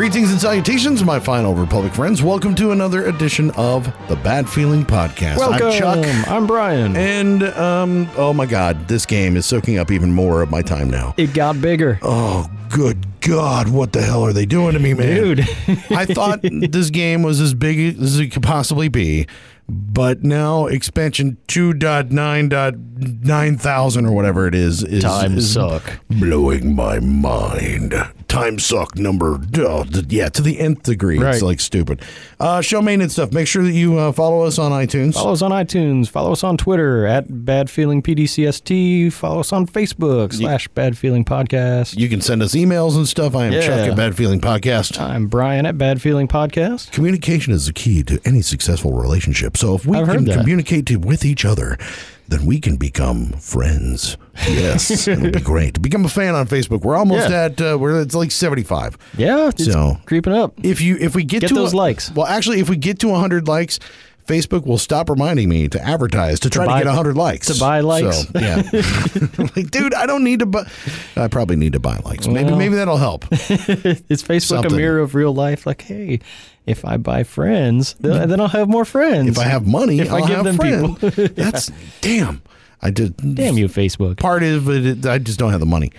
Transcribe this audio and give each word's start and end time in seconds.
Greetings 0.00 0.32
and 0.32 0.40
salutations, 0.40 1.04
my 1.04 1.20
fine 1.20 1.44
old 1.44 1.58
Republic 1.58 1.92
friends. 1.92 2.22
Welcome 2.22 2.54
to 2.54 2.70
another 2.70 3.04
edition 3.04 3.50
of 3.50 3.84
the 4.08 4.16
Bad 4.16 4.48
Feeling 4.48 4.82
Podcast. 4.82 5.36
Welcome. 5.36 5.66
I'm 5.66 5.78
Chuck. 5.78 5.98
I'm 6.26 6.46
Brian. 6.46 6.96
And, 6.96 7.42
um, 7.42 8.08
oh 8.16 8.32
my 8.32 8.46
God, 8.46 8.88
this 8.88 9.04
game 9.04 9.36
is 9.36 9.44
soaking 9.44 9.76
up 9.76 9.90
even 9.90 10.14
more 10.14 10.40
of 10.40 10.50
my 10.50 10.62
time 10.62 10.88
now. 10.88 11.12
it 11.18 11.34
got 11.34 11.60
bigger. 11.60 11.98
Oh, 12.00 12.48
good 12.70 13.20
God, 13.20 13.68
what 13.68 13.92
the 13.92 14.00
hell 14.00 14.24
are 14.24 14.32
they 14.32 14.46
doing 14.46 14.72
to 14.72 14.78
me, 14.78 14.94
man? 14.94 15.22
Dude. 15.22 15.40
I 15.90 16.06
thought 16.06 16.40
this 16.42 16.88
game 16.88 17.22
was 17.22 17.38
as 17.38 17.52
big 17.52 18.00
as 18.00 18.18
it 18.18 18.28
could 18.28 18.42
possibly 18.42 18.88
be, 18.88 19.26
but 19.68 20.24
now 20.24 20.64
expansion 20.64 21.36
2.9.9000 21.48 24.08
or 24.08 24.12
whatever 24.12 24.46
it 24.46 24.54
is 24.54 24.82
is, 24.82 25.02
Time 25.02 25.36
is 25.36 25.52
suck. 25.52 26.00
blowing 26.08 26.74
my 26.74 27.00
mind. 27.00 27.92
Time 28.30 28.60
suck 28.60 28.96
number, 28.96 29.40
oh, 29.58 29.84
yeah, 30.08 30.28
to 30.28 30.40
the 30.40 30.60
nth 30.60 30.84
degree. 30.84 31.18
It's 31.20 31.42
like 31.42 31.58
stupid. 31.58 32.00
Uh, 32.38 32.60
show 32.60 32.80
maintenance 32.80 33.14
stuff. 33.14 33.32
Make 33.32 33.48
sure 33.48 33.64
that 33.64 33.72
you 33.72 33.98
uh, 33.98 34.12
follow 34.12 34.42
us 34.42 34.56
on 34.56 34.70
iTunes. 34.70 35.14
Follow 35.14 35.32
us 35.32 35.42
on 35.42 35.50
iTunes. 35.50 36.08
Follow 36.08 36.30
us 36.30 36.44
on 36.44 36.56
Twitter 36.56 37.06
at 37.06 37.26
BadFeelingPDCST. 37.26 39.12
Follow 39.12 39.40
us 39.40 39.52
on 39.52 39.66
Facebook 39.66 40.32
slash 40.32 40.68
Bad 40.68 40.96
Feeling 40.96 41.24
Podcast. 41.24 41.98
You 41.98 42.08
can 42.08 42.20
send 42.20 42.40
us 42.40 42.54
emails 42.54 42.94
and 42.96 43.08
stuff. 43.08 43.34
I 43.34 43.46
am 43.46 43.52
Yeah. 43.52 43.62
Chuck 43.62 43.90
at 43.90 43.96
Bad 43.96 44.16
Feeling 44.16 44.40
Podcast. 44.40 45.00
I'm 45.00 45.26
Brian 45.26 45.66
at 45.66 45.76
Bad 45.76 46.00
Feeling 46.00 46.28
Podcast. 46.28 46.92
Communication 46.92 47.52
is 47.52 47.66
the 47.66 47.72
key 47.72 48.04
to 48.04 48.20
any 48.24 48.42
successful 48.42 48.92
relationship. 48.92 49.56
So 49.56 49.74
if 49.74 49.86
we 49.86 49.98
I've 49.98 50.06
can 50.06 50.24
communicate 50.24 50.86
to, 50.86 50.96
with 51.00 51.24
each 51.24 51.44
other, 51.44 51.76
then 52.30 52.46
we 52.46 52.58
can 52.60 52.76
become 52.76 53.32
friends. 53.32 54.16
Yes, 54.48 55.06
it 55.08 55.18
would 55.20 55.32
be 55.32 55.40
great. 55.52 55.82
Become 55.82 56.04
a 56.04 56.08
fan 56.08 56.34
on 56.34 56.46
Facebook. 56.46 56.80
We're 56.82 56.96
almost 56.96 57.28
Yeah. 57.28 57.44
at 57.44 57.60
uh, 57.60 57.76
we're 57.78 58.00
it's 58.00 58.14
like 58.14 58.30
seventy 58.30 58.62
five. 58.62 58.96
Yeah, 59.18 59.48
it's 59.48 59.64
So- 59.66 59.98
creeping 60.06 60.32
up. 60.32 60.54
If 60.62 60.80
you 60.80 60.96
if 60.98 61.14
we 61.14 61.24
get, 61.24 61.40
Get 61.42 61.48
to 61.48 61.54
those 61.54 61.72
a- 61.74 61.76
likes. 61.76 62.10
well, 62.12 62.26
actually, 62.26 62.60
if 62.60 62.68
we 62.70 62.76
get 62.76 62.98
to 63.00 63.14
hundred 63.14 63.46
likes. 63.48 63.78
Facebook 64.30 64.64
will 64.66 64.78
stop 64.78 65.10
reminding 65.10 65.48
me 65.48 65.68
to 65.68 65.82
advertise 65.82 66.38
to 66.40 66.50
try 66.50 66.64
to, 66.64 66.70
buy- 66.70 66.78
get 66.80 66.86
100 66.86 67.16
likes. 67.16 67.46
to 67.48 67.58
buy 67.58 67.80
likes. 67.80 68.26
So, 68.28 68.38
yeah. 68.38 68.56
like, 69.56 69.70
dude, 69.70 69.92
I 69.94 70.06
don't 70.06 70.22
need 70.24 70.38
to 70.40 70.46
buy. 70.46 70.70
I 71.16 71.28
probably 71.28 71.56
need 71.56 71.72
to 71.72 71.80
buy 71.80 71.96
likes. 72.04 72.26
Maybe 72.26 72.50
Well. 72.50 72.58
maybe 72.58 72.74
that'll 72.76 72.96
help. 72.96 73.24
Is 73.32 74.22
Facebook 74.22 74.42
Something. 74.42 74.72
a 74.72 74.76
mirror 74.76 75.00
of 75.00 75.14
real 75.14 75.34
life? 75.34 75.66
Like, 75.66 75.82
hey, 75.82 76.20
if 76.66 76.84
I 76.84 76.96
buy 76.96 77.24
friends, 77.24 77.94
then, 78.00 78.28
then 78.28 78.40
I'll 78.40 78.48
have 78.48 78.68
more 78.68 78.84
friends. 78.84 79.28
If 79.28 79.38
I 79.38 79.44
have 79.44 79.66
money, 79.66 79.98
If 80.00 80.12
I 80.12 80.18
I'll 80.20 80.26
give 80.26 80.36
have 80.36 80.44
them 80.44 80.56
friends. 80.56 80.98
people. 81.00 81.28
That's 81.34 81.72
damn. 82.00 82.42
I 82.82 82.90
did. 82.90 83.16
Damn 83.34 83.58
you, 83.58 83.66
Facebook. 83.68 84.18
part 84.18 84.42
of 84.42 84.68
it, 84.70 85.04
I 85.04 85.18
just 85.18 85.38
don't 85.38 85.50
have 85.50 85.60
the 85.60 85.66
money. 85.66 85.90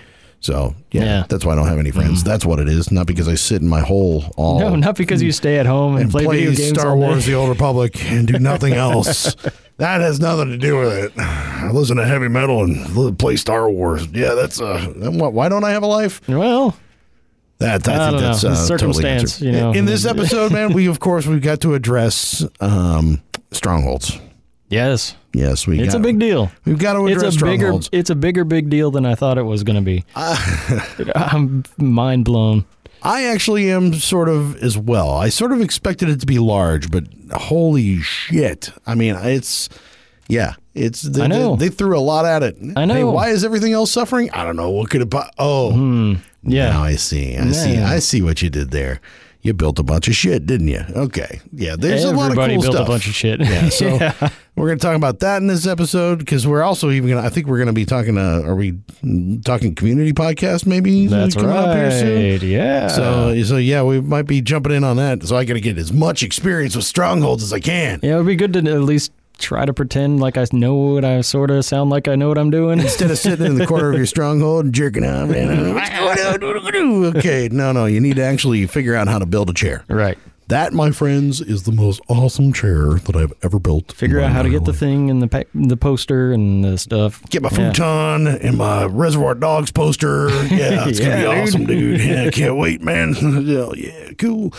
So 0.42 0.74
yeah, 0.90 1.02
Yeah. 1.04 1.24
that's 1.28 1.44
why 1.44 1.52
I 1.52 1.54
don't 1.56 1.68
have 1.68 1.78
any 1.78 1.92
friends. 1.92 2.22
That's 2.24 2.44
what 2.44 2.58
it 2.58 2.68
is. 2.68 2.90
Not 2.90 3.06
because 3.06 3.28
I 3.28 3.36
sit 3.36 3.62
in 3.62 3.68
my 3.68 3.80
hole 3.80 4.24
all 4.36 4.58
No, 4.58 4.74
not 4.76 4.96
because 4.96 5.22
you 5.22 5.30
stay 5.32 5.58
at 5.58 5.66
home 5.66 5.94
and, 5.94 6.02
and 6.02 6.10
play, 6.10 6.24
video 6.26 6.52
games 6.52 6.78
Star. 6.80 6.96
Wars: 6.96 7.24
The 7.26 7.34
Old 7.34 7.48
Republic 7.48 8.04
and 8.10 8.26
do 8.26 8.38
nothing 8.40 8.72
else. 8.88 9.34
that 9.78 10.00
has 10.00 10.18
nothing 10.20 10.48
to 10.50 10.58
do 10.58 10.78
with 10.78 10.92
it. 10.92 11.12
I 11.16 11.70
listen 11.70 11.96
to 11.96 12.04
heavy 12.04 12.26
metal 12.28 12.64
and 12.64 13.16
play 13.18 13.36
Star 13.36 13.70
Wars. 13.70 14.06
Yeah, 14.08 14.34
that's 14.34 14.60
uh. 14.60 14.92
what- 14.96 15.32
Why 15.32 15.48
don't 15.48 15.64
I 15.64 15.70
have 15.70 15.84
a 15.84 15.86
life? 15.86 16.20
Well, 16.28 16.76
That 17.58 17.86
I, 17.88 18.08
I 18.08 18.10
think 18.10 18.20
that's 18.20 18.42
uh, 18.44 18.48
totally 18.48 18.66
circumstance, 18.94 19.40
you 19.40 19.52
know. 19.52 19.70
In 19.72 19.84
this 19.84 20.04
episode, 20.04 20.50
man, 20.52 20.72
we 20.72 20.86
of 20.88 20.98
course 20.98 21.24
we've 21.24 21.40
got 21.40 21.60
to 21.60 21.74
address 21.74 22.44
um, 22.60 23.22
strongholds. 23.52 24.18
Yes, 24.72 25.14
Yes, 25.34 25.66
we. 25.66 25.80
it's 25.80 25.94
got, 25.94 26.00
a 26.00 26.02
big 26.02 26.18
deal. 26.18 26.50
We've 26.64 26.78
got 26.78 26.92
to 26.94 27.06
address 27.06 27.34
It's 27.34 27.42
a 27.42 27.46
bigger, 27.46 27.72
it's 27.92 28.10
a 28.10 28.14
bigger 28.14 28.44
big 28.44 28.68
deal 28.68 28.90
than 28.90 29.06
I 29.06 29.14
thought 29.14 29.38
it 29.38 29.44
was 29.44 29.62
going 29.64 29.76
to 29.76 29.82
be. 29.82 30.04
I'm 31.14 31.64
mind 31.78 32.24
blown. 32.24 32.64
I 33.02 33.24
actually 33.24 33.70
am 33.70 33.94
sort 33.94 34.28
of 34.28 34.56
as 34.62 34.78
well. 34.78 35.10
I 35.10 35.28
sort 35.28 35.52
of 35.52 35.60
expected 35.60 36.08
it 36.08 36.20
to 36.20 36.26
be 36.26 36.38
large, 36.38 36.90
but 36.90 37.04
holy 37.32 37.98
shit! 38.00 38.70
I 38.86 38.94
mean, 38.94 39.16
it's 39.16 39.68
yeah, 40.28 40.54
it's 40.74 41.02
they, 41.02 41.22
I 41.24 41.26
know. 41.26 41.56
they, 41.56 41.68
they 41.68 41.74
threw 41.74 41.98
a 41.98 42.00
lot 42.00 42.24
at 42.26 42.42
it. 42.44 42.56
I 42.76 42.84
know. 42.84 42.94
Hey, 42.94 43.04
why 43.04 43.30
is 43.30 43.44
everything 43.44 43.72
else 43.72 43.90
suffering? 43.90 44.30
I 44.30 44.44
don't 44.44 44.54
know. 44.56 44.70
What 44.70 44.90
could 44.90 45.02
it? 45.02 45.10
po- 45.10 45.24
Oh, 45.38 45.72
Hmm. 45.72 46.14
Yeah. 46.44 46.70
Now 46.70 46.82
I 46.84 46.94
see. 46.96 47.36
I 47.36 47.50
see. 47.52 47.78
I 47.78 47.98
see 48.00 48.20
what 48.22 48.40
you 48.42 48.50
did 48.50 48.70
there. 48.70 49.00
You 49.44 49.52
built 49.54 49.80
a 49.80 49.82
bunch 49.82 50.06
of 50.06 50.14
shit, 50.14 50.46
didn't 50.46 50.68
you? 50.68 50.84
Okay. 50.94 51.40
Yeah. 51.52 51.74
There's 51.76 52.04
a 52.04 52.12
lot 52.12 52.26
of 52.30 52.38
Everybody 52.38 52.54
cool 52.54 52.62
built 52.62 52.74
stuff. 52.74 52.86
a 52.86 52.90
bunch 52.90 53.08
of 53.08 53.14
shit. 53.14 53.40
Yeah, 53.40 53.68
so 53.70 53.88
we're 54.56 54.68
going 54.68 54.78
to 54.78 54.82
talk 54.86 54.94
about 54.94 55.18
that 55.18 55.38
in 55.38 55.48
this 55.48 55.66
episode 55.66 56.20
because 56.20 56.46
we're 56.46 56.62
also 56.62 56.90
even 56.92 57.10
going 57.10 57.20
to, 57.20 57.26
I 57.26 57.30
think 57.30 57.48
we're 57.48 57.56
going 57.56 57.66
to 57.66 57.72
be 57.72 57.84
talking, 57.84 58.16
uh, 58.18 58.42
are 58.44 58.54
we 58.54 58.78
talking 59.44 59.74
community 59.74 60.12
podcast 60.12 60.64
maybe? 60.64 61.08
That's 61.08 61.34
coming 61.34 61.50
up 61.50 61.74
here 61.76 61.90
soon? 61.90 62.48
Yeah. 62.48 62.86
So, 62.86 63.42
so 63.42 63.56
yeah, 63.56 63.82
we 63.82 64.00
might 64.00 64.28
be 64.28 64.40
jumping 64.42 64.72
in 64.72 64.84
on 64.84 64.96
that. 64.98 65.24
So 65.24 65.36
I 65.36 65.44
got 65.44 65.54
to 65.54 65.60
get 65.60 65.76
as 65.76 65.92
much 65.92 66.22
experience 66.22 66.76
with 66.76 66.84
strongholds 66.84 67.42
as 67.42 67.52
I 67.52 67.58
can. 67.58 67.98
yeah, 68.00 68.14
it 68.14 68.16
would 68.18 68.26
be 68.26 68.36
good 68.36 68.52
to 68.52 68.58
at 68.60 68.80
least 68.82 69.10
try 69.42 69.66
to 69.66 69.74
pretend 69.74 70.20
like 70.20 70.38
I 70.38 70.46
know 70.52 70.74
what 70.74 71.04
I 71.04 71.20
sort 71.20 71.50
of 71.50 71.64
sound 71.64 71.90
like 71.90 72.08
I 72.08 72.14
know 72.16 72.28
what 72.28 72.38
I'm 72.38 72.50
doing. 72.50 72.78
Instead 72.80 73.10
of 73.10 73.18
sitting 73.18 73.44
in 73.46 73.54
the 73.56 73.66
corner 73.66 73.90
of 73.90 73.96
your 73.96 74.06
stronghold 74.16 74.64
and 74.66 74.74
jerking 74.74 75.04
off, 75.04 75.28
man, 75.28 75.74
what's 75.74 75.90
going 76.38 77.06
on? 77.06 77.16
Okay, 77.16 77.48
no, 77.50 77.72
no, 77.72 77.86
you 77.86 78.00
need 78.00 78.16
to 78.16 78.22
actually 78.22 78.66
figure 78.66 78.94
out 78.94 79.08
how 79.08 79.18
to 79.18 79.26
build 79.26 79.50
a 79.50 79.54
chair. 79.54 79.84
right. 79.88 80.18
That, 80.48 80.74
my 80.74 80.90
friends, 80.90 81.40
is 81.40 81.62
the 81.62 81.72
most 81.72 82.02
awesome 82.08 82.52
chair 82.52 82.94
that 82.94 83.16
I've 83.16 83.32
ever 83.42 83.58
built. 83.58 83.92
Figure 83.92 84.20
out 84.20 84.32
how 84.32 84.42
to 84.42 84.50
get 84.50 84.66
the 84.66 84.72
thing 84.74 85.08
and 85.08 85.22
the 85.22 85.28
pa- 85.28 85.44
the 85.54 85.78
poster 85.78 86.30
and 86.32 86.62
the 86.62 86.76
stuff. 86.76 87.22
Get 87.30 87.40
my 87.40 87.48
Yeah. 87.52 87.70
futon 87.72 88.26
and 88.26 88.58
my 88.58 88.84
Reservoir 88.84 89.34
Dogs 89.34 89.70
poster. 89.70 90.28
Yeah, 90.48 90.86
it's 90.88 91.00
gonna 91.00 91.16
be 91.16 91.22
dude. 91.22 91.26
awesome, 91.28 91.64
dude. 91.64 92.00
Yeah, 92.00 92.24
I 92.24 92.30
can't 92.30 92.56
wait, 92.56 92.82
man. 92.82 93.14
Hell 93.46 93.72
yeah, 93.78 94.10
cool. 94.18 94.52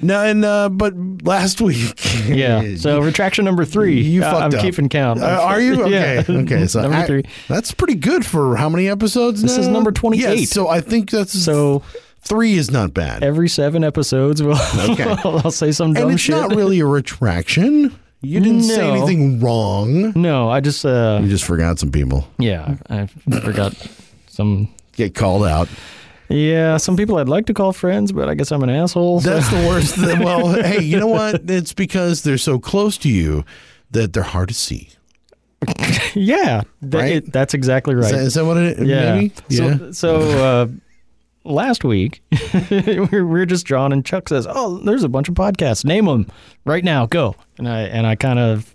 No, 0.00 0.22
and 0.24 0.44
uh, 0.44 0.68
but 0.68 0.94
last 1.24 1.60
week, 1.60 1.98
Yeah. 2.26 2.62
So 2.76 3.00
retraction 3.00 3.44
number 3.44 3.64
three. 3.64 4.00
You 4.00 4.22
Uh, 4.22 4.30
fucked 4.30 4.54
I'm 4.54 4.58
up. 4.58 4.64
keeping 4.64 4.88
count. 4.88 5.20
Uh, 5.20 5.26
are 5.42 5.60
you 5.60 5.82
okay? 5.84 6.24
Yeah. 6.28 6.36
Okay, 6.42 6.66
so 6.66 6.82
number 6.82 6.96
I- 6.98 7.06
three. 7.06 7.24
That's 7.48 7.72
pretty 7.72 7.96
good 7.96 8.24
for 8.24 8.56
how 8.56 8.68
many 8.68 8.88
episodes? 8.88 9.42
This 9.42 9.56
is 9.56 9.66
number 9.68 9.90
28. 9.92 10.20
Yes, 10.40 10.50
so 10.50 10.68
I 10.68 10.80
think 10.80 11.10
that's 11.10 11.32
So 11.32 11.82
three 12.20 12.54
is 12.54 12.70
not 12.70 12.94
bad, 12.94 13.22
every 13.24 13.48
seven 13.48 13.82
episodes, 13.82 14.42
we'll 14.42 14.58
Okay. 14.90 15.04
I'll 15.24 15.50
say 15.50 15.72
some 15.72 15.94
dumb 15.94 16.04
and 16.04 16.12
it's 16.12 16.22
shit. 16.22 16.36
not 16.36 16.54
really 16.54 16.78
a 16.80 16.86
retraction. 16.86 17.96
You 18.20 18.40
didn't 18.40 18.62
say 18.62 18.88
anything 18.90 19.40
wrong. 19.40 20.12
no, 20.16 20.48
I 20.50 20.60
just 20.60 20.84
uh, 20.84 21.20
You 21.22 21.28
just 21.28 21.44
forgot 21.44 21.78
some 21.78 21.90
people 21.92 22.26
yeah, 22.38 22.76
I 22.90 23.06
forgot 23.06 23.74
some. 24.28 24.68
get 24.96 25.14
called 25.14 25.44
out. 25.44 25.68
Yeah, 26.28 26.76
some 26.76 26.96
people 26.96 27.16
I'd 27.16 27.28
like 27.28 27.46
to 27.46 27.54
call 27.54 27.72
friends, 27.72 28.12
but 28.12 28.28
I 28.28 28.34
guess 28.34 28.52
I'm 28.52 28.62
an 28.62 28.70
asshole. 28.70 29.20
so- 29.20 29.30
That's 29.30 29.50
the 29.50 29.66
worst. 29.66 29.94
thing. 29.96 30.18
well, 30.24 30.48
hey, 30.62 30.82
you 30.82 30.98
know 31.00 31.06
what? 31.06 31.48
It's 31.50 31.72
because 31.72 32.22
they're 32.22 32.36
so 32.38 32.58
close 32.58 32.98
to 32.98 33.08
you 33.08 33.44
that 33.90 34.12
they're 34.12 34.22
hard 34.22 34.48
to 34.48 34.54
see. 34.54 34.90
yeah, 36.14 36.62
th- 36.82 36.92
Right? 36.94 37.12
it- 37.16 37.32
that's 37.32 37.54
exactly 37.54 37.94
Is 37.94 38.02
right. 38.04 38.12
that, 38.12 38.20
is 38.20 38.34
that 38.34 38.44
what 38.44 38.56
it? 38.58 38.78
yeah. 38.86 39.14
Maybe. 39.14 39.32
So, 39.50 39.92
so 39.92 40.20
uh, 40.20 40.66
last 41.44 41.82
week 41.84 42.22
we 42.70 43.00
were 43.00 43.06
we 43.10 43.22
were 43.22 43.46
just 43.46 43.66
drawing, 43.66 43.92
and 43.92 44.04
Chuck 44.04 44.28
says, 44.28 44.46
"Oh, 44.48 44.78
there's 44.78 45.02
a 45.02 45.08
bunch 45.08 45.28
of 45.28 45.34
podcasts. 45.34 45.84
Name 45.84 46.04
them 46.04 46.26
right 46.64 46.84
now. 46.84 47.06
Go." 47.06 47.34
And 47.58 47.68
I 47.68 47.80
and 47.82 48.06
I 48.06 48.14
kind 48.14 48.38
of 48.38 48.74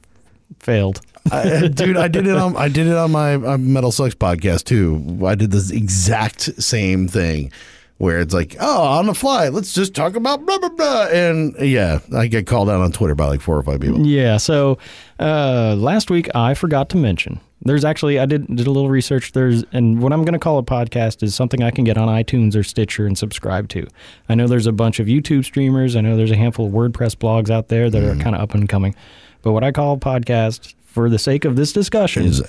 failed. 0.60 1.00
I, 1.31 1.68
dude, 1.68 1.98
I 1.98 2.08
did 2.08 2.28
it 2.28 2.36
on 2.36 2.56
I 2.58 2.68
did 2.68 2.88
it 2.88 2.96
on 2.96 3.12
my 3.12 3.36
uh, 3.36 3.58
Metal 3.58 3.92
Sucks 3.92 4.16
podcast 4.16 4.66
too. 4.66 5.25
I 5.25 5.36
did 5.36 5.52
this 5.52 5.72
exact 5.72 6.62
same 6.62 7.08
thing 7.08 7.52
where 7.98 8.20
it's 8.20 8.34
like, 8.34 8.58
oh, 8.60 8.84
on 8.84 9.06
the 9.06 9.14
fly, 9.14 9.48
let's 9.48 9.74
just 9.74 9.94
talk 9.94 10.16
about 10.16 10.46
blah 10.46 10.58
blah 10.58 10.70
blah, 10.70 11.08
and 11.08 11.56
yeah, 11.60 12.00
I 12.14 12.28
get 12.28 12.48
called 12.48 12.70
out 12.70 12.81
on 12.81 12.92
Twitter 12.92 13.16
by 13.16 13.28
like 13.28 13.42
four 13.42 13.58
or 13.58 13.64
five 13.64 13.80
people. 13.80 14.06
Yeah. 14.06 14.38
So 14.38 14.78
uh, 15.20 15.75
last 15.78 16.12
week 16.12 16.30
I 16.36 16.54
forgot 16.54 16.90
to 16.90 16.98
mention. 16.98 17.40
There's 17.66 17.86
actually 17.86 18.19
I 18.19 18.26
did 18.26 18.46
did 18.54 18.68
a 18.68 18.72
little 18.72 18.90
research. 18.90 19.31
There's 19.31 19.64
and 19.72 20.02
what 20.02 20.12
I'm 20.12 20.26
going 20.26 20.34
to 20.34 20.40
call 20.40 20.58
a 20.58 20.64
podcast 20.64 21.24
is 21.24 21.34
something 21.34 21.64
I 21.64 21.72
can 21.72 21.86
get 21.86 21.98
on 21.98 22.10
iTunes 22.10 22.58
or 22.58 22.64
Stitcher 22.64 23.08
and 23.08 23.18
subscribe 23.18 23.69
to. 23.69 23.88
I 24.28 24.36
know 24.36 24.48
there's 24.48 24.68
a 24.68 24.74
bunch 24.74 25.00
of 25.00 25.08
YouTube 25.08 25.46
streamers. 25.46 25.96
I 25.96 26.02
know 26.02 26.18
there's 26.18 26.31
a 26.31 26.36
handful 26.36 26.68
of 26.68 26.74
WordPress 26.74 27.16
blogs 27.16 27.50
out 27.50 27.69
there 27.69 27.90
that 27.90 28.04
are 28.04 28.22
kind 28.22 28.36
of 28.36 28.42
up 28.42 28.54
and 28.54 28.68
coming. 28.68 28.96
But 29.44 29.54
what 29.54 29.64
I 29.64 29.72
call 29.72 29.94
a 29.94 29.98
podcast, 29.98 30.74
for 30.94 31.10
the 31.10 31.18
sake 31.18 31.44
of 31.44 31.56
this 31.56 31.74
discussion, 31.74 32.24
Is- 32.25 32.42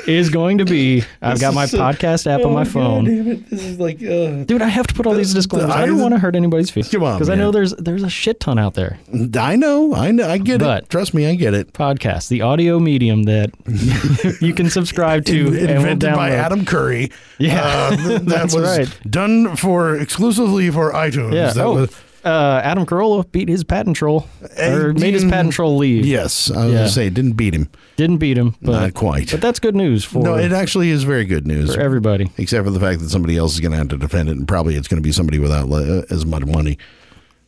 is 0.08 0.28
going 0.28 0.58
to 0.58 0.64
be 0.64 1.04
I've 1.22 1.40
got 1.40 1.54
my 1.54 1.66
podcast 1.66 2.26
app 2.26 2.40
Oh, 2.40 2.48
on 2.48 2.52
my 2.54 2.64
phone. 2.64 3.04
This 3.48 3.62
is 3.64 3.78
like, 3.78 4.02
uh, 4.02 4.42
Dude, 4.44 4.60
I 4.60 4.66
have 4.68 4.86
to 4.88 4.94
put 4.94 5.06
all 5.06 5.14
these 5.14 5.32
disclaimers. 5.32 5.70
I 5.70 5.82
I- 5.82 5.86
don't 5.86 6.00
want 6.00 6.12
to 6.14 6.18
hurt 6.18 6.34
anybody's 6.34 6.68
feelings. 6.68 6.90
Come 6.90 7.04
on, 7.04 7.16
because 7.16 7.30
I 7.30 7.36
know 7.36 7.52
there's 7.52 7.72
there's 7.76 8.02
a 8.02 8.10
shit 8.10 8.40
ton 8.40 8.58
out 8.58 8.74
there. 8.74 8.98
I 9.38 9.54
know, 9.54 9.94
I 9.94 10.10
know, 10.10 10.28
I 10.28 10.38
get 10.38 10.58
But- 10.60 10.82
it. 10.84 10.90
Trust 10.90 11.14
me, 11.14 11.26
I 11.26 11.36
get 11.36 11.54
it. 11.54 11.72
Podcast, 11.72 12.28
the 12.28 12.42
audio 12.42 12.80
medium 12.80 13.22
that 13.24 13.50
you 14.42 14.52
can 14.52 14.68
subscribe 14.68 15.24
to 15.26 15.46
and 15.46 15.54
will 15.54 15.70
Invented 15.70 16.12
by. 16.14 16.30
Adam 16.30 16.64
Curry. 16.64 17.12
Yeah, 17.38 17.62
Uh, 17.62 17.90
th- 17.96 18.06
that 18.06 18.26
that's 18.26 18.54
was 18.54 18.64
right. 18.78 19.00
done 19.08 19.54
for 19.56 19.96
exclusively 19.96 20.70
for 20.70 20.92
iTunes. 20.92 21.34
Yeah. 21.34 21.52
That 21.52 21.64
oh, 21.66 21.74
was- 21.74 21.96
uh, 22.24 22.60
Adam 22.62 22.84
Carolla 22.86 23.24
beat 23.32 23.48
his 23.48 23.64
patent 23.64 23.96
troll 23.96 24.26
uh, 24.42 24.62
or 24.62 24.88
And 24.90 25.00
made 25.00 25.14
his 25.14 25.24
patent 25.24 25.52
troll 25.54 25.76
leave. 25.76 26.04
yes, 26.04 26.50
I 26.50 26.64
was 26.64 26.72
Yeah. 26.72 26.78
gonna 26.80 26.88
say 26.90 27.10
didn't 27.10 27.32
beat 27.32 27.54
him. 27.54 27.68
Didn't 27.96 28.18
beat 28.18 28.36
him, 28.38 28.54
but 28.62 28.72
Not 28.72 28.94
quite. 28.94 29.30
But 29.30 29.40
that's 29.40 29.58
good 29.58 29.74
news 29.76 30.04
for 30.04 30.22
No, 30.22 30.34
it 30.34 30.52
actually 30.52 30.90
is 30.90 31.02
very 31.04 31.24
good 31.24 31.46
news. 31.46 31.74
for 31.74 31.80
everybody. 31.80 32.30
Except 32.38 32.64
for 32.64 32.70
the 32.70 32.80
fact 32.80 33.00
that 33.00 33.10
somebody 33.10 33.36
else 33.36 33.54
is 33.54 33.60
going 33.60 33.72
to 33.72 33.78
have 33.78 33.88
to 33.88 33.96
defend 33.98 34.28
it, 34.28 34.36
and 34.36 34.46
probably 34.48 34.74
it's 34.76 34.88
going 34.88 35.02
to 35.02 35.06
be 35.06 35.12
somebody 35.12 35.38
without 35.38 35.68
le- 35.68 36.00
uh, 36.00 36.02
as 36.10 36.24
much 36.26 36.44
money. 36.44 36.78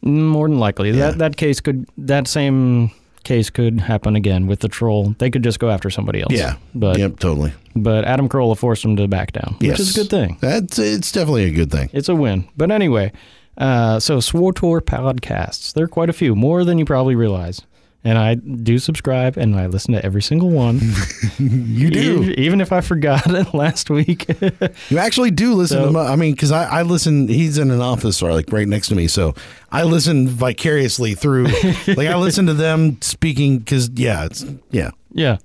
Mm, 0.04 0.26
more 0.28 0.48
than 0.48 0.58
likely, 0.58 0.90
that 0.92 1.18
that 1.18 1.36
case 1.36 1.60
could 1.60 1.86
that 1.96 2.26
same 2.26 2.90
case 3.24 3.50
could 3.50 3.80
happen 3.80 4.16
again 4.16 4.48
with 4.48 4.58
the 4.60 4.68
troll. 4.68 5.14
They 5.18 5.30
could 5.30 5.44
just 5.44 5.60
go 5.60 5.70
after 5.70 5.90
somebody 5.90 6.22
else. 6.22 6.32
Yeah. 6.32 6.56
but 6.74 6.98
yep, 6.98 7.20
totally. 7.20 7.52
but 7.76 8.04
Adam 8.04 8.28
Carolla 8.28 8.56
forced 8.58 8.84
him 8.84 8.96
to 8.96 9.06
back 9.06 9.30
down, 9.32 9.54
which 9.60 9.68
Yes. 9.68 9.80
is 9.80 9.96
a 9.96 10.00
good 10.00 10.10
thing. 10.10 10.38
That's 10.40 10.76
it's 10.78 11.12
definitely 11.12 11.44
a 11.44 11.50
good 11.52 11.70
thing. 11.70 11.88
It's 11.92 12.08
a 12.08 12.16
win. 12.16 12.46
But 12.56 12.72
anyway, 12.72 13.12
uh, 13.58 14.00
so 14.00 14.18
SWOTOR 14.18 14.80
podcasts. 14.80 15.72
There 15.72 15.84
are 15.84 15.88
quite 15.88 16.08
a 16.10 16.12
few, 16.14 16.34
more 16.34 16.64
than 16.64 16.78
you 16.78 16.84
probably 16.84 17.14
realize. 17.14 17.60
And 18.04 18.18
I 18.18 18.34
do 18.34 18.80
subscribe 18.80 19.36
and 19.36 19.54
I 19.54 19.66
listen 19.66 19.94
to 19.94 20.04
every 20.04 20.22
single 20.22 20.50
one. 20.50 20.80
You 21.38 21.88
do. 21.90 22.22
E- 22.24 22.34
Even 22.36 22.60
if 22.60 22.72
I 22.72 22.80
forgot 22.80 23.26
it 23.32 23.54
last 23.54 23.90
week. 23.90 24.26
You 24.90 24.98
actually 24.98 25.30
do 25.30 25.54
listen 25.54 25.78
So- 25.78 25.86
to. 25.86 25.92
My, 25.92 26.06
I 26.08 26.16
mean, 26.16 26.32
because 26.34 26.50
I, 26.52 26.64
I 26.64 26.82
listen. 26.82 27.28
He's 27.28 27.58
in 27.58 27.70
an 27.70 27.80
office 27.80 28.20
or 28.22 28.32
like 28.32 28.50
right 28.52 28.66
next 28.68 28.88
to 28.88 28.94
me, 28.96 29.06
so 29.08 29.34
I 29.70 29.84
listen 29.84 30.28
vicariously 30.28 31.14
through. 31.14 31.44
like 31.86 32.08
I 32.08 32.16
listen 32.16 32.46
to 32.46 32.54
them 32.54 33.00
speaking 33.02 33.58
because 33.58 33.88
yeah, 33.94 34.24
it's 34.26 34.44
yeah. 34.70 34.90
yeah. 35.12 35.38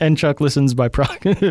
and 0.00 0.16
Chuck 0.18 0.40
listens 0.40 0.74
by 0.74 0.88
pro- 0.88 1.06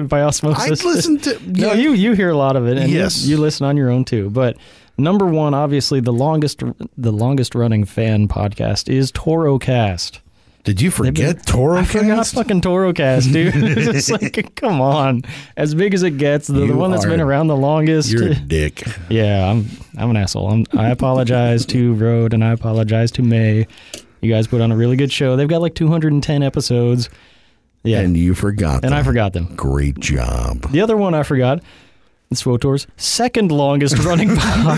by 0.08 0.22
osmosis. 0.22 0.84
I 0.86 0.88
listen 0.88 1.18
to. 1.20 1.40
No, 1.48 1.74
you 1.74 1.94
you 1.94 2.14
hear 2.14 2.30
a 2.30 2.38
lot 2.38 2.56
of 2.56 2.68
it, 2.68 2.78
and 2.78 2.90
you- 2.92 3.00
Yes. 3.00 3.26
you, 3.26 3.38
listen 3.38 3.66
on 3.66 3.78
your 3.78 3.90
own 3.90 4.06
too. 4.06 4.30
But 4.30 4.58
number 4.98 5.26
one, 5.26 5.54
obviously, 5.54 6.00
the 6.00 6.14
longest 6.14 6.62
the 6.98 7.12
longest 7.12 7.56
running 7.56 7.86
fan 7.86 8.28
podcast 8.28 8.90
is 8.92 9.12
Toro 9.12 9.58
Cast. 9.60 10.22
Did 10.64 10.80
you 10.80 10.92
forget 10.92 11.44
Toro? 11.48 11.80
I 11.80 11.84
forgot 11.84 12.28
fucking 12.28 12.62
Toro 12.62 12.94
Cast, 12.94 13.32
dude. 13.34 13.52
it's 13.56 14.12
like, 14.12 14.54
come 14.56 14.80
on, 14.80 15.24
as 15.58 15.74
big 15.74 15.96
as 15.96 16.04
it 16.04 16.20
gets, 16.20 16.46
the, 16.46 16.68
the 16.68 16.76
one 16.76 16.92
that's 16.92 17.06
been 17.06 17.20
around 17.20 17.48
the 17.48 17.56
longest. 17.58 18.12
You're 18.12 18.28
a 18.34 18.36
dick. 18.48 18.84
Yeah, 19.10 19.50
I'm 19.50 19.66
I'm 19.98 20.12
an 20.12 20.18
asshole. 20.18 20.52
I'm, 20.52 20.66
I 20.78 20.90
apologize 20.90 21.66
to 21.68 21.94
Road 21.96 22.34
and 22.36 22.44
I 22.44 22.52
apologize 22.52 23.10
to 23.14 23.24
May. 23.24 23.66
You 24.22 24.32
guys 24.32 24.46
put 24.46 24.62
on 24.62 24.72
a 24.72 24.76
really 24.78 24.98
good 24.98 25.12
show. 25.12 25.36
They've 25.36 25.48
got 25.48 25.62
like 25.62 25.74
210 25.74 26.44
episodes. 26.44 27.10
Yeah, 27.84 27.98
And 27.98 28.08
and, 28.10 28.18
you 28.18 28.36
forgot. 28.36 28.84
them. 28.84 28.94
And 28.94 28.94
I 28.94 29.02
forgot 29.02 29.34
them. 29.34 29.56
Great 29.56 30.00
job. 30.00 30.72
The 30.72 30.82
other 30.82 30.96
one 30.96 31.16
I 31.16 31.24
forgot. 31.24 31.64
It's 32.32 32.44
Swotor's 32.46 32.88
second 32.96 33.52
longest 33.52 33.98
running 34.00 34.30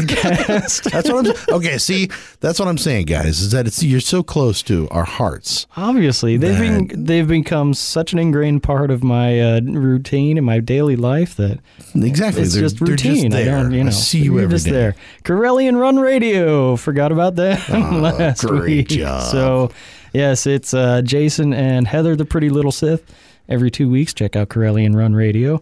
podcast. 0.07 0.89
That's 0.91 1.07
what 1.11 1.27
I'm. 1.27 1.55
Okay, 1.55 1.77
see, 1.77 2.09
that's 2.39 2.57
what 2.59 2.67
I'm 2.67 2.79
saying, 2.79 3.05
guys. 3.05 3.41
Is 3.41 3.51
that 3.51 3.67
it's 3.67 3.83
you're 3.83 4.00
so 4.00 4.23
close 4.23 4.63
to 4.63 4.88
our 4.89 5.03
hearts. 5.05 5.67
Obviously, 5.77 6.35
they've 6.35 6.57
That- 6.57 6.88
been 6.89 7.05
they've 7.05 7.27
become 7.27 7.73
such 7.75 8.11
an 8.11 8.17
ingrained 8.19 8.63
part 8.63 8.89
of 8.89 9.03
my 9.03 9.39
uh, 9.39 9.61
routine 9.61 10.38
and 10.38 10.45
my 10.45 10.59
daily 10.59 10.95
life 10.95 11.35
that 11.35 11.59
Exactly. 11.95 12.41
it's 12.41 12.53
they're, 12.53 12.63
just 12.63 12.81
routine. 12.81 13.31
just. 13.31 13.41
I 13.41 13.45
don't, 13.45 13.71
you 13.71 13.83
know, 13.83 13.91
see 13.91 14.19
you 14.23 14.39
every 14.39 14.55
just 14.55 14.65
day. 14.65 14.71
there. 14.71 14.95
Corellian 15.23 15.79
Run 15.79 15.97
Radio. 16.00 16.75
Forgot 16.75 17.11
about 17.11 17.35
that 17.35 17.69
last 17.69 18.45
great 18.45 18.63
week. 18.63 18.88
job. 18.88 19.31
So, 19.31 19.71
yes, 20.11 20.47
it's 20.47 20.73
uh, 20.73 21.03
Jason 21.03 21.53
and 21.53 21.88
Heather, 21.88 22.15
the 22.15 22.25
Pretty 22.25 22.50
Little 22.50 22.71
Sith. 22.71 23.03
Every 23.47 23.69
two 23.69 23.89
weeks, 23.89 24.13
check 24.13 24.35
out 24.35 24.50
Corellian 24.50 24.95
Run 24.95 25.13
Radio, 25.13 25.61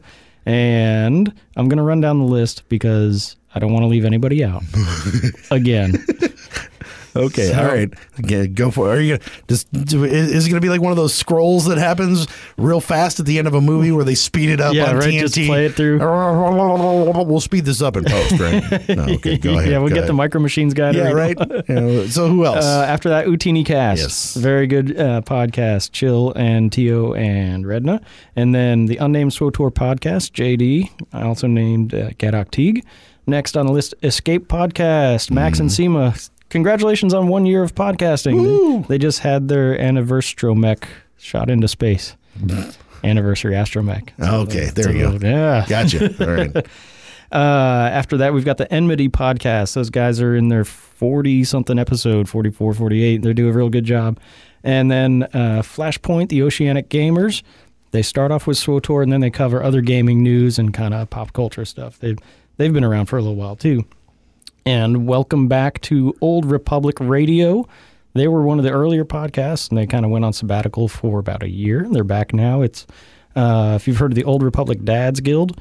and 0.51 1.33
I'm 1.55 1.69
gonna 1.69 1.83
run 1.83 2.01
down 2.01 2.19
the 2.19 2.25
list 2.25 2.67
because 2.67 3.37
I 3.55 3.59
don't 3.59 3.71
want 3.71 3.83
to 3.83 3.87
leave 3.87 4.03
anybody 4.03 4.43
out. 4.43 4.63
Again, 5.51 5.93
Okay, 7.15 7.47
So- 7.49 7.59
all 7.59 7.65
right. 7.65 7.89
Okay, 8.23 8.47
go 8.47 8.71
for 8.71 8.87
it. 8.93 8.97
Are 8.97 9.01
you 9.01 9.17
gonna 9.17 9.29
just? 9.47 9.67
Is 9.75 10.45
it 10.45 10.49
going 10.49 10.61
to 10.61 10.65
be 10.65 10.69
like 10.69 10.81
one 10.81 10.91
of 10.91 10.97
those 10.97 11.13
scrolls 11.13 11.65
that 11.65 11.77
happens 11.77 12.27
real 12.57 12.79
fast 12.81 13.19
at 13.19 13.25
the 13.25 13.37
end 13.37 13.47
of 13.47 13.53
a 13.53 13.61
movie 13.61 13.91
where 13.91 14.05
they 14.05 14.15
speed 14.15 14.49
it 14.49 14.61
up 14.61 14.73
Yeah, 14.73 14.89
on 14.89 14.95
right, 14.97 15.09
TNT? 15.13 15.19
just 15.19 15.35
play 15.35 15.65
it 15.65 15.73
through. 15.75 15.99
We'll 17.31 17.39
speed 17.39 17.65
this 17.65 17.81
up 17.81 17.97
in 17.97 18.03
post, 18.05 18.39
right? 18.39 18.89
No, 18.97 19.03
okay, 19.15 19.37
go 19.37 19.57
ahead. 19.57 19.71
yeah, 19.71 19.77
we'll 19.79 19.89
go 19.89 19.95
get 19.95 20.01
the 20.01 20.07
ahead. 20.07 20.15
Micro 20.15 20.41
Machines 20.41 20.73
guy. 20.73 20.91
Yeah, 20.91 21.11
right. 21.11 21.37
Yeah, 21.69 22.07
so 22.07 22.27
who 22.27 22.45
else? 22.45 22.65
Uh, 22.65 22.85
after 22.87 23.09
that, 23.09 23.25
Utini 23.27 23.65
Cast. 23.65 24.01
Yes. 24.01 24.35
Very 24.35 24.67
good 24.67 24.97
uh, 24.99 25.21
podcast. 25.21 25.91
Chill 25.91 26.33
and 26.35 26.71
Tio 26.71 27.13
and 27.13 27.65
Redna. 27.65 28.01
And 28.35 28.53
then 28.55 28.85
the 28.87 28.97
Unnamed 28.97 29.31
SWOTOR 29.33 29.71
podcast, 29.71 30.31
JD. 30.31 30.89
I 31.13 31.23
also 31.23 31.47
named 31.47 31.93
uh, 31.93 32.09
Gadok 32.11 32.51
Teague. 32.51 32.85
Next 33.27 33.55
on 33.55 33.67
the 33.67 33.71
list, 33.71 33.93
Escape 34.03 34.47
Podcast, 34.47 35.29
Max 35.31 35.59
and 35.59 35.69
Mm-hmm. 35.69 35.75
Sema. 35.93 36.15
Congratulations 36.51 37.13
on 37.13 37.29
one 37.29 37.45
year 37.45 37.63
of 37.63 37.73
podcasting. 37.73 38.85
They 38.87 38.97
just 38.97 39.19
had 39.19 39.47
their 39.47 39.79
anniversary 39.79 40.53
mech 40.53 40.87
shot 41.17 41.49
into 41.49 41.67
space. 41.67 42.15
Anniversary 43.03 43.53
astromech. 43.53 44.09
okay, 44.43 44.65
there 44.69 44.91
you 44.91 45.17
go. 45.17 45.27
Yeah. 45.27 45.65
Gotcha. 45.67 46.13
All 46.27 46.33
right. 46.35 46.67
Uh, 47.31 47.89
after 47.91 48.17
that, 48.17 48.33
we've 48.33 48.43
got 48.45 48.57
the 48.57 48.71
Enmity 48.71 49.07
podcast. 49.09 49.73
Those 49.73 49.89
guys 49.89 50.19
are 50.21 50.35
in 50.35 50.49
their 50.49 50.65
40 50.65 51.45
something 51.45 51.79
episode, 51.79 52.27
44, 52.27 52.73
48. 52.73 53.21
They 53.21 53.33
do 53.33 53.49
a 53.49 53.53
real 53.53 53.69
good 53.69 53.85
job. 53.85 54.19
And 54.63 54.91
then 54.91 55.23
uh, 55.33 55.61
Flashpoint, 55.63 56.29
the 56.29 56.43
Oceanic 56.43 56.89
Gamers. 56.89 57.41
They 57.91 58.01
start 58.01 58.31
off 58.31 58.45
with 58.45 58.57
SWOTOR 58.57 59.01
and 59.03 59.11
then 59.11 59.21
they 59.21 59.29
cover 59.31 59.63
other 59.63 59.81
gaming 59.81 60.21
news 60.21 60.59
and 60.59 60.73
kind 60.73 60.93
of 60.93 61.09
pop 61.09 61.33
culture 61.33 61.65
stuff. 61.65 61.97
They've, 61.99 62.17
they've 62.57 62.71
been 62.73 62.83
around 62.83 63.05
for 63.07 63.17
a 63.17 63.21
little 63.21 63.35
while 63.35 63.55
too. 63.55 63.85
And 64.65 65.07
welcome 65.07 65.47
back 65.47 65.81
to 65.81 66.15
Old 66.21 66.45
Republic 66.45 66.97
Radio. 66.99 67.67
They 68.13 68.27
were 68.27 68.43
one 68.43 68.59
of 68.59 68.63
the 68.65 68.71
earlier 68.71 69.05
podcasts 69.05 69.69
and 69.69 69.77
they 69.77 69.87
kind 69.87 70.05
of 70.05 70.11
went 70.11 70.25
on 70.25 70.33
sabbatical 70.33 70.87
for 70.87 71.19
about 71.19 71.43
a 71.43 71.49
year. 71.49 71.83
And 71.83 71.95
they're 71.95 72.03
back 72.03 72.33
now. 72.33 72.61
It's, 72.61 72.85
uh, 73.35 73.73
if 73.75 73.87
you've 73.87 73.97
heard 73.97 74.11
of 74.11 74.15
the 74.15 74.23
Old 74.23 74.43
Republic 74.43 74.83
Dads 74.83 75.19
Guild, 75.19 75.59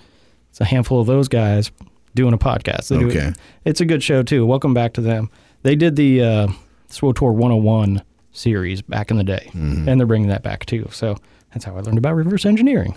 it's 0.50 0.60
a 0.60 0.64
handful 0.64 1.00
of 1.00 1.06
those 1.06 1.28
guys 1.28 1.70
doing 2.14 2.34
a 2.34 2.38
podcast. 2.38 2.88
They 2.88 2.96
it- 2.96 3.04
Okay. 3.04 3.32
it's 3.64 3.80
a 3.80 3.84
good 3.86 4.02
show 4.02 4.22
too. 4.22 4.44
Welcome 4.44 4.74
back 4.74 4.92
to 4.94 5.00
them. 5.00 5.30
They 5.62 5.76
did 5.76 5.96
the 5.96 6.22
uh, 6.22 6.48
SWOTOR 6.88 7.32
101 7.32 8.02
series 8.32 8.82
back 8.82 9.10
in 9.10 9.16
the 9.16 9.24
day, 9.24 9.46
Mm-hmm. 9.52 9.88
and 9.88 10.00
they're 10.00 10.06
bringing 10.06 10.28
that 10.28 10.42
back 10.42 10.66
too. 10.66 10.88
So 10.92 11.16
that's 11.52 11.64
how 11.64 11.76
I 11.76 11.80
learned 11.80 11.98
about 11.98 12.16
reverse 12.16 12.44
engineering. 12.44 12.94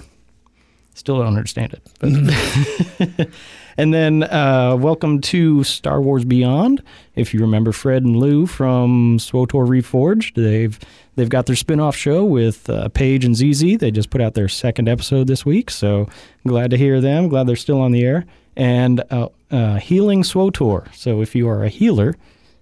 Still 0.96 1.18
don't 1.20 1.28
understand 1.28 1.74
it. 2.02 3.30
And 3.76 3.94
then 3.94 4.24
uh, 4.24 4.76
welcome 4.80 5.20
to 5.22 5.64
Star 5.64 6.00
Wars 6.00 6.26
Beyond. 6.26 6.84
If 7.16 7.34
you 7.34 7.40
remember 7.40 7.72
Fred 7.72 8.04
and 8.04 8.16
Lou 8.16 8.46
from 8.46 9.18
SWOTOR 9.18 9.66
Reforged, 9.66 10.36
they've 10.36 10.80
they've 11.16 11.30
got 11.30 11.48
their 11.48 11.56
spin-off 11.56 11.96
show 11.96 12.24
with 12.24 12.70
uh, 12.70 12.90
Paige 12.90 13.26
and 13.26 13.36
ZZ. 13.36 13.78
They 13.80 13.90
just 13.90 14.12
put 14.12 14.22
out 14.22 14.36
their 14.36 14.48
second 14.48 14.88
episode 14.88 15.28
this 15.28 15.46
week, 15.46 15.72
so 15.72 16.08
glad 16.46 16.70
to 16.70 16.78
hear 16.78 17.02
them. 17.02 17.30
Glad 17.30 17.48
they're 17.48 17.56
still 17.56 17.82
on 17.82 17.92
the 17.92 18.04
air. 18.04 18.26
And 18.56 19.04
uh, 19.10 19.30
uh, 19.50 19.78
Healing 19.78 20.24
SWOTOR. 20.24 20.94
So 20.94 21.22
if 21.22 21.34
you 21.34 21.50
are 21.50 21.64
a 21.64 21.70
healer, 21.70 22.16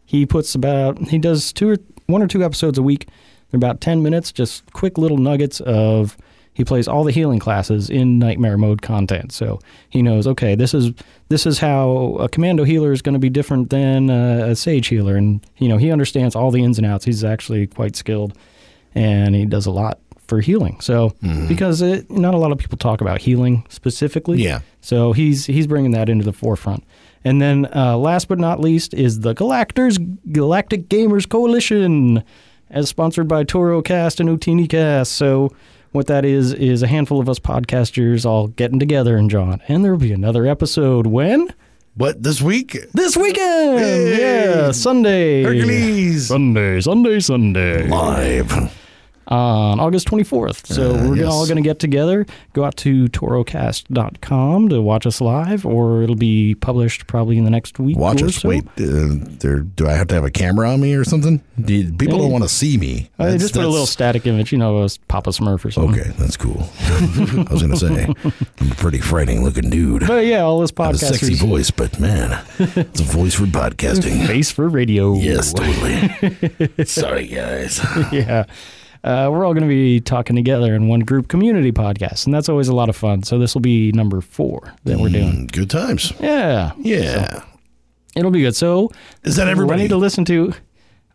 he 0.06 0.26
puts 0.26 0.56
about 0.56 0.98
he 1.10 1.18
does 1.18 1.52
two 1.52 1.72
or 1.72 1.78
one 2.08 2.22
or 2.22 2.28
two 2.28 2.44
episodes 2.44 2.78
a 2.78 2.84
week. 2.84 3.10
They're 3.50 3.58
about 3.58 3.82
ten 3.82 4.02
minutes, 4.02 4.32
just 4.32 4.72
quick 4.72 4.98
little 4.98 5.18
nuggets 5.18 5.60
of 5.60 6.16
he 6.54 6.66
plays 6.66 6.88
all 6.88 7.04
the 7.04 7.12
healing 7.14 7.40
classes 7.40 7.90
in 7.90 8.20
nightmare 8.20 8.58
mode 8.58 8.82
content. 8.82 9.32
So 9.32 9.60
he 9.90 10.02
knows, 10.02 10.28
okay, 10.28 10.54
this 10.56 10.74
is 10.74 10.92
this 11.30 11.46
is 11.46 11.60
how 11.60 12.18
a 12.20 12.28
commando 12.28 12.64
healer 12.66 12.92
is 12.92 13.02
going 13.02 13.14
to 13.14 13.20
be 13.20 13.30
different 13.30 13.70
than 13.70 14.10
a, 14.10 14.50
a 14.52 14.56
sage 14.56 14.88
healer, 14.88 15.16
and 15.16 15.40
you 15.58 15.68
know 15.70 15.78
he 15.78 15.92
understands 15.92 16.36
all 16.36 16.52
the 16.52 16.64
ins 16.64 16.78
and 16.78 16.86
outs. 16.86 17.06
He's 17.06 17.24
actually 17.24 17.68
quite 17.68 17.96
skilled, 17.96 18.38
and 18.96 19.34
he 19.36 19.46
does 19.46 19.66
a 19.66 19.72
lot 19.72 20.00
for 20.28 20.40
healing. 20.42 20.80
So 20.82 21.14
because 21.50 21.82
it, 21.82 22.10
not 22.10 22.34
a 22.34 22.38
lot 22.38 22.52
of 22.54 22.58
people 22.58 22.78
talk 22.78 23.02
about 23.02 23.20
healing 23.22 23.66
specifically, 23.70 24.42
Yeah. 24.44 24.60
so 24.82 25.12
he's 25.14 25.46
he's 25.46 25.68
bringing 25.68 25.92
that 25.92 26.10
into 26.10 26.24
the 26.26 26.34
forefront. 26.34 26.84
And 27.24 27.42
then 27.42 27.68
uh, 27.76 27.98
last 27.98 28.28
but 28.30 28.40
not 28.40 28.60
least 28.60 28.94
is 28.94 29.20
the 29.20 29.36
Galactors 29.36 30.00
Galactic 30.32 30.90
Gamers 30.90 31.28
Coalition, 31.30 32.24
as 32.70 32.90
sponsored 32.90 33.28
by 33.28 33.44
Toro 33.44 33.82
Cast 33.82 34.20
and 34.20 34.28
Utini 34.30 34.68
Cast. 34.70 35.12
So 35.14 35.52
what 35.92 36.08
that 36.08 36.26
is 36.26 36.54
is 36.54 36.82
a 36.84 36.88
handful 36.88 37.20
of 37.20 37.28
us 37.30 37.40
podcasters 37.40 38.26
all 38.26 38.48
getting 38.48 38.80
together 38.80 39.18
and 39.18 39.30
John. 39.30 39.62
And 39.68 39.84
there 39.84 39.92
will 39.92 40.00
be 40.00 40.14
another 40.14 40.46
episode 40.46 41.08
when 41.08 41.54
What 41.96 42.24
this 42.24 42.42
week? 42.42 42.78
this 42.94 43.18
weekend. 43.18 43.80
Hey! 43.80 44.20
Yeah, 44.20 44.72
Sunday. 44.72 45.44
Hercules 45.44 46.28
Sunday, 46.28 46.80
Sunday, 46.82 47.20
Sunday. 47.20 47.88
live. 47.88 48.72
On 49.28 49.80
August 49.80 50.08
24th. 50.08 50.66
So 50.68 50.96
Uh, 50.96 51.10
we're 51.10 51.16
yes. 51.18 51.28
all 51.28 51.46
going 51.46 51.56
to 51.58 51.62
get 51.62 51.80
together, 51.80 52.26
go 52.54 52.64
out 52.64 52.76
to 52.78 53.08
torocast.com 53.10 54.70
to 54.70 54.82
watch 54.82 55.06
us 55.06 55.22
live, 55.22 55.66
or 55.66 56.04
it'll 56.04 56.16
be 56.16 56.56
published 56.56 57.08
probably 57.08 57.38
in 57.38 57.44
the 57.44 57.50
next 57.50 57.80
week. 57.80 57.98
Watch 57.98 58.22
us. 58.24 58.36
so. 58.36 58.50
Wait, 58.50 58.64
uh. 58.80 59.16
Do 59.76 59.88
I 59.88 59.94
have 59.94 60.08
to 60.08 60.16
have 60.16 60.24
a 60.26 60.32
camera 60.32 60.72
on 60.72 60.82
me 60.82 60.94
or 60.96 61.04
something? 61.04 61.42
Do 61.60 61.92
people 61.94 62.18
don't 62.20 62.32
want 62.32 62.44
to 62.44 62.50
see 62.50 62.78
me. 62.78 63.10
Uh, 63.20 63.26
That's- 63.26 63.42
just 63.42 63.54
put 63.54 63.64
a 63.64 63.68
little 63.68 63.86
static 63.86 64.26
image, 64.28 64.52
you 64.52 64.58
know, 64.58 64.84
as 64.84 64.98
Papa 64.98 65.30
Smurf 65.32 65.64
or 65.66 65.72
something. 65.72 66.00
Okay, 66.00 66.12
that's 66.18 66.38
cool. 66.38 66.68
I 66.82 67.48
was 67.52 67.62
gonna 67.62 67.78
say 67.78 68.06
I'm 68.60 68.72
a 68.72 68.76
pretty 68.76 69.00
frightening 69.00 69.44
looking 69.44 69.70
dude. 69.70 70.08
But 70.08 70.26
yeah, 70.26 70.42
all 70.42 70.60
this 70.60 70.72
a 70.78 70.98
sexy 70.98 71.36
voice, 71.36 71.72
but 71.72 72.00
man, 72.00 72.44
it's 72.60 73.00
a 73.00 73.04
voice 73.04 73.36
for 73.36 73.46
podcasting. 73.46 74.26
face 74.32 74.52
for 74.52 74.68
radio. 74.68 75.14
Yes, 75.16 75.54
totally. 75.54 76.86
Sorry, 76.86 77.28
guys. 77.28 77.80
yeah. 78.12 78.46
Uh, 79.04 79.30
we're 79.32 79.44
all 79.46 79.54
going 79.54 79.64
to 79.64 79.70
be 79.70 80.00
talking 80.00 80.36
together 80.36 80.76
in 80.76 80.88
one 80.88 81.00
group 81.00 81.28
community 81.28 81.72
podcast, 81.72 82.26
and 82.26 82.34
that's 82.34 82.50
always 82.50 82.68
a 82.68 82.76
lot 82.76 82.88
of 82.90 82.96
fun. 82.96 83.24
So 83.24 83.40
this 83.40 83.54
will 83.56 83.62
be 83.62 83.92
number 83.94 84.22
four 84.22 84.74
that 84.84 85.00
we're 85.00 85.10
doing. 85.10 85.48
Mm, 85.48 85.52
Good 85.52 85.70
times. 85.72 86.14
Yeah, 86.20 86.74
Yeah. 86.78 87.44
it'll 88.16 88.32
be 88.32 88.42
good. 88.42 88.56
So 88.56 88.92
Is 89.24 89.36
that 89.38 89.48
I 89.48 89.52
everybody? 89.52 89.82
need 89.84 89.88
to 89.90 89.98
listen 89.98 90.24
to. 90.26 90.54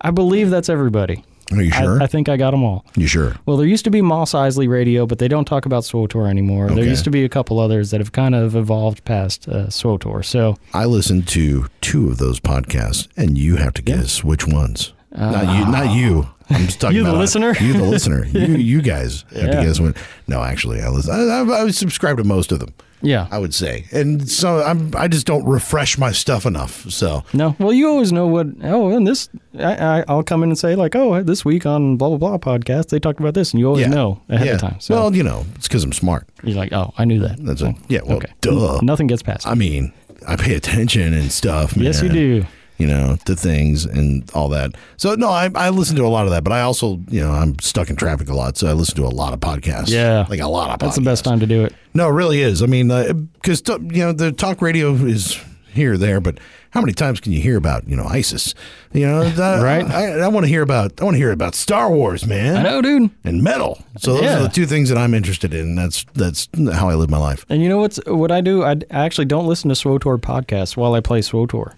I 0.00 0.10
believe 0.10 0.50
that's 0.50 0.68
everybody. 0.68 1.24
Are 1.52 1.62
you 1.62 1.70
sure? 1.70 2.00
I, 2.00 2.04
I 2.04 2.06
think 2.08 2.28
I 2.28 2.36
got 2.36 2.50
them 2.50 2.64
all. 2.64 2.84
you 2.96 3.06
sure? 3.06 3.36
Well, 3.46 3.56
there 3.56 3.68
used 3.68 3.84
to 3.84 3.90
be 3.90 4.02
Mos 4.02 4.32
Eisley 4.32 4.68
Radio, 4.68 5.06
but 5.06 5.20
they 5.20 5.28
don't 5.28 5.44
talk 5.44 5.64
about 5.64 5.84
SWOTOR 5.84 6.28
anymore. 6.28 6.68
There 6.70 6.82
used 6.84 7.04
to 7.04 7.10
be 7.10 7.22
a 7.24 7.28
couple 7.28 7.60
others 7.60 7.92
that 7.92 8.00
have 8.00 8.10
kind 8.10 8.34
of 8.34 8.56
evolved 8.56 9.04
past 9.04 9.48
uh, 9.48 9.68
SWOTOR. 9.70 10.24
So 10.24 10.56
I 10.74 10.86
listened 10.86 11.28
to 11.28 11.68
two 11.80 12.08
of 12.10 12.18
those 12.18 12.40
podcasts, 12.40 13.06
and 13.16 13.38
you 13.38 13.56
have 13.56 13.74
to 13.74 13.82
guess 13.82 14.24
which 14.24 14.44
ones. 14.44 14.92
not 15.16 15.56
you. 15.56 15.70
Not 15.70 15.94
you. 15.94 16.28
I'm 16.50 16.66
just 16.66 16.80
talking 16.80 16.96
You, 16.96 17.02
the 17.04 17.10
about 17.10 17.20
listener? 17.20 17.54
You, 17.60 17.72
the 17.72 17.82
listener. 17.84 18.24
You, 18.32 18.54
you 18.56 18.82
guys 18.82 19.24
have 19.32 19.42
Yeah. 19.42 19.60
to 19.60 19.66
guess 19.66 19.80
when. 19.80 19.94
No, 20.28 20.42
actually, 20.42 20.80
I 20.80 20.88
listen. 20.88 21.12
I, 21.14 21.40
I, 21.40 21.62
I 21.64 21.70
subscribe 21.70 22.18
to 22.18 22.24
most 22.24 22.52
of 22.52 22.60
them. 22.60 22.72
yeah, 23.02 23.26
I 23.30 23.38
would 23.38 23.52
say, 23.54 23.86
and 23.92 24.28
so 24.28 24.62
I'm. 24.62 24.92
I 24.96 25.08
just 25.08 25.26
don't 25.26 25.44
refresh 25.44 25.98
my 25.98 26.12
stuff 26.12 26.46
enough. 26.46 26.88
So 26.90 27.24
No, 27.32 27.54
well, 27.58 27.72
you 27.72 27.88
always 27.88 28.12
know 28.12 28.26
what. 28.26 28.46
Oh, 28.62 28.90
and 28.90 29.06
this, 29.06 29.28
I, 29.58 29.98
I, 30.00 30.04
I'll 30.08 30.22
come 30.22 30.42
in 30.42 30.48
and 30.50 30.58
say 30.58 30.74
like, 30.76 30.94
oh, 30.96 31.22
this 31.22 31.44
week 31.44 31.66
on 31.66 31.96
blah 31.96 32.08
blah 32.16 32.36
blah 32.36 32.38
podcast, 32.38 32.88
they 32.88 32.98
talked 33.00 33.20
about 33.20 33.34
this, 33.34 33.52
and 33.52 33.60
you 33.60 33.66
always 33.66 33.82
yeah, 33.82 33.88
know 33.92 34.20
ahead 34.28 34.46
yeah. 34.46 34.54
of 34.54 34.60
time. 34.60 34.80
So 34.80 34.94
well, 34.94 35.14
you 35.14 35.22
know, 35.22 35.44
it's 35.56 35.68
because 35.68 35.84
I'm 35.84 35.92
smart. 35.92 36.28
you're 36.42 36.56
like, 36.56 36.72
oh, 36.72 36.92
I 36.96 37.04
knew 37.04 37.20
that. 37.20 37.36
That's 37.44 37.62
a 37.62 37.74
yeah. 37.88 38.00
Well, 38.04 38.16
okay. 38.18 38.32
duh. 38.40 38.80
Nothing 38.82 39.08
gets 39.08 39.22
past. 39.22 39.46
I 39.46 39.54
mean, 39.54 39.92
I 40.26 40.36
pay 40.36 40.54
attention 40.54 41.12
and 41.12 41.30
stuff. 41.32 41.76
yes, 41.76 42.00
you 42.02 42.08
man. 42.08 42.14
do. 42.16 42.46
You 42.78 42.86
know, 42.86 43.16
to 43.24 43.34
things 43.34 43.86
and 43.86 44.30
all 44.34 44.50
that. 44.50 44.72
So 44.98 45.14
no, 45.14 45.30
I, 45.30 45.50
I 45.54 45.70
listen 45.70 45.96
to 45.96 46.04
a 46.04 46.08
lot 46.08 46.26
of 46.26 46.30
that, 46.32 46.44
but 46.44 46.52
I 46.52 46.60
also, 46.60 47.00
you 47.08 47.20
know, 47.22 47.32
I'm 47.32 47.58
stuck 47.60 47.88
in 47.88 47.96
traffic 47.96 48.28
a 48.28 48.34
lot, 48.34 48.58
so 48.58 48.66
I 48.68 48.72
listen 48.74 48.96
to 48.96 49.06
a 49.06 49.08
lot 49.08 49.32
of 49.32 49.40
podcasts. 49.40 49.88
Yeah. 49.88 50.26
like 50.28 50.40
a 50.40 50.46
lot 50.46 50.70
of. 50.70 50.78
That's 50.80 50.96
the 50.96 51.00
best 51.02 51.24
time 51.24 51.40
to 51.40 51.46
do 51.46 51.64
it. 51.64 51.74
No, 51.94 52.08
it 52.08 52.12
really 52.12 52.42
is. 52.42 52.62
I 52.62 52.66
mean, 52.66 52.90
uh, 52.90 53.14
because 53.14 53.62
you 53.66 53.78
know, 54.04 54.12
the 54.12 54.30
talk 54.30 54.60
radio 54.60 54.92
is 54.92 55.40
here 55.72 55.94
or 55.94 55.96
there, 55.96 56.20
but 56.20 56.38
how 56.70 56.82
many 56.82 56.92
times 56.92 57.20
can 57.20 57.32
you 57.32 57.40
hear 57.40 57.56
about 57.56 57.88
you 57.88 57.96
know 57.96 58.04
ISIS? 58.04 58.54
You 58.92 59.06
know, 59.06 59.24
that- 59.30 59.62
Right. 59.62 59.84
I, 59.86 60.18
I 60.20 60.28
want 60.28 60.44
to 60.44 60.48
hear 60.48 60.60
about. 60.60 61.00
I 61.00 61.04
want 61.04 61.14
to 61.14 61.18
hear 61.18 61.32
about 61.32 61.54
Star 61.54 61.90
Wars, 61.90 62.26
man. 62.26 62.56
I 62.58 62.62
know, 62.62 62.82
dude. 62.82 63.10
And 63.24 63.42
metal. 63.42 63.82
So 63.96 64.14
those 64.14 64.22
Yeah. 64.24 64.38
are 64.40 64.42
the 64.42 64.48
two 64.50 64.66
things 64.66 64.90
that 64.90 64.98
I'm 64.98 65.14
interested 65.14 65.54
in. 65.54 65.76
That's 65.76 66.04
that's 66.12 66.46
how 66.74 66.90
I 66.90 66.94
live 66.94 67.08
my 67.08 67.16
life. 67.18 67.46
And 67.48 67.62
you 67.62 67.70
know 67.70 67.78
what's 67.78 67.98
what 68.06 68.30
I 68.30 68.42
do? 68.42 68.62
I, 68.64 68.72
I 68.90 69.04
actually 69.06 69.24
don't 69.24 69.46
listen 69.46 69.70
to 69.70 69.74
SWOTOR 69.74 70.18
podcasts 70.18 70.76
while 70.76 70.92
I 70.92 71.00
play 71.00 71.22
SWOTOR. 71.22 71.72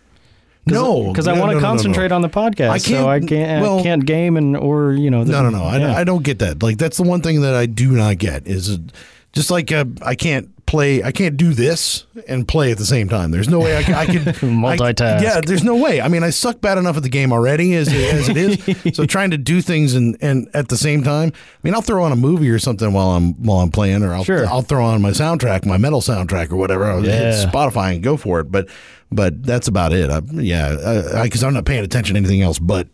No, 0.74 1.08
because 1.08 1.26
I 1.28 1.32
want 1.32 1.42
to 1.42 1.46
no, 1.46 1.46
no, 1.46 1.52
no, 1.54 1.58
no. 1.60 1.66
concentrate 1.66 2.12
on 2.12 2.22
the 2.22 2.28
podcast. 2.28 2.70
I 2.70 2.78
so 2.78 3.08
I 3.08 3.18
can't- 3.18 3.28
can't 3.30 3.62
well- 3.62 3.78
I 3.80 3.82
can't 3.82 4.04
game 4.04 4.36
and 4.36 4.56
or 4.56 4.92
you 4.92 5.10
know. 5.10 5.22
No, 5.24 5.42
no, 5.42 5.50
no. 5.50 5.64
I, 5.64 5.78
yeah. 5.78 5.96
I 5.96 6.04
don't 6.04 6.22
get 6.22 6.38
that. 6.40 6.62
Like 6.62 6.78
that's 6.78 6.96
the 6.96 7.02
one 7.02 7.20
thing 7.22 7.40
that 7.42 7.54
I 7.54 7.66
do 7.66 7.90
not 7.92 8.18
get 8.18 8.46
is 8.46 8.78
just 9.32 9.50
like 9.50 9.70
uh, 9.72 9.84
I 10.02 10.14
can't 10.14 10.50
play. 10.68 11.02
I 11.02 11.10
can't 11.12 11.36
do 11.36 11.52
this 11.54 12.04
and 12.28 12.46
play 12.46 12.70
at 12.70 12.78
the 12.78 12.84
same 12.84 13.08
time. 13.08 13.30
There's 13.30 13.48
no 13.48 13.58
way 13.58 13.76
I 13.76 13.82
could 14.06 14.22
Multitask. 14.36 15.18
I- 15.18 15.22
yeah, 15.22 15.40
there's 15.44 15.64
no 15.64 15.74
way. 15.76 16.00
I 16.00 16.08
mean, 16.08 16.22
I 16.22 16.30
suck 16.30 16.60
bad 16.60 16.78
enough 16.78 16.96
at 16.96 17.02
the 17.02 17.08
game 17.08 17.32
already 17.32 17.74
as 17.74 17.88
as 17.88 18.28
it 18.28 18.36
is. 18.36 18.94
so 18.96 19.04
trying 19.06 19.30
to 19.32 19.38
do 19.38 19.60
things 19.62 19.94
and 19.94 20.16
and 20.20 20.46
at 20.54 20.68
the 20.68 20.76
same 20.76 21.02
time. 21.02 21.32
I 21.34 21.58
mean, 21.62 21.74
I'll 21.74 21.82
throw 21.82 22.04
on 22.04 22.12
a 22.12 22.16
movie 22.16 22.50
or 22.50 22.58
something 22.58 22.92
while 22.92 23.10
I'm 23.10 23.32
while 23.42 23.58
I'm 23.58 23.70
playing, 23.70 24.02
or 24.04 24.14
I'll 24.14 24.24
Sure. 24.24 24.46
I'll 24.46 24.62
throw 24.62 24.84
on 24.84 25.02
my 25.02 25.10
soundtrack, 25.10 25.64
my 25.66 25.78
metal 25.78 26.00
soundtrack 26.00 26.52
or 26.52 26.56
whatever. 26.56 26.84
I'll 26.84 27.00
hit 27.02 27.08
Yeah. 27.10 27.50
Spotify 27.50 27.94
and 27.94 28.02
go 28.02 28.16
for 28.16 28.38
it. 28.40 28.52
But 28.52 28.68
but 29.10 29.42
that's 29.42 29.68
about 29.68 29.92
it. 29.94 30.10
I, 30.10 30.20
yeah, 30.34 31.22
because 31.24 31.42
I'm 31.42 31.54
not 31.54 31.64
paying 31.64 31.82
attention 31.82 32.14
to 32.14 32.20
anything 32.20 32.42
else 32.42 32.58
but 32.58 32.88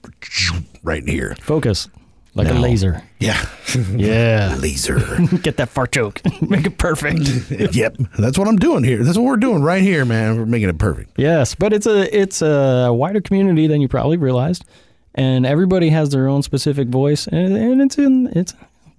right 0.85 1.07
here. 1.09 1.35
focus 1.41 1.89
like 2.35 2.49
a 2.49 2.55
laser. 2.55 3.03
Yeah. 3.19 3.45
Yeah, 3.97 4.55
Laser. 4.61 5.01
get 5.43 5.57
that 5.57 5.69
fart 5.69 5.91
joke, 5.91 6.21
make 6.41 6.65
it 6.65 6.79
perfect. 6.79 7.51
yep. 7.75 7.97
That's 8.17 8.39
what 8.39 8.47
I'm 8.47 8.55
doing 8.57 8.85
here. 8.85 9.03
That's 9.03 9.19
what 9.19 9.25
we're 9.27 9.37
doing 9.37 9.65
right 9.65 9.83
here, 9.83 10.05
man. 10.05 10.37
We're 10.39 10.47
making 10.47 10.69
it 10.69 10.79
perfect. 10.79 11.11
Yes, 11.17 11.57
but 11.57 11.73
it's 11.73 11.87
a 11.87 12.17
it's 12.17 12.41
a 12.41 12.93
wider 12.93 13.21
community 13.21 13.67
than 13.67 13.81
you 13.81 13.89
probably 13.89 14.17
realized, 14.17 14.65
and 15.17 15.45
everybody 15.45 15.89
has 15.89 16.11
their 16.11 16.29
own 16.29 16.45
specific 16.45 16.87
voice, 16.87 17.27
and, 17.27 17.57
and 17.57 17.83
it's 17.83 17.99
in 17.99 18.29
it's 18.37 18.55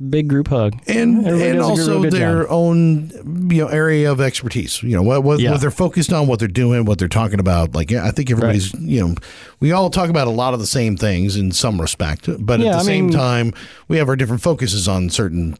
big 0.09 0.27
group 0.27 0.47
hug. 0.49 0.73
And 0.87 1.25
Everybody 1.25 1.49
and 1.51 1.59
does 1.59 1.69
a 1.69 1.83
good- 1.85 1.95
also 1.95 2.09
their 2.09 2.41
job. 2.43 2.47
own 2.51 3.49
you 3.51 3.61
know 3.63 3.67
area 3.67 4.11
of 4.11 4.19
expertise. 4.19 4.83
You 4.83 4.95
know 4.95 5.01
what 5.03 5.23
what, 5.23 5.39
Yeah. 5.39 5.51
what 5.51 5.61
they're 5.61 5.71
focused 5.71 6.11
on, 6.11 6.27
what 6.27 6.39
they're 6.39 6.47
doing, 6.47 6.85
what 6.85 6.99
they're 6.99 7.07
talking 7.07 7.39
about. 7.39 7.73
Like 7.75 7.91
I 7.93 8.11
think 8.11 8.29
everybody's 8.31 8.73
you 8.75 8.99
know 9.01 9.15
we 9.59 9.71
all 9.71 9.89
talk 9.89 10.09
about 10.09 10.27
a 10.27 10.31
lot 10.31 10.53
of 10.53 10.59
the 10.59 10.67
same 10.67 10.97
things 10.97 11.35
in 11.37 11.51
some 11.51 11.79
respect, 11.79 12.27
but 12.39 12.59
Yeah, 12.59 12.67
at 12.67 12.71
the 12.73 12.77
I 12.79 12.83
same 12.83 13.05
mean- 13.07 13.13
time 13.15 13.53
we 13.87 13.97
have 13.97 14.09
our 14.09 14.15
different 14.15 14.41
focuses 14.41 14.87
on 14.87 15.09
certain 15.09 15.55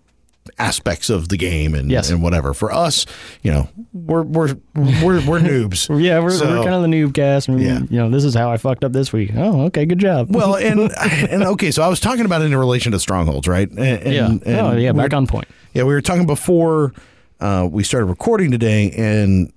aspects 0.58 1.10
of 1.10 1.30
the 1.30 1.38
game 1.38 1.74
and 1.76 1.90
Yes. 1.92 2.10
and 2.10 2.22
whatever. 2.22 2.54
For 2.54 2.72
us, 2.72 3.06
you 3.44 3.52
know, 3.52 3.70
we're 3.94 4.24
we're 4.24 4.56
we're, 4.76 5.26
we're 5.26 5.40
noobs. 5.40 5.90
Yeah, 6.02 6.20
we're, 6.20 6.30
So- 6.32 6.48
we're 6.48 6.64
kind 6.64 6.76
of 6.76 6.82
the 6.84 6.88
noob 6.88 7.14
cast, 7.14 7.48
and 7.48 7.62
Yeah. 7.62 7.80
you 7.90 7.98
know 7.98 8.10
this 8.10 8.24
is 8.24 8.34
how 8.34 8.52
I 8.52 8.58
fucked 8.58 8.84
up 8.84 8.92
this 8.94 9.12
week. 9.14 9.32
Oh, 9.36 9.64
okay, 9.66 9.86
good 9.86 10.00
job. 10.00 10.28
Well, 10.34 10.56
and 10.70 10.92
and 11.00 11.44
okay, 11.44 11.72
so 11.72 11.82
I 11.84 11.88
was 11.88 12.00
talking 12.00 12.26
about 12.26 12.42
it 12.42 12.46
in 12.46 12.56
relation 12.58 12.92
to 12.92 13.00
strongholds, 13.00 13.48
right? 13.48 13.70
And, 13.70 13.80
and, 13.80 14.14
yeah, 14.14 14.26
and 14.28 14.48
oh 14.48 14.76
yeah, 14.78 14.92
we 14.92 14.98
back 14.98 15.14
on 15.14 15.28
point. 15.28 15.48
Yeah, 15.74 15.84
we 15.84 15.94
were 15.94 16.02
talking 16.02 16.26
before 16.26 16.94
uh, 17.40 17.68
we 17.70 17.84
started 17.84 18.06
recording 18.06 18.52
today, 18.52 18.92
and 18.92 19.52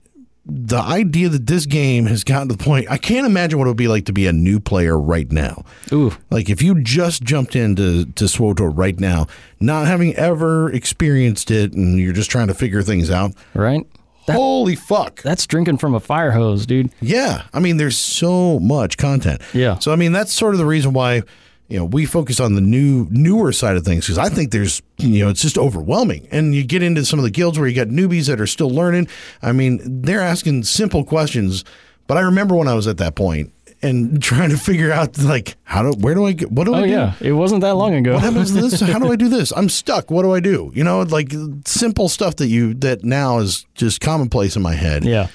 the 0.50 0.78
idea 0.80 1.28
that 1.28 1.46
this 1.46 1.66
game 1.66 2.06
has 2.06 2.24
gotten 2.24 2.48
to 2.48 2.56
the 2.56 2.64
point, 2.64 2.90
I 2.90 2.96
can't 2.96 3.26
imagine 3.26 3.58
what 3.58 3.66
it 3.66 3.68
would 3.68 3.76
be 3.76 3.86
like 3.88 4.06
to 4.06 4.12
be 4.14 4.26
a 4.26 4.32
new 4.32 4.58
player 4.60 4.98
right 4.98 5.30
now. 5.30 5.64
Ooh, 5.92 6.12
Like 6.30 6.48
if 6.48 6.62
you 6.62 6.80
just 6.82 7.22
jumped 7.22 7.54
into 7.54 8.06
to 8.06 8.24
SWOTOR 8.28 8.70
right 8.74 8.98
now, 8.98 9.26
not 9.60 9.86
having 9.86 10.14
ever 10.16 10.70
experienced 10.72 11.50
it, 11.50 11.74
and 11.74 11.98
you're 11.98 12.14
just 12.14 12.30
trying 12.30 12.46
to 12.48 12.54
figure 12.54 12.82
things 12.82 13.10
out. 13.10 13.32
right? 13.54 13.86
Holy 14.30 14.76
fuck! 14.76 15.22
That's 15.22 15.46
drinking 15.46 15.78
from 15.78 15.94
a 15.94 16.00
fire 16.00 16.32
hose, 16.32 16.66
dude. 16.66 16.90
Yeah, 17.00 17.44
I 17.54 17.60
mean, 17.60 17.78
there's 17.78 17.96
so 17.96 18.58
much 18.60 18.98
content. 18.98 19.40
Yeah. 19.54 19.78
So 19.78 19.90
I 19.90 19.96
mean, 19.96 20.12
that's 20.12 20.34
sort 20.34 20.52
of 20.54 20.58
the 20.58 20.66
reason 20.66 20.92
why 20.92 21.22
you 21.68 21.78
know 21.78 21.84
we 21.84 22.06
focus 22.06 22.40
on 22.40 22.54
the 22.54 22.60
new 22.60 23.06
newer 23.10 23.52
side 23.52 23.76
of 23.76 23.84
things 23.84 24.06
because 24.06 24.18
I 24.18 24.28
think 24.28 24.50
there's 24.52 24.80
you 24.96 25.25
know 25.25 25.30
it's 25.30 25.42
just 25.42 25.58
overwhelming, 25.58 26.26
and 26.30 26.54
you 26.54 26.64
get 26.64 26.82
into 26.82 27.04
some 27.04 27.18
of 27.18 27.25
the 27.25 27.30
guilds 27.30 27.58
where 27.58 27.68
you 27.68 27.75
got 27.75 27.88
newbies 27.88 28.26
that 28.28 28.40
are 28.40 28.46
still 28.46 28.70
learning. 28.70 29.08
I 29.42 29.52
mean, 29.52 30.02
they're 30.02 30.20
asking 30.22 30.64
simple 30.64 31.04
questions, 31.04 31.64
but 32.06 32.16
I 32.16 32.20
remember 32.22 32.54
when 32.56 32.68
I 32.68 32.75
was 32.75 32.87
at 32.87 32.96
that 32.98 33.14
point 33.14 33.52
and 33.80 34.20
trying 34.30 34.50
to 34.50 34.56
figure 34.56 34.90
out 34.90 35.18
like 35.18 35.56
how 35.64 35.82
do 35.82 35.90
where 35.98 36.14
do 36.14 36.25
I 36.26 36.32
get 36.32 36.50
what 36.50 36.64
do 36.64 36.75
I 36.75 36.80
Oh 36.80 36.84
do? 36.84 36.90
yeah, 36.90 37.14
it 37.20 37.32
wasn't 37.32 37.60
that 37.60 37.75
long 37.75 37.94
ago. 37.94 38.14
What 38.14 38.22
happens 38.22 38.52
to 38.54 38.60
this? 38.62 38.80
How 38.92 38.98
do 38.98 39.12
I 39.12 39.16
do 39.16 39.28
this? 39.28 39.52
I'm 39.54 39.68
stuck. 39.68 40.10
What 40.10 40.22
do 40.22 40.32
I 40.32 40.40
do? 40.40 40.72
You 40.75 40.84
know, 40.84 41.02
like 41.02 41.32
simple 41.66 42.08
stuff 42.08 42.37
that 42.37 42.46
you 42.48 42.75
that 42.75 43.04
now 43.04 43.38
is 43.38 43.66
just 43.75 44.00
commonplace 44.00 44.56
in 44.56 44.62
my 44.62 44.75
head 44.75 45.04
yeah, 45.04 45.28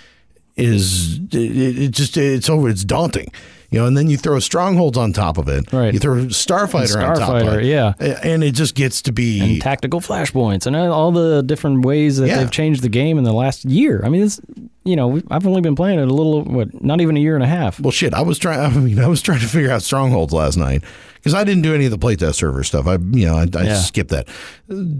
is 0.55 1.19
it, 1.31 1.33
it 1.35 1.91
just 1.91 2.17
it's 2.17 2.49
over 2.49 2.69
it's 2.69 2.83
daunting 2.83 3.31
you 3.73 3.79
know 3.79 3.85
and 3.87 3.97
then 3.97 4.07
you 4.09 4.17
throw 4.17 4.39
strongholds 4.39 4.97
on 4.97 5.11
top 5.11 5.37
of 5.37 5.47
it 5.49 5.71
Right. 5.73 5.93
you 5.93 5.99
throw 5.99 6.15
starfighter, 6.27 6.95
on 6.95 7.17
top 7.17 7.29
of 7.35 7.41
Starfighter, 7.43 7.57
it 7.57 7.65
yeah. 7.65 7.93
And 8.23 8.43
it 8.43 8.51
just 8.53 8.75
gets 8.75 9.01
to 9.03 9.11
be 9.11 9.39
and 9.41 9.61
tactical 9.61 9.99
flashpoints 9.99 10.65
and 10.67 10.75
all 10.75 11.11
the 11.11 11.41
different 11.41 11.83
ways 11.85 12.17
that 12.17 12.27
Yeah. 12.27 12.37
they've 12.37 12.51
changed 12.51 12.81
the 12.83 12.89
game 12.89 13.17
in 13.17 13.23
the 13.23 13.33
last 13.33 13.65
year. 13.65 14.01
I 14.05 14.09
mean, 14.09 14.23
it's 14.23 14.39
you 14.85 14.95
know, 14.97 15.21
I've 15.31 15.47
only 15.47 15.61
been 15.61 15.75
playing 15.77 15.99
it 15.99 16.09
a 16.09 16.13
little, 16.13 16.43
what, 16.43 16.83
not 16.83 16.99
even 16.99 17.15
a 17.15 17.19
year 17.19 17.35
and 17.35 17.43
a 17.43 17.47
half. 17.47 17.79
well 17.79 17.91
shit 17.91 18.13
i 18.13 18.21
was 18.21 18.37
trying 18.37 18.59
i 18.65 18.69
mean 18.79 18.99
i 18.99 19.07
was 19.07 19.21
trying 19.21 19.39
to 19.39 19.47
figure 19.47 19.71
out 19.71 19.81
strongholds 19.81 20.33
last 20.33 20.57
night 20.57 20.83
because 21.15 21.33
i 21.33 21.43
didn't 21.43 21.63
do 21.63 21.73
any 21.73 21.85
of 21.85 21.91
the 21.91 21.97
playtest 21.97 22.35
server 22.35 22.63
stuff 22.63 22.85
i 22.85 22.95
you 23.11 23.25
know 23.25 23.35
i, 23.35 23.47
I 23.57 23.63
Yeah. 23.63 23.75
skipped 23.75 24.09
that 24.11 24.27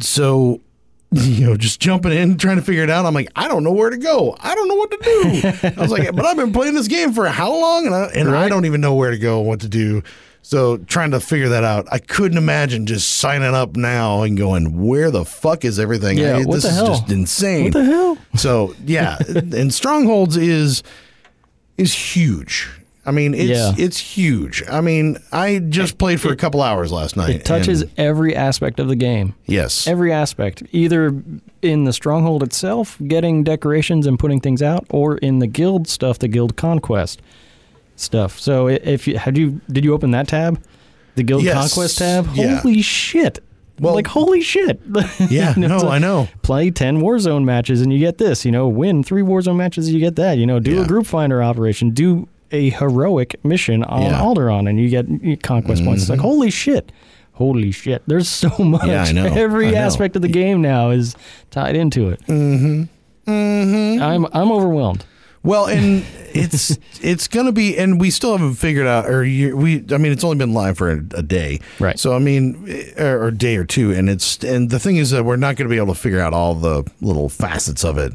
so 0.01 0.61
you 1.21 1.45
know, 1.45 1.55
just 1.57 1.79
jumping 1.79 2.11
in, 2.11 2.37
trying 2.37 2.55
to 2.57 2.61
figure 2.61 2.83
it 2.83 2.89
out. 2.89 3.05
I'm 3.05 3.13
like, 3.13 3.29
I 3.35 3.47
don't 3.47 3.63
know 3.63 3.71
where 3.71 3.89
to 3.89 3.97
go. 3.97 4.35
I 4.39 4.55
don't 4.55 4.67
know 4.67 4.75
what 4.75 4.91
to 4.91 4.97
do. 4.97 5.71
I 5.77 5.81
was 5.81 5.91
like, 5.91 6.15
but 6.15 6.25
I've 6.25 6.37
been 6.37 6.53
playing 6.53 6.73
this 6.75 6.87
game 6.87 7.13
for 7.13 7.27
how 7.27 7.51
long, 7.51 7.85
and 7.85 7.95
I, 7.95 8.05
and 8.15 8.29
I 8.35 8.49
don't 8.49 8.65
even 8.65 8.81
know 8.81 8.95
where 8.95 9.11
to 9.11 9.17
go, 9.17 9.39
and 9.39 9.47
what 9.47 9.59
to 9.61 9.69
do. 9.69 10.01
So 10.45 10.77
trying 10.77 11.11
to 11.11 11.21
figure 11.21 11.47
that 11.49 11.63
out, 11.63 11.87
I 11.89 11.99
couldn't 11.99 12.37
imagine 12.37 12.85
just 12.85 13.13
signing 13.13 13.53
up 13.55 13.77
now 13.77 14.23
and 14.23 14.37
going, 14.37 14.83
where 14.85 15.09
the 15.09 15.23
fuck 15.23 15.63
is 15.63 15.79
everything? 15.79 16.17
Yeah, 16.17 16.37
I- 16.37 16.43
what 16.43 16.55
this 16.55 16.63
the 16.63 16.69
is 16.69 16.75
hell? 16.75 16.87
just 16.87 17.09
insane. 17.11 17.63
What 17.65 17.73
the 17.73 17.85
hell? 17.85 18.17
So 18.35 18.75
yeah, 18.85 19.17
and 19.29 19.73
Strongholds 19.73 20.35
is 20.35 20.83
is 21.77 21.93
huge. 21.93 22.69
I 23.05 23.11
mean, 23.11 23.33
it's 23.33 23.49
Yeah. 23.49 23.73
it's 23.77 23.97
huge. 23.97 24.63
I 24.71 24.79
mean, 24.79 25.17
I 25.31 25.59
just 25.59 25.97
played 25.97 26.21
for 26.21 26.31
a 26.31 26.35
couple 26.37 26.61
hours 26.61 26.91
last 26.91 27.17
night. 27.17 27.31
It 27.31 27.45
touches 27.45 27.83
every 27.97 28.33
aspect 28.35 28.79
of 28.79 28.87
the 28.87 28.95
game. 28.95 29.35
yes. 29.45 29.87
Every 29.87 30.13
aspect, 30.13 30.63
either 30.71 31.13
in 31.61 31.83
the 31.83 31.91
stronghold 31.93 32.43
itself, 32.43 32.97
getting 33.05 33.43
decorations 33.43 34.07
and 34.07 34.17
putting 34.17 34.39
things 34.39 34.61
out, 34.61 34.85
or 34.89 35.17
in 35.17 35.39
the 35.39 35.47
guild 35.47 35.87
stuff, 35.89 36.19
the 36.19 36.27
guild 36.29 36.55
conquest 36.55 37.21
stuff. 37.95 38.39
So, 38.39 38.67
if 38.67 39.07
you 39.07 39.17
had 39.17 39.37
you 39.37 39.59
did 39.71 39.83
you 39.83 39.93
open 39.93 40.11
that 40.11 40.27
tab, 40.27 40.61
the 41.15 41.23
guild 41.23 41.43
Yes. 41.43 41.55
conquest 41.73 41.97
tab? 41.97 42.27
Yeah. 42.33 42.59
Holy 42.61 42.81
shit! 42.81 43.39
Well- 43.79 43.95
like 43.95 44.07
holy 44.07 44.41
shit! 44.41 44.79
yeah, 45.29 45.53
no, 45.57 45.89
I 45.89 45.99
know. 45.99 46.27
Play 46.41 46.71
ten 46.71 47.01
Warzone 47.01 47.43
matches 47.43 47.81
and 47.81 47.91
you 47.91 47.99
get 47.99 48.17
this. 48.17 48.45
You 48.45 48.51
know, 48.51 48.67
win 48.67 49.03
three 49.03 49.21
Warzone 49.23 49.57
matches, 49.57 49.91
you 49.91 49.99
get 49.99 50.15
that. 50.15 50.37
You 50.37 50.45
know, 50.45 50.59
do 50.59 50.75
Yeah. 50.75 50.83
a 50.83 50.87
group 50.87 51.05
finder 51.05 51.43
operation, 51.43 51.89
do 51.91 52.27
a 52.53 52.69
heroic 52.69 53.43
mission 53.43 53.83
on 53.83 54.03
Yeah. 54.03 54.13
Mm-hmm. 54.13 54.21
Alderaan, 54.23 54.69
and 54.69 54.79
you 54.79 54.89
get 54.89 55.43
conquest 55.43 55.83
points. 55.83 56.03
It's 56.03 56.09
like 56.09 56.19
holy 56.19 56.49
shit. 56.51 56.91
Holy 57.33 57.71
shit! 57.71 58.03
There's 58.05 58.29
so 58.29 58.49
much. 58.59 58.85
Yeah, 58.85 59.03
I 59.03 59.11
know. 59.11 59.25
Every 59.33 59.69
I 59.69 59.71
know. 59.71 59.77
aspect 59.79 60.15
of 60.15 60.21
the 60.21 60.27
game 60.27 60.61
now 60.61 60.91
is 60.91 61.15
tied 61.49 61.75
into 61.75 62.09
it. 62.09 62.21
Mm-hmm. 62.27 62.83
Mm-hmm. 63.31 64.03
I'm 64.03 64.25
I'm 64.31 64.51
overwhelmed. 64.51 65.03
Well, 65.41 65.65
and 65.65 66.05
it's 66.33 66.77
it's 67.01 67.27
gonna 67.27 67.51
be, 67.51 67.75
and 67.77 67.99
we 67.99 68.11
still 68.11 68.37
haven't 68.37 68.53
figured 68.55 68.85
out, 68.85 69.09
or 69.09 69.23
you, 69.23 69.57
we, 69.57 69.83
I 69.91 69.97
mean, 69.97 70.11
it's 70.11 70.23
only 70.23 70.37
been 70.37 70.53
live 70.53 70.77
for 70.77 70.91
a, 70.91 70.97
a 71.15 71.23
day, 71.23 71.59
Right. 71.79 71.97
So 71.97 72.15
I 72.15 72.19
mean, 72.19 72.65
eh, 72.67 73.03
or, 73.03 73.23
or 73.23 73.27
a 73.29 73.35
day 73.35 73.57
or 73.57 73.65
two, 73.65 73.91
and 73.91 74.09
it's 74.09 74.41
and 74.43 74.69
the 74.69 74.79
thing 74.79 74.97
is 74.97 75.09
that 75.09 75.25
we're 75.25 75.35
not 75.35 75.55
going 75.55 75.67
to 75.67 75.73
be 75.73 75.77
able 75.77 75.93
to 75.93 75.99
figure 75.99 76.19
out 76.19 76.33
all 76.33 76.53
the 76.53 76.89
little 77.01 77.29
facets 77.29 77.83
of 77.83 77.97
it 77.97 78.13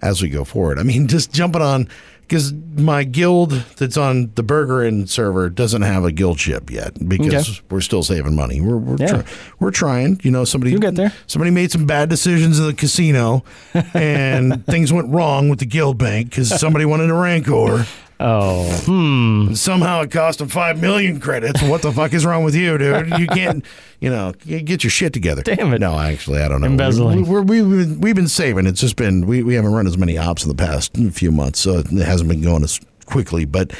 as 0.00 0.22
we 0.22 0.28
go 0.28 0.44
forward. 0.44 0.78
I 0.78 0.84
mean, 0.84 1.08
just 1.08 1.32
jumping 1.32 1.60
on 1.62 1.88
because 2.30 2.52
my 2.76 3.02
guild 3.02 3.50
that's 3.76 3.96
on 3.96 4.30
the 4.36 4.44
Bergeren 4.44 5.08
server 5.08 5.50
doesn't 5.50 5.82
have 5.82 6.04
a 6.04 6.12
guild 6.12 6.38
ship 6.38 6.70
yet 6.70 6.92
because 7.08 7.48
Okay. 7.50 7.60
we're 7.70 7.80
still 7.80 8.04
saving 8.04 8.36
money. 8.36 8.60
We're 8.60 8.76
we're, 8.76 8.96
Yeah. 8.98 9.06
try- 9.08 9.24
we're 9.58 9.72
trying. 9.72 10.20
You 10.22 10.30
know, 10.30 10.44
somebody 10.44 10.70
You'll 10.70 10.80
get 10.80 10.94
there. 10.94 11.12
Somebody 11.26 11.50
made 11.50 11.72
some 11.72 11.86
bad 11.86 12.08
decisions 12.08 12.60
in 12.60 12.66
the 12.66 12.72
casino, 12.72 13.42
and 13.94 14.64
things 14.66 14.92
went 14.92 15.08
wrong 15.12 15.48
with 15.48 15.58
the 15.58 15.66
guild 15.66 15.98
bank 15.98 16.30
because 16.30 16.48
somebody 16.60 16.84
wanted 16.84 17.10
a 17.10 17.14
rancor. 17.14 17.84
Oh, 18.22 18.70
hmm. 18.84 19.54
Somehow 19.54 20.02
it 20.02 20.10
cost 20.10 20.42
him 20.42 20.48
five 20.48 20.78
million 20.78 21.20
credits. 21.20 21.62
What 21.62 21.80
the 21.80 21.90
fuck 21.90 22.12
is 22.12 22.26
wrong 22.26 22.44
with 22.44 22.54
you, 22.54 22.76
dude? 22.76 23.18
You 23.18 23.26
can't, 23.26 23.64
you 23.98 24.10
know, 24.10 24.32
get 24.44 24.84
your 24.84 24.90
shit 24.90 25.14
together. 25.14 25.42
Damn 25.42 25.72
it. 25.72 25.78
No, 25.78 25.98
actually, 25.98 26.42
I 26.42 26.48
don't 26.48 26.60
know. 26.60 26.66
Embezzling. 26.66 27.26
We, 27.26 27.40
we, 27.40 27.62
we've 27.62 27.88
been, 27.88 28.00
we've 28.00 28.14
been 28.14 28.28
saving. 28.28 28.66
It's 28.66 28.80
just 28.80 28.96
been 28.96 29.26
we, 29.26 29.42
we 29.42 29.54
haven't 29.54 29.72
run 29.72 29.86
as 29.86 29.96
many 29.96 30.18
ops 30.18 30.44
in 30.44 30.50
the 30.50 30.54
past 30.54 30.94
few 31.12 31.32
months, 31.32 31.60
so 31.60 31.78
it 31.78 31.86
hasn't 31.86 32.28
been 32.28 32.42
going 32.42 32.62
as 32.62 32.78
quickly. 33.06 33.46
But 33.46 33.72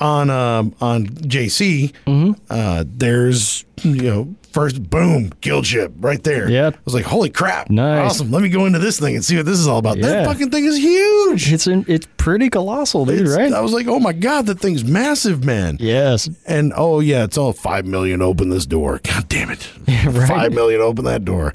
on 0.00 0.30
um, 0.30 0.74
on 0.80 1.06
JC, 1.06 1.92
Mm-hmm. 2.06 2.32
uh, 2.50 2.84
there's 2.86 3.64
you 3.82 4.02
know 4.02 4.34
first 4.52 4.88
boom 4.88 5.30
guild 5.42 5.66
ship 5.66 5.92
right 5.98 6.22
there. 6.24 6.50
Yeah. 6.50 6.68
I 6.72 6.78
was 6.86 6.94
like, 6.94 7.04
holy 7.04 7.28
crap, 7.28 7.68
Nice. 7.68 8.10
awesome. 8.12 8.30
Let 8.30 8.40
me 8.42 8.48
go 8.48 8.64
into 8.64 8.78
this 8.78 8.98
thing 8.98 9.14
and 9.14 9.22
see 9.22 9.36
what 9.36 9.44
this 9.44 9.58
is 9.58 9.68
all 9.68 9.76
about. 9.78 9.98
Yeah. 9.98 10.06
That 10.06 10.26
fucking 10.26 10.50
thing 10.50 10.64
is 10.64 10.78
huge. 10.78 11.52
It's 11.52 11.66
in, 11.66 11.84
it's 11.86 12.06
pretty 12.16 12.48
colossal, 12.48 13.04
dude. 13.04 13.20
It's- 13.20 13.36
right? 13.36 13.52
I 13.52 13.60
was 13.60 13.72
like, 13.74 13.86
oh 13.86 14.00
my 14.00 14.14
god, 14.14 14.46
that 14.46 14.58
thing's 14.58 14.82
massive, 14.82 15.44
man. 15.44 15.76
yes. 15.78 16.30
And 16.46 16.72
oh 16.74 17.00
yeah, 17.00 17.24
it's 17.24 17.36
all 17.36 17.52
five 17.52 17.84
million. 17.84 18.22
Open 18.22 18.48
this 18.48 18.64
door. 18.64 18.98
God 19.04 19.28
damn 19.28 19.50
it, 19.50 19.70
right. 19.88 20.26
five 20.28 20.52
million. 20.54 20.80
Open 20.80 21.04
that 21.04 21.24
door. 21.26 21.52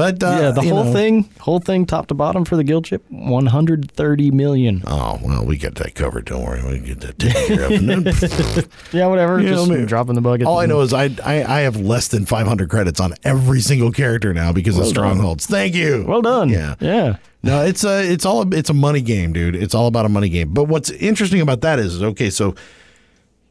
But 0.00 0.22
uh, 0.22 0.38
yeah, 0.40 0.50
the 0.52 0.62
whole 0.62 0.84
know- 0.84 0.92
thing, 0.94 1.28
whole 1.40 1.60
thing, 1.60 1.84
top 1.84 2.06
to 2.06 2.14
bottom 2.14 2.46
for 2.46 2.56
the 2.56 2.64
guild 2.64 2.86
ship, 2.86 3.04
one 3.10 3.44
hundred 3.44 3.92
thirty 3.92 4.30
million. 4.30 4.82
Oh 4.86 5.20
well, 5.22 5.44
we 5.44 5.58
got 5.58 5.74
that 5.74 5.94
covered. 5.94 6.24
Don't 6.24 6.42
worry, 6.42 6.62
we 6.66 6.78
get 6.78 7.00
that 7.02 7.18
taken 7.18 7.56
care 7.58 8.56
of. 8.56 8.68
Yeah, 8.94 9.08
whatever. 9.08 9.40
You 9.40 9.50
know, 9.50 9.56
just 9.56 9.70
I 9.70 9.74
mean, 9.74 9.84
dropping 9.84 10.14
the 10.14 10.22
bucket. 10.22 10.46
all 10.46 10.58
I 10.58 10.64
know 10.64 10.80
is 10.80 10.94
I, 10.94 11.10
I 11.22 11.44
I 11.44 11.60
have 11.60 11.76
less 11.76 12.08
than 12.08 12.24
five 12.24 12.46
hundred 12.46 12.70
credits 12.70 12.98
on 12.98 13.12
every 13.24 13.60
single 13.60 13.92
character 13.92 14.32
now 14.32 14.52
because 14.54 14.78
of 14.78 14.84
done. 14.84 14.90
strongholds. 14.90 15.44
Thank 15.44 15.74
you. 15.74 16.06
Well 16.08 16.22
done. 16.22 16.48
Yeah. 16.48 16.76
Yeah. 16.80 17.16
No, 17.42 17.62
it's 17.62 17.84
a 17.84 18.10
it's 18.10 18.24
all 18.24 18.40
a, 18.40 18.48
it's 18.56 18.70
a 18.70 18.74
money 18.74 19.02
game, 19.02 19.34
dude. 19.34 19.54
It's 19.54 19.74
all 19.74 19.86
about 19.86 20.06
a 20.06 20.08
money 20.08 20.30
game. 20.30 20.54
But 20.54 20.64
what's 20.64 20.88
interesting 20.88 21.42
about 21.42 21.60
that 21.60 21.78
is 21.78 22.02
okay, 22.02 22.30
so 22.30 22.54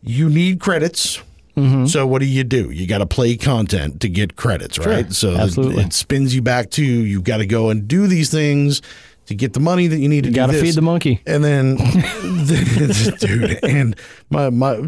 you 0.01 0.29
need 0.31 0.59
credits. 0.59 1.21
Mm-hmm. 1.59 1.85
So 1.87 2.05
what 2.07 2.19
do 2.19 2.25
you 2.25 2.43
do? 2.43 2.71
You 2.71 2.87
got 2.87 2.99
to 2.99 3.05
play 3.05 3.35
content 3.37 4.01
to 4.01 4.09
get 4.09 4.35
credits, 4.35 4.77
right? 4.79 5.11
So 5.11 5.35
Absolutely. 5.35 5.83
it 5.83 5.93
spins 5.93 6.33
you 6.35 6.41
back 6.41 6.69
to 6.71 6.83
you've 6.83 7.23
got 7.23 7.37
to 7.37 7.45
go 7.45 7.69
and 7.69 7.87
do 7.87 8.07
these 8.07 8.29
things 8.31 8.81
to 9.27 9.35
get 9.35 9.53
the 9.53 9.59
money 9.59 9.85
that 9.87 9.97
you 9.99 10.09
need 10.09 10.23
to 10.23 10.29
You 10.29 10.33
do 10.33 10.39
got 10.39 10.47
to 10.47 10.53
this. 10.53 10.61
feed 10.61 10.73
the 10.75 10.81
monkey. 10.81 11.21
And 11.27 11.43
then, 11.43 11.75
dude, 13.19 13.59
and 13.63 13.95
my 14.29 14.49
my, 14.49 14.79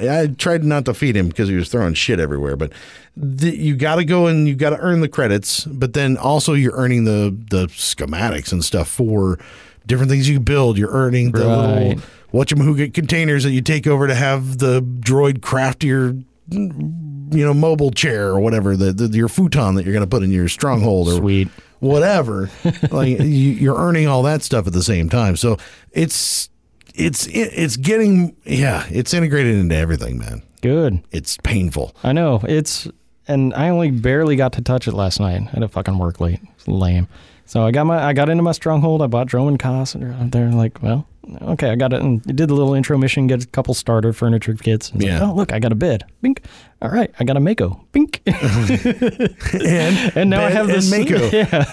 I 0.00 0.26
tried 0.38 0.64
not 0.64 0.84
to 0.86 0.94
feed 0.94 1.16
him 1.16 1.28
because 1.28 1.48
he 1.48 1.54
was 1.56 1.68
throwing 1.68 1.94
shit 1.94 2.20
everywhere. 2.20 2.56
But 2.56 2.72
the, 3.16 3.50
you 3.56 3.74
got 3.76 3.96
to 3.96 4.04
go 4.04 4.26
and 4.26 4.46
you 4.46 4.54
got 4.54 4.70
to 4.70 4.78
earn 4.78 5.00
the 5.00 5.08
credits. 5.08 5.64
But 5.64 5.92
then 5.94 6.16
also 6.16 6.52
you're 6.52 6.76
earning 6.76 7.04
the 7.04 7.36
the 7.50 7.66
schematics 7.68 8.52
and 8.52 8.64
stuff 8.64 8.88
for 8.88 9.38
different 9.86 10.10
things 10.10 10.28
you 10.28 10.40
build. 10.40 10.76
You're 10.78 10.90
earning 10.92 11.32
the 11.32 11.46
Right. 11.46 11.86
little 11.96 12.02
whatchamahooga 12.36 12.92
containers 12.92 13.44
that 13.44 13.50
you 13.50 13.62
take 13.62 13.86
over 13.86 14.06
to 14.06 14.14
have 14.14 14.58
the 14.58 14.82
droid 14.82 15.42
craft 15.42 15.82
your 15.82 16.14
you 16.50 17.44
know 17.44 17.54
mobile 17.54 17.90
chair 17.90 18.28
or 18.28 18.40
whatever 18.40 18.76
the, 18.76 18.92
the 18.92 19.16
your 19.16 19.28
futon 19.28 19.74
that 19.74 19.84
you're 19.84 19.92
going 19.92 20.04
to 20.04 20.10
put 20.10 20.22
in 20.22 20.30
your 20.30 20.48
stronghold 20.48 21.08
or 21.08 21.16
Sweet. 21.16 21.48
whatever. 21.80 22.50
like 22.90 23.08
you, 23.08 23.16
you're 23.18 23.76
earning 23.76 24.06
all 24.06 24.22
that 24.22 24.42
stuff 24.42 24.66
at 24.66 24.72
the 24.72 24.82
same 24.82 25.08
time. 25.08 25.36
So 25.36 25.56
it's 25.92 26.48
it's 26.94 27.26
it's 27.26 27.76
getting 27.76 28.36
yeah, 28.44 28.86
it's 28.90 29.12
integrated 29.12 29.56
into 29.56 29.74
everything, 29.74 30.18
man. 30.18 30.42
Good. 30.62 31.02
It's 31.10 31.36
painful. 31.38 31.94
I 32.02 32.12
know 32.12 32.40
it's, 32.48 32.88
and 33.28 33.54
I 33.54 33.68
only 33.68 33.90
barely 33.90 34.36
got 34.36 34.52
to 34.54 34.62
touch 34.62 34.88
it 34.88 34.94
last 34.94 35.20
night. 35.20 35.42
I 35.42 35.50
had 35.50 35.60
to 35.60 35.68
fucking 35.68 35.98
work 35.98 36.20
late. 36.20 36.40
It's 36.54 36.66
lame. 36.66 37.08
So 37.46 37.64
I 37.64 37.70
got 37.70 37.86
my, 37.86 38.02
I 38.02 38.12
got 38.12 38.28
into 38.28 38.42
my 38.42 38.52
stronghold. 38.52 39.02
I 39.02 39.06
bought 39.06 39.28
Dromund 39.28 39.58
Kaas, 39.60 39.94
and 39.94 40.32
they're 40.32 40.50
like, 40.50 40.82
well, 40.82 41.06
okay, 41.42 41.70
I 41.70 41.76
got 41.76 41.92
it. 41.92 42.02
And 42.02 42.20
did 42.22 42.36
the 42.48 42.54
little 42.54 42.74
intro 42.74 42.98
mission, 42.98 43.26
get 43.28 43.44
a 43.44 43.46
couple 43.46 43.72
starter 43.72 44.12
furniture 44.12 44.54
kits. 44.54 44.88
It's 44.88 44.96
like, 44.96 45.04
Yeah. 45.06 45.20
oh 45.30 45.34
look, 45.34 45.52
I 45.52 45.58
got 45.60 45.70
a 45.72 45.76
bed. 45.76 46.04
Bink. 46.22 46.42
All 46.82 46.90
right, 46.90 47.10
I 47.20 47.24
got 47.24 47.36
a 47.36 47.40
Mako. 47.40 47.80
Bink. 47.92 48.20
And 48.26 50.16
and 50.16 50.30
now 50.30 50.44
I 50.44 50.50
have 50.50 50.66
this. 50.66 50.90
Mako. 50.90 51.30
Yeah. 51.32 51.64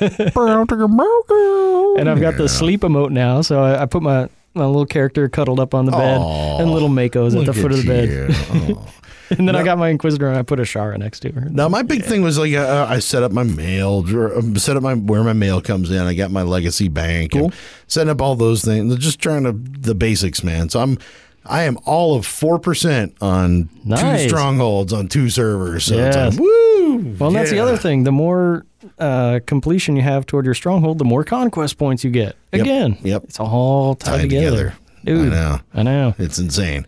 And 1.99 2.09
I've 2.09 2.21
got 2.21 2.37
the 2.37 2.47
sleep 2.47 2.81
emote 2.81 3.11
now, 3.11 3.41
so 3.41 3.61
I, 3.63 3.83
I 3.83 3.85
put 3.85 4.01
my 4.03 4.29
my 4.55 4.65
little 4.65 4.85
character 4.85 5.27
cuddled 5.29 5.59
up 5.59 5.73
on 5.73 5.85
the 5.85 5.91
bed, 5.91 6.17
Aw, 6.19 6.59
and 6.59 6.71
little 6.71 6.89
Makos 6.89 7.37
at 7.39 7.45
the 7.45 7.53
foot 7.53 7.71
of 7.71 7.83
the 7.83 7.87
bed. 7.87 8.77
And 9.29 9.47
then 9.47 9.55
I 9.55 9.63
got 9.63 9.79
my 9.79 9.89
Inquisitor, 9.89 10.27
and 10.27 10.37
I 10.37 10.43
put 10.43 10.59
Ashara 10.59 10.95
next 10.99 11.21
to 11.21 11.31
her. 11.31 11.47
Now 11.49 11.67
my 11.67 11.81
big 11.81 12.03
thing 12.03 12.21
was 12.21 12.37
like 12.37 12.53
uh, 12.53 12.85
I 12.87 12.99
set 12.99 13.23
up 13.23 13.31
my 13.31 13.41
mail, 13.41 14.03
um, 14.37 14.55
set 14.57 14.77
up 14.77 14.83
my 14.83 14.93
where 14.93 15.23
my 15.23 15.33
mail 15.33 15.59
comes 15.59 15.89
in. 15.89 15.97
I 16.01 16.13
got 16.13 16.29
my 16.29 16.43
legacy 16.43 16.87
bank, 16.87 17.31
Cool. 17.31 17.45
and 17.45 17.53
setting 17.87 18.11
up 18.11 18.21
all 18.21 18.35
those 18.35 18.63
things. 18.63 18.95
Just 18.97 19.19
trying 19.19 19.43
to 19.45 19.53
the 19.53 19.95
basics, 19.95 20.43
man. 20.43 20.69
So 20.69 20.81
I'm. 20.81 20.99
I 21.45 21.63
am 21.63 21.77
all 21.85 22.15
of 22.15 22.25
four 22.27 22.59
percent 22.59 23.15
on 23.21 23.69
Nice. 23.83 24.23
two 24.23 24.29
strongholds 24.29 24.93
on 24.93 25.07
two 25.07 25.29
servers. 25.29 25.85
So 25.85 25.95
Yes. 25.95 26.15
it's 26.15 26.35
like, 26.37 26.39
woo! 26.39 26.72
Well, 26.97 27.27
and 27.29 27.35
that's 27.35 27.49
the 27.49 27.57
yeah. 27.57 27.63
other 27.63 27.77
thing. 27.77 28.03
The 28.03 28.11
more 28.11 28.65
uh, 28.99 29.39
completion 29.45 29.95
you 29.95 30.01
have 30.01 30.25
toward 30.25 30.45
your 30.45 30.53
stronghold, 30.53 30.97
the 30.97 31.05
more 31.05 31.23
conquest 31.23 31.77
points 31.77 32.03
you 32.03 32.11
get. 32.11 32.35
Yep, 32.51 32.61
Again, 32.61 32.97
yep. 33.01 33.23
it's 33.25 33.39
all 33.39 33.95
tied, 33.95 34.11
Tied 34.11 34.21
together. 34.23 34.49
together. 34.49 34.75
Dude, 35.05 35.33
I 35.33 35.35
know. 35.35 35.59
I 35.73 35.83
know. 35.83 36.15
It's 36.17 36.39
insane. 36.39 36.85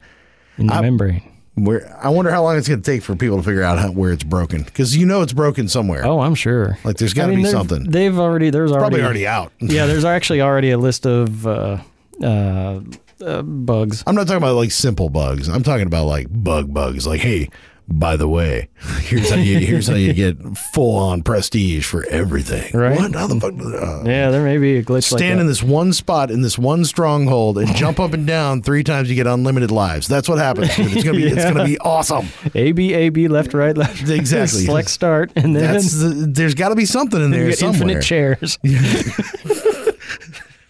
In 0.57 0.67
the 0.67 0.73
I- 0.73 0.81
membrane. 0.81 1.31
Where 1.57 1.97
I 2.03 2.09
wonder 2.09 2.31
how 2.31 2.43
long 2.43 2.57
it's 2.57 2.67
going 2.67 2.81
to 2.81 2.91
take 2.91 3.01
for 3.01 3.15
people 3.15 3.37
to 3.37 3.43
figure 3.43 3.63
out 3.63 3.79
how, 3.79 3.89
where 3.89 4.11
it's 4.11 4.25
broken 4.25 4.63
because 4.63 4.97
you 4.97 5.05
know 5.05 5.21
it's 5.21 5.31
broken 5.31 5.69
somewhere. 5.69 6.05
Oh, 6.05 6.19
I'm 6.19 6.35
sure. 6.35 6.77
Like, 6.83 6.97
there's 6.97 7.13
gotta 7.13 7.29
mean, 7.29 7.43
be 7.43 7.49
something. 7.49 7.89
They've 7.89 8.19
already. 8.19 8.49
There's 8.49 8.73
already, 8.73 8.97
Probably 8.97 9.03
already. 9.03 9.25
already 9.25 9.45
out. 9.45 9.53
yeah, 9.73 9.85
there's 9.85 10.03
actually 10.03 10.41
already 10.41 10.71
a 10.71 10.77
list 10.77 11.05
of 11.07 11.47
uh, 11.47 11.77
uh, 12.21 12.81
uh, 13.21 13.41
bugs. 13.43 14.03
I'm 14.05 14.15
not 14.15 14.27
talking 14.27 14.43
about 14.43 14.55
like 14.57 14.71
simple 14.71 15.07
bugs. 15.07 15.47
I'm 15.47 15.63
talking 15.63 15.87
about 15.87 16.07
like 16.07 16.27
bug 16.29 16.73
bugs. 16.73 17.07
Like, 17.07 17.21
hey, 17.21 17.49
by 17.87 18.15
the 18.17 18.27
way, 18.27 18.69
here's 19.01 19.29
how 19.29 19.35
you 19.35 19.59
here's 19.59 19.87
how 19.87 19.95
you 19.95 20.13
get 20.13 20.37
full 20.73 20.97
on 20.97 21.21
prestige 21.23 21.85
for 21.85 22.03
everything. 22.07 22.75
Right. 22.77 22.97
What? 22.97 23.13
How 23.13 23.27
the 23.27 23.39
fuck? 23.39 23.53
Uh, 23.53 24.03
Yeah, 24.09 24.31
there 24.31 24.43
may 24.43 24.57
be 24.57 24.77
a 24.77 24.83
glitch 24.83 25.03
Stand 25.03 25.35
like 25.35 25.41
in 25.41 25.47
this 25.47 25.61
one 25.61 25.93
spot 25.93 26.31
in 26.31 26.41
this 26.41 26.57
one 26.57 26.83
stronghold 26.85 27.57
and 27.59 27.73
jump 27.75 27.99
up 27.99 28.13
and 28.13 28.25
down 28.25 28.61
three 28.63 28.83
times. 28.83 29.09
You 29.09 29.15
get 29.15 29.27
unlimited 29.27 29.69
lives. 29.71 30.07
That's 30.07 30.27
what 30.27 30.39
happens. 30.39 30.69
It's 30.77 31.03
gonna 31.03 31.17
be 31.17 31.25
it's 31.27 31.43
gonna 31.43 31.65
be 31.65 31.77
awesome. 31.81 32.27
A 32.55 32.71
B 32.71 32.93
A 32.93 33.09
B 33.09 33.27
left 33.27 33.53
right 33.53 33.77
left. 33.77 34.09
Exactly. 34.09 34.65
Select 34.65 34.89
start 34.89 35.31
and 35.35 35.55
then 35.55 35.73
That's 35.73 35.93
the, 35.99 36.07
there's 36.09 36.55
got 36.55 36.69
to 36.69 36.75
be 36.75 36.85
something 36.85 37.21
in 37.23 37.31
there 37.31 37.51
somewhere. 37.53 37.73
infinite 37.97 38.01
chairs. 38.03 38.57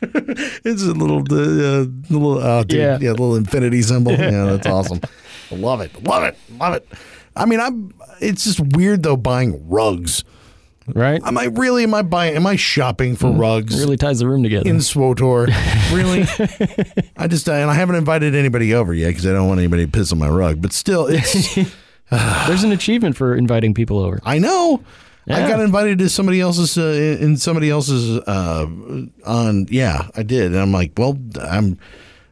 It's 0.02 0.84
a 0.84 0.92
little, 0.94 1.24
the 1.24 1.90
uh, 1.90 2.14
little, 2.14 2.38
oh, 2.38 2.64
dude, 2.64 2.80
Yeah. 2.80 2.98
yeah. 3.02 3.12
little 3.12 3.36
infinity 3.36 3.82
symbol. 3.82 4.12
Yeah, 4.12 4.46
that's 4.46 4.68
awesome. 4.68 5.00
Love 5.52 5.82
it, 5.82 6.04
love 6.04 6.24
it, 6.24 6.38
love 6.60 6.74
it. 6.74 6.88
I 7.36 7.46
mean, 7.46 7.60
I'm. 7.60 7.94
It's 8.22 8.44
just 8.46 8.60
weird 8.76 9.04
though 9.04 9.18
buying 9.18 9.68
rugs. 9.70 10.24
right? 10.94 11.22
Am 11.24 11.38
I 11.38 11.46
really? 11.46 11.84
Am 11.84 11.94
I 11.94 12.02
buying? 12.02 12.36
Am 12.36 12.48
I 12.48 12.56
shopping 12.56 13.16
for 13.16 13.30
rugs? 13.32 13.78
Really 13.78 13.98
ties 13.98 14.20
the 14.20 14.28
room 14.28 14.44
together. 14.44 14.70
in 14.70 14.78
SWOTOR. 14.78 15.50
Really? 15.94 16.22
I 17.16 17.28
just 17.28 17.48
and 17.48 17.70
I 17.70 17.74
haven't 17.76 17.96
invited 17.96 18.34
anybody 18.34 18.74
over 18.74 18.94
yet 18.94 19.10
because 19.10 19.26
I 19.28 19.34
don't 19.34 19.48
want 19.48 19.60
anybody 19.60 19.86
to 19.86 19.92
piss 19.92 20.12
on 20.12 20.18
my 20.18 20.30
rug. 20.30 20.62
But 20.62 20.74
still, 20.74 21.06
it's 21.08 21.56
There's 22.48 22.64
an 22.64 22.72
achievement 22.72 23.16
for 23.16 23.36
inviting 23.36 23.74
people 23.74 24.00
over. 24.00 24.20
I 24.24 24.40
know. 24.40 24.84
I 25.28 25.48
got 25.48 25.60
invited 25.60 25.98
to 26.00 26.10
somebody 26.10 26.40
else's 26.40 26.78
uh, 26.78 27.18
in 27.20 27.38
somebody 27.38 27.70
else's 27.70 28.20
uh, 28.28 28.68
on. 29.26 29.68
Yeah, 29.70 30.08
I 30.16 30.24
did. 30.24 30.52
And 30.54 30.60
I'm 30.60 30.72
like, 30.72 30.94
well, 30.98 31.18
I'm. 31.42 31.78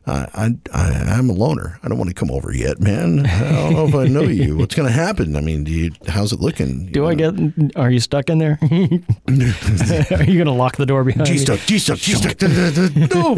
I, 0.05 0.27
I, 0.33 0.55
I- 0.73 1.03
I'm 1.17 1.29
a 1.29 1.33
loner. 1.33 1.79
I 1.83 1.87
don't 1.87 1.97
want 1.97 2.09
to 2.09 2.13
come 2.13 2.29
over 2.31 2.53
yet, 2.53 2.79
man. 2.81 3.25
I 3.25 3.39
don't 3.51 3.73
know 3.73 3.87
if 3.87 3.95
I 3.95 4.07
know 4.07 4.23
you. 4.23 4.57
What's 4.63 4.75
going 4.75 4.87
to 4.87 4.93
happen? 4.93 5.35
I 5.35 5.41
mean, 5.41 5.63
do 5.63 5.71
you, 5.71 5.91
how's 6.07 6.33
it 6.33 6.39
looking? 6.39 6.87
Do 6.91 7.05
I 7.07 7.15
get? 7.15 7.33
Are 7.75 7.89
you 7.89 7.99
stuck 7.99 8.29
in 8.29 8.37
there? 8.39 8.57
are 8.61 8.67
you 8.67 10.35
going 10.35 10.45
to 10.45 10.51
lock 10.51 10.75
the 10.77 10.85
door 10.85 11.03
behind 11.03 11.27
G 11.27 11.33
you? 11.33 11.39
stuck, 11.39 11.59
G 11.61 11.77
stuck, 11.79 11.97
G 11.99 12.13
stuck. 12.13 12.41
No, 13.13 13.35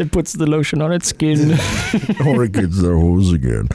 It 0.00 0.12
puts 0.12 0.32
the 0.34 0.46
lotion 0.46 0.82
on 0.82 0.92
its 0.92 1.08
skin. 1.08 1.52
or 2.26 2.44
it 2.44 2.52
gets 2.52 2.80
their 2.80 2.96
hose 2.96 3.32
again. 3.32 3.68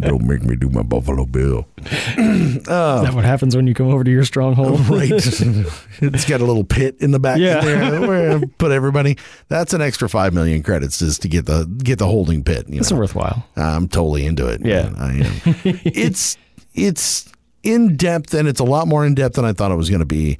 Don't 0.00 0.24
make 0.24 0.42
me 0.42 0.56
do 0.56 0.68
my 0.70 0.82
Buffalo 0.82 1.24
Bill. 1.26 1.66
Is 1.78 2.64
that 2.64 3.12
what 3.14 3.24
happens 3.24 3.54
when 3.56 3.66
you 3.66 3.74
come 3.74 3.88
over 3.88 4.04
to 4.04 4.10
your 4.10 4.24
stronghold? 4.24 4.80
Right. 4.88 5.10
it's 5.12 6.24
got 6.24 6.40
a 6.40 6.44
little 6.44 6.64
pit 6.64 6.96
in 7.00 7.10
the 7.10 7.20
back 7.20 7.38
Yeah. 7.38 7.60
there 7.60 8.00
where 8.00 8.36
I 8.38 8.42
put 8.58 8.72
everybody. 8.72 9.16
That's 9.48 9.72
an 9.74 9.80
extra 9.80 10.07
five 10.08 10.32
million 10.34 10.62
credits 10.62 10.98
just 10.98 11.22
to 11.22 11.28
get 11.28 11.46
the 11.46 11.64
get 11.82 11.98
the 11.98 12.06
holding 12.06 12.42
pit. 12.42 12.66
You 12.68 12.80
It's 12.80 12.90
know? 12.90 12.98
worthwhile. 12.98 13.44
I'm 13.56 13.88
totally 13.88 14.26
into 14.26 14.46
it. 14.48 14.60
Yeah. 14.64 14.90
man. 14.90 14.96
I 14.96 15.12
am. 15.26 15.32
it's 15.84 16.36
it's 16.74 17.30
in 17.62 17.96
depth 17.96 18.34
and 18.34 18.48
it's 18.48 18.60
a 18.60 18.64
lot 18.64 18.88
more 18.88 19.04
in 19.06 19.14
depth 19.14 19.36
than 19.36 19.44
I 19.44 19.52
thought 19.52 19.70
it 19.70 19.76
was 19.76 19.90
going 19.90 20.00
to 20.00 20.06
be. 20.06 20.38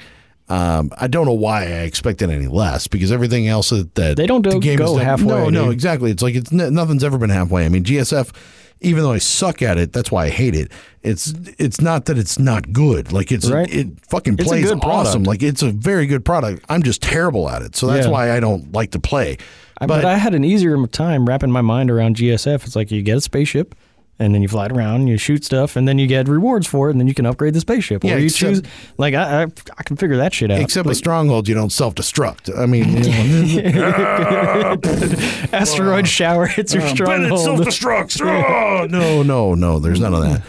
Um, 0.51 0.91
I 0.99 1.09
don't 1.09 1.27
know 1.27 1.33
why 1.35 1.63
I 1.65 1.83
expected 1.83 2.31
any 2.31 2.47
less 2.47 2.87
because 2.87 3.13
everything 3.13 3.49
else 3.49 3.69
that, 3.71 3.95
that 3.97 4.17
They 4.17 4.27
don't 4.27 4.43
do, 4.43 4.51
the 4.51 4.59
game 4.59 4.79
go 4.79 4.97
is 4.97 5.03
halfway, 5.03 5.27
No, 5.27 5.51
no, 5.51 5.71
exactly. 5.71 6.11
It's 6.11 6.23
like 6.23 6.35
it's 6.35 6.51
nothing's 6.51 7.05
ever 7.05 7.19
been 7.19 7.29
halfway. 7.31 7.67
I 7.67 7.69
mean, 7.69 7.85
GSF, 7.85 8.35
even 8.81 9.03
though 9.03 9.13
I 9.13 9.19
suck 9.19 9.61
at 9.61 9.77
it, 9.77 9.93
that's 9.93 10.11
why 10.11 10.25
I 10.27 10.31
hate 10.31 10.55
it. 10.55 10.73
It's 11.03 11.35
it's 11.59 11.81
not 11.83 12.07
that 12.07 12.17
it's 12.17 12.39
not 12.39 12.73
good. 12.73 13.13
Like 13.13 13.31
it's 13.31 13.51
Right. 13.51 13.69
it 13.73 13.89
fucking 14.09 14.35
It's 14.39 14.45
plays 14.49 14.71
awesome. 14.73 15.25
Like 15.25 15.43
it's 15.43 15.63
a 15.63 15.71
very 15.71 16.07
good 16.07 16.25
product. 16.25 16.65
I'm 16.71 16.83
just 16.83 17.03
terrible 17.03 17.49
at 17.51 17.61
it, 17.63 17.77
so 17.77 17.87
that's 17.87 18.07
Yeah. 18.07 18.13
why 18.13 18.33
I 18.35 18.41
don't 18.41 18.73
like 18.73 18.93
to 18.93 18.99
play. 18.99 19.37
I- 19.81 19.87
but, 19.87 20.05
I 20.05 20.17
had 20.17 20.35
an 20.35 20.45
easier 20.45 20.77
time 20.89 21.27
wrapping 21.27 21.51
my 21.53 21.61
mind 21.61 21.91
around 21.91 22.17
GSF. 22.17 22.65
It's 22.65 22.75
like 22.75 22.91
you 22.91 23.03
get 23.03 23.19
a 23.19 23.21
spaceship, 23.21 23.75
and 24.19 24.35
then 24.35 24.43
you 24.43 24.49
fly 24.49 24.67
it 24.67 24.73
around, 24.73 24.97
and 25.01 25.09
you 25.09 25.17
shoot 25.17 25.45
stuff, 25.45 25.77
and 25.77 25.87
then 25.87 25.99
you 25.99 26.07
get 26.07 26.29
rewards 26.29 26.67
for 26.67 26.89
it, 26.89 26.93
and 26.93 27.01
then 27.01 27.09
you 27.09 27.15
can 27.15 27.27
upgrade 27.27 27.55
the 27.55 27.61
spaceship. 27.61 28.03
Yeah, 28.05 28.15
or 28.15 28.19
you 28.19 28.27
except- 28.27 28.65
choose. 28.65 28.73
Like 28.99 29.15
I, 29.15 29.43
I, 29.43 29.47
I 29.79 29.83
can 29.85 29.97
figure 29.97 30.17
that 30.17 30.35
shit 30.35 30.51
out. 30.51 30.61
Except 30.61 30.87
with 30.87 30.97
stronghold, 30.97 31.49
you 31.49 31.55
don't 31.55 31.71
self 31.71 31.95
destruct. 31.95 32.57
I 32.59 32.67
mean, 32.67 32.89
asteroid 35.53 36.09
shower 36.09 36.47
hits 36.47 36.75
your 36.75 36.87
stronghold. 36.89 37.41
self-destructs. 37.41 38.21
Oh, 38.21 38.87
no, 38.91 39.23
no, 39.23 39.55
no. 39.55 39.79
There's 39.79 40.01
none 40.01 40.15
of 40.15 40.23
that. 40.23 40.43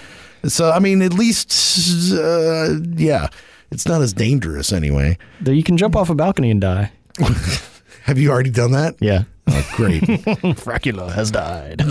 So, 0.50 0.72
I 0.72 0.80
mean, 0.80 1.02
at 1.02 1.14
least, 1.14 1.52
uh, 2.14 2.76
yeah, 2.96 3.28
it's 3.72 3.88
not 3.88 4.02
as 4.02 4.14
dangerous 4.14 4.72
anyway. 4.72 5.18
You 5.46 5.64
can 5.64 5.78
jump 5.78 5.96
off 5.96 6.10
a 6.10 6.16
balcony 6.16 6.50
and 6.50 6.62
die. 6.62 6.92
Have 8.04 8.18
you 8.18 8.32
already 8.32 8.50
done 8.50 8.72
that? 8.72 8.96
Yeah. 9.00 9.24
Oh, 9.48 9.70
great. 9.76 10.02
Fracula 10.58 11.12
has 11.12 11.32
died. 11.32 11.82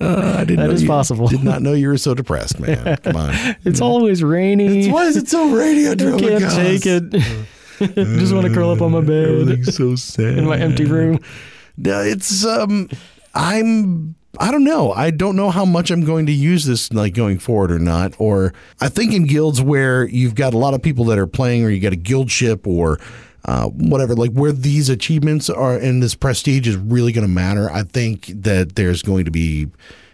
Uh, 0.00 0.36
I 0.38 0.44
didn't 0.44 0.60
That 0.60 0.66
know 0.68 0.72
is 0.72 0.82
you- 0.82 0.88
possible. 0.88 1.28
Did 1.28 1.44
not 1.44 1.60
know 1.62 1.72
you 1.74 1.88
were 1.88 1.98
so 1.98 2.14
depressed, 2.14 2.58
man. 2.58 2.96
Come 3.02 3.16
on. 3.16 3.34
It's 3.64 3.80
always 3.80 4.22
rainy. 4.22 4.90
Why 4.90 5.04
is 5.04 5.16
it 5.16 5.28
so 5.28 5.50
radio 5.54 5.92
I 5.92 5.96
can't 6.18 6.52
take 6.54 6.86
it. 6.86 7.10
Just 7.94 8.34
want 8.34 8.46
to 8.46 8.52
curl 8.52 8.70
up 8.70 8.82
on 8.82 8.92
my 8.92 9.00
bed 9.00 9.28
Everything's 9.28 9.74
so 9.76 9.96
sad 9.96 10.38
in 10.38 10.44
my 10.46 10.58
empty 10.58 10.84
room. 10.84 11.18
No, 11.76 12.00
it's 12.00 12.44
um, 12.44 12.88
I'm. 13.34 14.14
I 14.38 14.50
don't 14.52 14.64
know. 14.64 14.92
I 14.92 15.10
don't 15.10 15.34
know 15.34 15.50
how 15.50 15.64
much 15.64 15.90
I'm 15.90 16.04
going 16.04 16.26
to 16.26 16.32
use 16.32 16.64
this 16.64 16.92
like 16.92 17.14
going 17.14 17.38
forward 17.38 17.72
or 17.72 17.78
not. 17.80 18.14
Or 18.18 18.52
I 18.80 18.88
think 18.88 19.12
in 19.12 19.26
guilds 19.26 19.60
where 19.60 20.04
you've 20.08 20.34
got 20.36 20.54
a 20.54 20.58
lot 20.58 20.72
of 20.72 20.82
people 20.82 21.04
that 21.06 21.18
are 21.18 21.26
playing, 21.26 21.64
or 21.64 21.70
you 21.70 21.80
got 21.80 21.92
a 21.92 21.96
guild 21.96 22.30
ship, 22.30 22.66
or 22.66 22.98
uh, 23.44 23.68
whatever, 23.68 24.14
like 24.14 24.32
where 24.32 24.52
these 24.52 24.88
achievements 24.88 25.48
are 25.48 25.76
and 25.76 26.02
this 26.02 26.14
prestige 26.14 26.68
is 26.68 26.76
really 26.76 27.12
going 27.12 27.26
to 27.26 27.32
matter. 27.32 27.70
I 27.70 27.82
think 27.82 28.26
that 28.42 28.76
there's 28.76 29.02
going 29.02 29.24
to 29.24 29.30
be. 29.30 29.68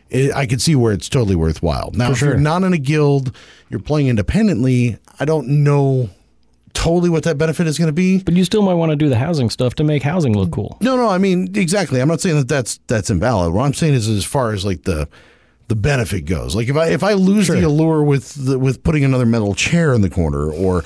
It, 0.09 0.33
I 0.35 0.47
can 0.47 0.61
see 0.61 0.77
where 0.77 0.93
it's 0.93 1.09
totally 1.09 1.35
worthwhile. 1.35 1.91
Now, 1.93 2.13
if 2.13 2.19
sure. 2.19 2.29
you're 2.29 2.39
not 2.39 2.63
in 2.63 2.73
a 2.73 2.79
guild, 2.79 3.37
you're 3.69 3.81
playing 3.81 4.07
independently. 4.07 4.99
I 5.19 5.25
don't 5.25 5.65
know 5.65 6.11
totally 6.77 7.09
what 7.09 7.25
that 7.25 7.39
benefit 7.39 7.67
is 7.67 7.79
going 7.79 7.89
to 7.89 7.93
be. 7.93 8.23
But 8.23 8.35
you 8.35 8.45
still 8.45 8.63
might 8.63 8.75
want 8.75 8.91
to 8.91 8.97
do 8.97 9.09
the 9.09 9.17
housing 9.17 9.51
stuff 9.51 9.75
to 9.77 9.85
make 9.85 10.03
housing 10.03 10.37
look 10.37 10.53
cool. 10.53 10.77
No, 10.81 10.97
no, 10.97 11.09
I 11.09 11.19
mean 11.19 11.57
exactly. 11.57 12.01
I'm 12.01 12.09
not 12.09 12.21
saying 12.21 12.37
that 12.37 12.49
that's 12.49 12.79
that's 12.87 13.11
invalid. 13.11 13.53
What 13.53 13.65
I'm 13.65 13.75
saying 13.75 13.95
is 13.95 14.09
as 14.09 14.25
far 14.25 14.53
as 14.53 14.65
like 14.65 14.83
the 14.83 15.09
the 15.69 15.75
benefit 15.75 16.27
goes. 16.27 16.55
Like 16.55 16.69
if 16.69 16.77
I 16.77 16.89
if 16.89 17.03
I 17.03 17.15
lose 17.15 17.49
the 17.49 17.63
allure 17.63 18.03
with 18.03 18.35
the, 18.47 18.59
with 18.59 18.85
putting 18.85 19.05
another 19.05 19.27
metal 19.27 19.55
chair 19.55 19.95
in 19.95 20.03
the 20.03 20.11
corner 20.11 20.51
or 20.51 20.85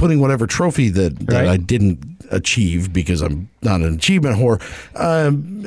putting 0.00 0.18
whatever 0.20 0.46
trophy 0.46 0.88
that, 0.88 1.18
that 1.26 1.40
Right. 1.44 1.48
I 1.48 1.56
didn't 1.58 1.98
achieve 2.30 2.92
because 2.92 3.20
I'm 3.22 3.48
not 3.62 3.80
an 3.80 3.94
achievement 3.94 4.36
whore 4.36 4.60
um, 4.98 5.66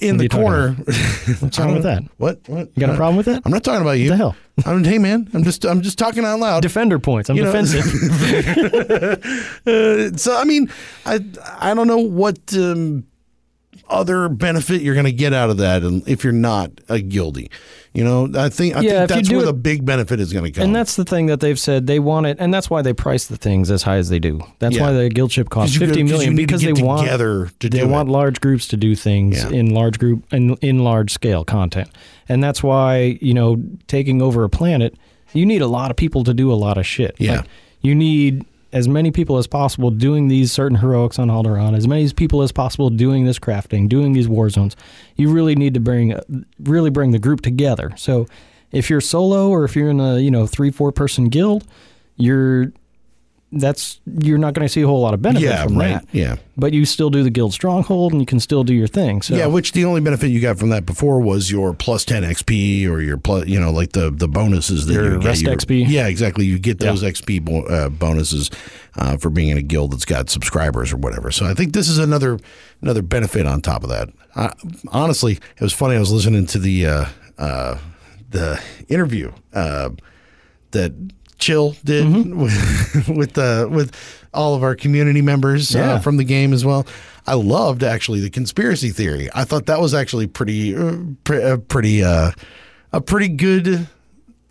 in 0.00 0.16
the 0.18 0.28
corner. 0.28 0.72
What's 1.40 1.58
wrong 1.60 1.74
with 1.74 1.84
that? 1.84 2.02
What? 2.18 2.40
What? 2.48 2.68
You 2.74 2.80
got 2.86 2.90
a 2.90 2.96
problem 2.96 3.16
with 3.16 3.26
that? 3.26 3.42
I'm 3.44 3.52
not 3.52 3.64
talking 3.64 3.82
about 3.82 3.92
you. 3.92 4.10
the 4.10 4.16
hell? 4.16 4.36
I'm, 4.66 4.84
hey 4.84 4.98
man, 4.98 5.30
I'm 5.32 5.44
just 5.44 5.64
I'm 5.64 5.80
just 5.80 5.98
talking 5.98 6.24
out 6.24 6.38
loud. 6.38 6.60
Defender 6.62 6.98
points. 6.98 7.30
I'm 7.30 7.36
You 7.36 7.44
defensive. 7.44 7.84
Uh, 9.64 10.10
so 10.16 10.36
I 10.36 10.44
mean, 10.44 10.68
I 11.06 11.20
I 11.58 11.72
don't 11.74 11.86
know 11.86 11.98
what 11.98 12.38
um, 12.56 13.04
other 13.92 14.28
benefit 14.28 14.82
you're 14.82 14.94
going 14.94 15.06
to 15.06 15.12
get 15.12 15.32
out 15.32 15.50
of 15.50 15.58
that, 15.58 15.82
and 15.82 16.02
if 16.08 16.24
you're 16.24 16.32
not 16.32 16.70
a 16.88 16.94
guildie, 16.94 17.48
you 17.92 18.02
know, 18.02 18.28
I 18.34 18.48
think 18.48 18.74
I 18.74 18.80
Yeah, 18.80 18.90
think 19.06 19.08
that's 19.10 19.30
where 19.30 19.42
it- 19.42 19.44
the 19.46 19.52
big 19.52 19.84
benefit 19.84 20.18
is 20.18 20.32
going 20.32 20.46
to 20.46 20.50
come. 20.50 20.64
and 20.64 20.74
that's 20.74 20.96
the 20.96 21.04
thing 21.04 21.26
that 21.26 21.40
they've 21.40 21.58
said 21.58 21.86
they 21.86 21.98
want 21.98 22.26
it, 22.26 22.36
and 22.40 22.52
that's 22.52 22.70
why 22.70 22.80
they 22.82 22.92
price 22.92 23.26
the 23.26 23.36
things 23.36 23.70
as 23.70 23.82
high 23.82 23.96
as 23.98 24.08
they 24.08 24.18
do. 24.18 24.40
That's 24.60 24.76
Yeah. 24.76 24.82
why 24.82 24.92
the 24.92 25.08
guild 25.10 25.30
ship 25.30 25.50
costs 25.50 25.76
go- 25.78 25.86
fifty 25.86 26.02
'cause 26.02 26.10
million 26.10 26.30
you 26.32 26.36
need 26.36 26.42
to 26.42 26.46
because 26.46 26.62
they 26.62 26.72
want 26.72 27.02
together 27.02 27.50
to 27.60 27.68
they 27.68 27.84
want 27.84 28.08
it. 28.08 28.12
large 28.12 28.40
groups 28.40 28.66
to 28.68 28.76
do 28.76 28.94
things 28.94 29.36
Yeah. 29.44 29.50
in 29.50 29.70
large 29.74 29.98
group 29.98 30.24
and 30.32 30.56
in 30.62 30.82
large 30.84 31.12
scale 31.12 31.44
content, 31.44 31.88
and 32.28 32.42
that's 32.42 32.62
why 32.62 33.18
you 33.20 33.34
know 33.34 33.58
taking 33.88 34.22
over 34.22 34.42
a 34.44 34.48
planet, 34.48 34.94
you 35.34 35.44
need 35.46 35.60
a 35.62 35.66
lot 35.66 35.90
of 35.90 35.96
people 35.96 36.24
to 36.24 36.32
do 36.34 36.50
a 36.50 36.54
lot 36.56 36.78
of 36.78 36.86
shit. 36.86 37.14
Yeah. 37.18 37.36
Like, 37.36 37.44
you 37.82 37.94
need 37.94 38.44
as 38.72 38.88
many 38.88 39.10
people 39.10 39.36
as 39.36 39.46
possible 39.46 39.90
doing 39.90 40.28
these 40.28 40.50
certain 40.50 40.78
heroics 40.78 41.18
on 41.18 41.28
Alderaan, 41.28 41.76
as 41.76 41.86
many 41.86 42.10
people 42.12 42.42
as 42.42 42.52
possible 42.52 42.88
doing 42.90 43.24
this 43.24 43.38
crafting, 43.38 43.88
doing 43.88 44.12
these 44.12 44.28
war 44.28 44.48
zones. 44.48 44.76
You 45.16 45.30
really 45.30 45.54
need 45.54 45.74
to 45.74 45.80
bring 45.80 46.18
really 46.60 46.90
bring 46.90 47.10
the 47.10 47.18
group 47.18 47.42
together. 47.42 47.92
So 47.96 48.26
if 48.70 48.88
you're 48.88 49.00
solo 49.00 49.50
or 49.50 49.64
if 49.64 49.76
you're 49.76 49.90
in 49.90 50.00
a 50.00 50.18
you 50.18 50.30
know 50.30 50.46
three 50.46 50.70
four 50.70 50.92
person 50.92 51.28
guild, 51.28 51.66
you're 52.16 52.72
that's 53.54 54.00
you're 54.22 54.38
not 54.38 54.54
going 54.54 54.64
to 54.66 54.68
see 54.72 54.80
a 54.80 54.86
whole 54.86 55.00
lot 55.02 55.12
of 55.14 55.20
benefit 55.20 55.44
yeah, 55.44 55.64
from 55.64 55.76
right. 55.76 55.88
that. 56.00 56.06
Yeah, 56.10 56.36
But 56.56 56.72
you 56.72 56.86
still 56.86 57.10
do 57.10 57.22
the 57.22 57.28
guild 57.30 57.52
stronghold 57.52 58.12
and 58.12 58.20
you 58.22 58.26
can 58.26 58.40
still 58.40 58.64
do 58.64 58.72
your 58.72 58.86
thing. 58.86 59.20
So 59.20 59.34
yeah. 59.36 59.46
Which 59.46 59.72
the 59.72 59.84
only 59.84 60.00
benefit 60.00 60.28
you 60.28 60.40
got 60.40 60.58
from 60.58 60.70
that 60.70 60.86
before 60.86 61.20
was 61.20 61.50
your 61.50 61.74
plus 61.74 62.04
ten 62.06 62.22
XP 62.22 62.88
or 62.88 63.00
your 63.02 63.18
plus, 63.18 63.46
you 63.46 63.60
know, 63.60 63.70
like 63.70 63.92
the 63.92 64.10
the 64.10 64.26
bonuses 64.28 64.86
that 64.86 64.94
Your 64.94 65.12
you 65.12 65.18
get. 65.18 65.26
rest 65.26 65.42
your- 65.42 65.54
XP. 65.54 65.84
Yeah, 65.86 66.06
exactly. 66.06 66.46
You 66.46 66.58
get 66.58 66.80
Yeah. 66.82 66.90
those 66.90 67.02
XP 67.02 67.44
bo- 67.44 67.66
uh, 67.66 67.88
bonuses 67.90 68.50
uh, 68.96 69.16
for 69.18 69.28
being 69.28 69.50
in 69.50 69.58
a 69.58 69.62
guild 69.62 69.92
that's 69.92 70.04
got 70.06 70.30
subscribers 70.30 70.92
or 70.92 70.96
whatever. 70.96 71.30
So 71.30 71.44
I 71.46 71.52
think 71.54 71.74
this 71.74 71.88
is 71.88 71.98
another 71.98 72.38
another 72.80 73.02
benefit 73.02 73.46
on 73.46 73.60
top 73.60 73.84
of 73.84 73.90
that. 73.90 74.08
Honestly, 74.88 75.32
it 75.34 75.60
was 75.60 75.72
funny. 75.72 75.96
I 75.96 76.00
was 76.00 76.10
listening 76.12 76.46
to 76.46 76.58
the 76.58 76.86
uh, 76.86 77.04
uh, 77.38 77.78
the 78.30 78.60
interview 78.88 79.32
uh, 79.52 79.90
that 80.70 80.92
Chill 81.42 81.76
did 81.84 82.04
Mm-hmm. 82.06 82.40
with 83.08 83.08
with, 83.18 83.38
uh, 83.38 83.66
with 83.70 83.92
all 84.32 84.54
of 84.54 84.62
our 84.62 84.74
community 84.74 85.20
members 85.22 85.74
uh, 85.76 85.98
from 85.98 86.16
the 86.16 86.24
game 86.24 86.52
as 86.52 86.64
well. 86.64 86.86
I 87.26 87.34
loved 87.34 87.82
actually 87.82 88.20
the 88.20 88.30
conspiracy 88.30 88.90
theory. 88.90 89.28
I 89.34 89.44
thought 89.44 89.66
that 89.66 89.80
was 89.80 89.92
actually 89.94 90.26
pretty 90.26 90.74
uh, 90.76 90.96
pre- 91.24 91.42
uh, 91.42 91.56
pretty 91.58 92.02
uh, 92.02 92.30
a 92.92 93.00
pretty 93.00 93.28
good 93.28 93.86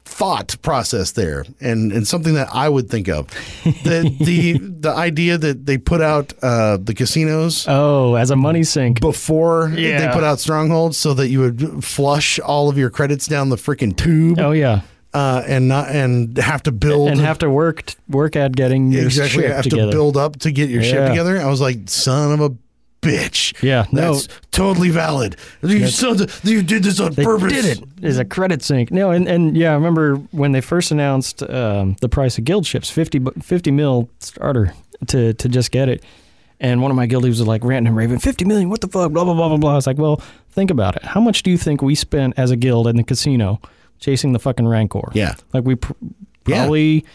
thought 0.06 0.58
process 0.62 1.12
there 1.14 1.46
and 1.62 1.92
and 1.94 2.06
something 2.06 2.34
that 2.34 2.50
I 2.54 2.68
would 2.68 2.90
think 2.90 3.08
of 3.08 3.28
the 3.64 4.14
the 4.20 4.58
the 4.58 4.90
idea 4.92 5.38
that 5.38 5.66
they 5.66 5.78
put 5.78 6.02
out 6.02 6.34
uh, 6.44 6.78
the 6.78 6.94
casinos 6.94 7.66
Oh, 7.68 8.16
as 8.16 8.30
a 8.30 8.36
money 8.36 8.64
sink. 8.64 9.00
before 9.00 9.70
they 9.70 10.10
put 10.14 10.24
out 10.24 10.40
strongholds 10.40 10.98
so 10.98 11.14
that 11.14 11.30
you 11.30 11.40
would 11.40 11.84
flush 11.84 12.40
all 12.40 12.68
of 12.70 12.78
your 12.78 12.90
credits 12.90 13.26
down 13.28 13.50
the 13.50 13.56
freaking 13.56 13.96
tube 13.96 14.38
Oh 14.40 14.52
yeah. 14.52 14.82
Uh, 15.14 15.44
and 15.48 15.68
not 15.68 15.90
and 15.90 16.38
have 16.38 16.64
to 16.64 16.72
build 16.72 17.10
And 17.10 17.20
have 17.20 17.40
to 17.40 17.50
work 17.50 17.94
work 18.08 18.36
at 18.36 18.56
getting 18.56 18.92
your 18.92 19.04
exactly 19.06 19.46
have 19.48 19.64
together. 19.64 19.92
to 19.92 19.98
build 19.98 20.18
up 20.18 20.40
to 20.40 20.52
get 20.52 20.70
your 20.70 20.84
ship 20.84 21.08
together. 21.10 21.40
I 21.40 21.48
was 21.50 21.60
like, 21.62 21.90
son 21.90 22.32
of 22.34 22.40
a 22.40 22.56
bitch. 23.02 23.62
Yeah, 23.64 23.86
no. 23.92 24.14
that's 24.14 24.28
totally 24.52 24.90
valid. 24.90 25.36
You 25.64 25.88
sons 25.88 26.22
of- 26.22 26.40
you 26.44 26.62
did 26.64 26.84
this 26.84 27.00
on 27.00 27.14
They 27.14 27.24
purpose. 27.24 27.52
did 27.52 27.66
it. 27.80 27.84
Is 28.04 28.20
a 28.20 28.26
credit 28.26 28.62
sink. 28.64 28.92
No, 28.92 29.10
and, 29.12 29.28
and 29.28 29.58
yeah, 29.58 29.72
I 29.72 29.74
remember 29.74 30.16
when 30.32 30.52
they 30.52 30.62
first 30.62 30.92
announced 30.92 31.42
um, 31.44 31.96
the 32.02 32.08
price 32.10 32.38
of 32.38 32.46
guild 32.46 32.66
ships, 32.66 32.90
50, 32.90 33.20
50 33.42 33.72
mil 33.72 34.08
starter 34.20 34.74
to 35.08 35.34
to 35.34 35.50
just 35.50 35.72
get 35.72 35.90
it. 35.90 36.04
And 36.60 36.80
one 36.84 36.92
of 36.92 36.96
my 36.96 37.08
guildies 37.08 37.40
was 37.40 37.48
like 37.48 37.64
ranting 37.64 37.88
and 37.88 37.98
raving, 37.98 38.20
50 38.20 38.46
million, 38.46 38.70
what 38.70 38.82
the 38.82 38.88
fuck, 38.88 39.12
blah, 39.12 39.24
blah, 39.26 39.34
blah, 39.34 39.48
blah, 39.48 39.58
blah. 39.58 39.72
I 39.72 39.76
was 39.76 39.88
like, 39.88 39.98
well, 39.98 40.22
think 40.52 40.70
about 40.70 40.96
it. 40.96 41.04
How 41.04 41.20
much 41.20 41.42
do 41.42 41.50
you 41.50 41.58
think 41.58 41.82
we 41.82 41.96
spent 41.96 42.36
as 42.38 42.52
a 42.52 42.56
guild 42.56 42.88
in 42.88 42.98
the 42.98 43.04
casino 43.04 43.60
chasing 44.02 44.34
the 44.34 44.40
fucking 44.40 44.68
Rancor? 44.68 45.10
Yeah. 45.14 45.36
Like 45.54 45.64
we 45.64 45.76
pr- 45.76 45.94
Yeah. 46.46 46.58
probably 46.58 47.06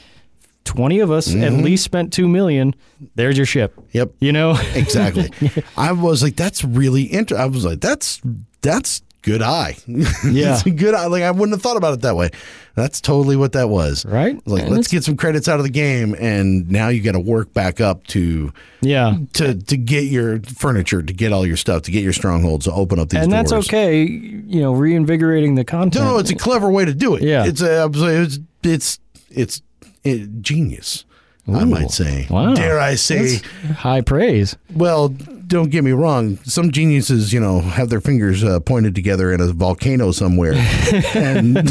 20 0.65 1.01
of 1.01 1.11
us 1.11 1.29
at 1.29 1.37
mm-hmm. 1.37 1.63
least 1.63 1.85
spent 1.85 2.13
2 2.13 2.27
million. 2.27 2.75
There's 3.15 3.37
your 3.37 3.47
ship. 3.47 3.79
Yep. 3.93 4.15
You 4.21 4.33
know? 4.33 4.57
Exactly. 4.75 5.31
I 5.77 5.93
was 5.93 6.23
like, 6.23 6.37
that's 6.37 6.65
really 6.65 7.03
interesting. 7.03 7.43
I 7.43 7.47
was 7.47 7.65
like, 7.65 7.81
that's 7.81 8.21
that's 8.63 9.03
good 9.27 9.43
eye. 9.43 9.77
Yeah. 10.25 10.55
it's 10.55 10.65
a 10.67 10.71
good 10.71 10.95
eye. 10.95 11.07
Like 11.07 11.23
I 11.25 11.31
wouldn't 11.31 11.53
have 11.53 11.63
thought 11.63 11.77
about 11.77 11.95
it 11.95 12.01
that 12.03 12.17
way. 12.17 12.31
That's 12.75 13.01
totally 13.01 13.37
what 13.37 13.53
that 13.53 13.69
was. 13.69 14.05
Right? 14.05 14.41
Like, 14.47 14.65
And 14.65 14.71
let's 14.75 14.89
get 14.89 15.03
some 15.03 15.17
credits 15.17 15.49
out 15.49 15.59
of 15.59 15.65
the 15.65 15.71
game, 15.71 16.15
and 16.19 16.71
now 16.71 16.89
you 16.89 17.01
got 17.03 17.13
to 17.13 17.21
work 17.21 17.53
back 17.55 17.81
up 17.81 18.07
to 18.09 18.53
yeah. 18.81 19.17
to 19.35 19.55
to 19.55 19.77
get 19.77 20.05
your 20.05 20.41
furniture, 20.41 21.03
to 21.03 21.13
get 21.13 21.33
all 21.33 21.47
your 21.47 21.57
stuff, 21.57 21.83
to 21.83 21.91
get 21.91 22.03
your 22.05 22.13
strongholds, 22.13 22.67
to 22.67 22.73
open 22.73 22.99
up 22.99 23.09
these 23.09 23.23
And 23.23 23.33
that's 23.33 23.51
doors. 23.51 23.69
okay, 23.69 24.05
you 24.05 24.61
know, 24.61 24.73
reinvigorating 24.75 25.55
the 25.55 25.65
content. 25.65 26.05
No, 26.05 26.13
no, 26.13 26.19
it's 26.19 26.31
a 26.31 26.37
clever 26.37 26.71
way 26.71 26.85
to 26.85 26.95
do 26.95 27.15
it. 27.17 27.23
Yeah. 27.23 27.47
it's 27.47 27.63
a, 27.63 27.91
it's 27.95 28.39
it's 28.63 28.99
it's 29.31 29.63
it, 30.05 30.41
genius. 30.43 31.05
I 31.49 31.65
might 31.65 31.91
say. 31.93 32.27
Wow. 32.29 32.55
Dare 32.55 32.81
I 32.81 32.97
say? 32.97 33.39
high 33.77 34.01
praise. 34.01 34.57
Well, 34.75 35.15
don't 35.47 35.71
get 35.71 35.85
me 35.85 35.93
wrong. 35.93 36.39
Some 36.45 36.71
geniuses, 36.73 37.33
you 37.33 37.41
know, 37.41 37.61
have 37.61 37.89
their 37.89 38.01
fingers 38.01 38.43
uh, 38.43 38.61
pointed 38.61 38.95
together 38.95 39.33
in 39.33 39.41
a 39.41 39.47
volcano 39.53 40.11
somewhere, 40.13 40.55
and 41.15 41.57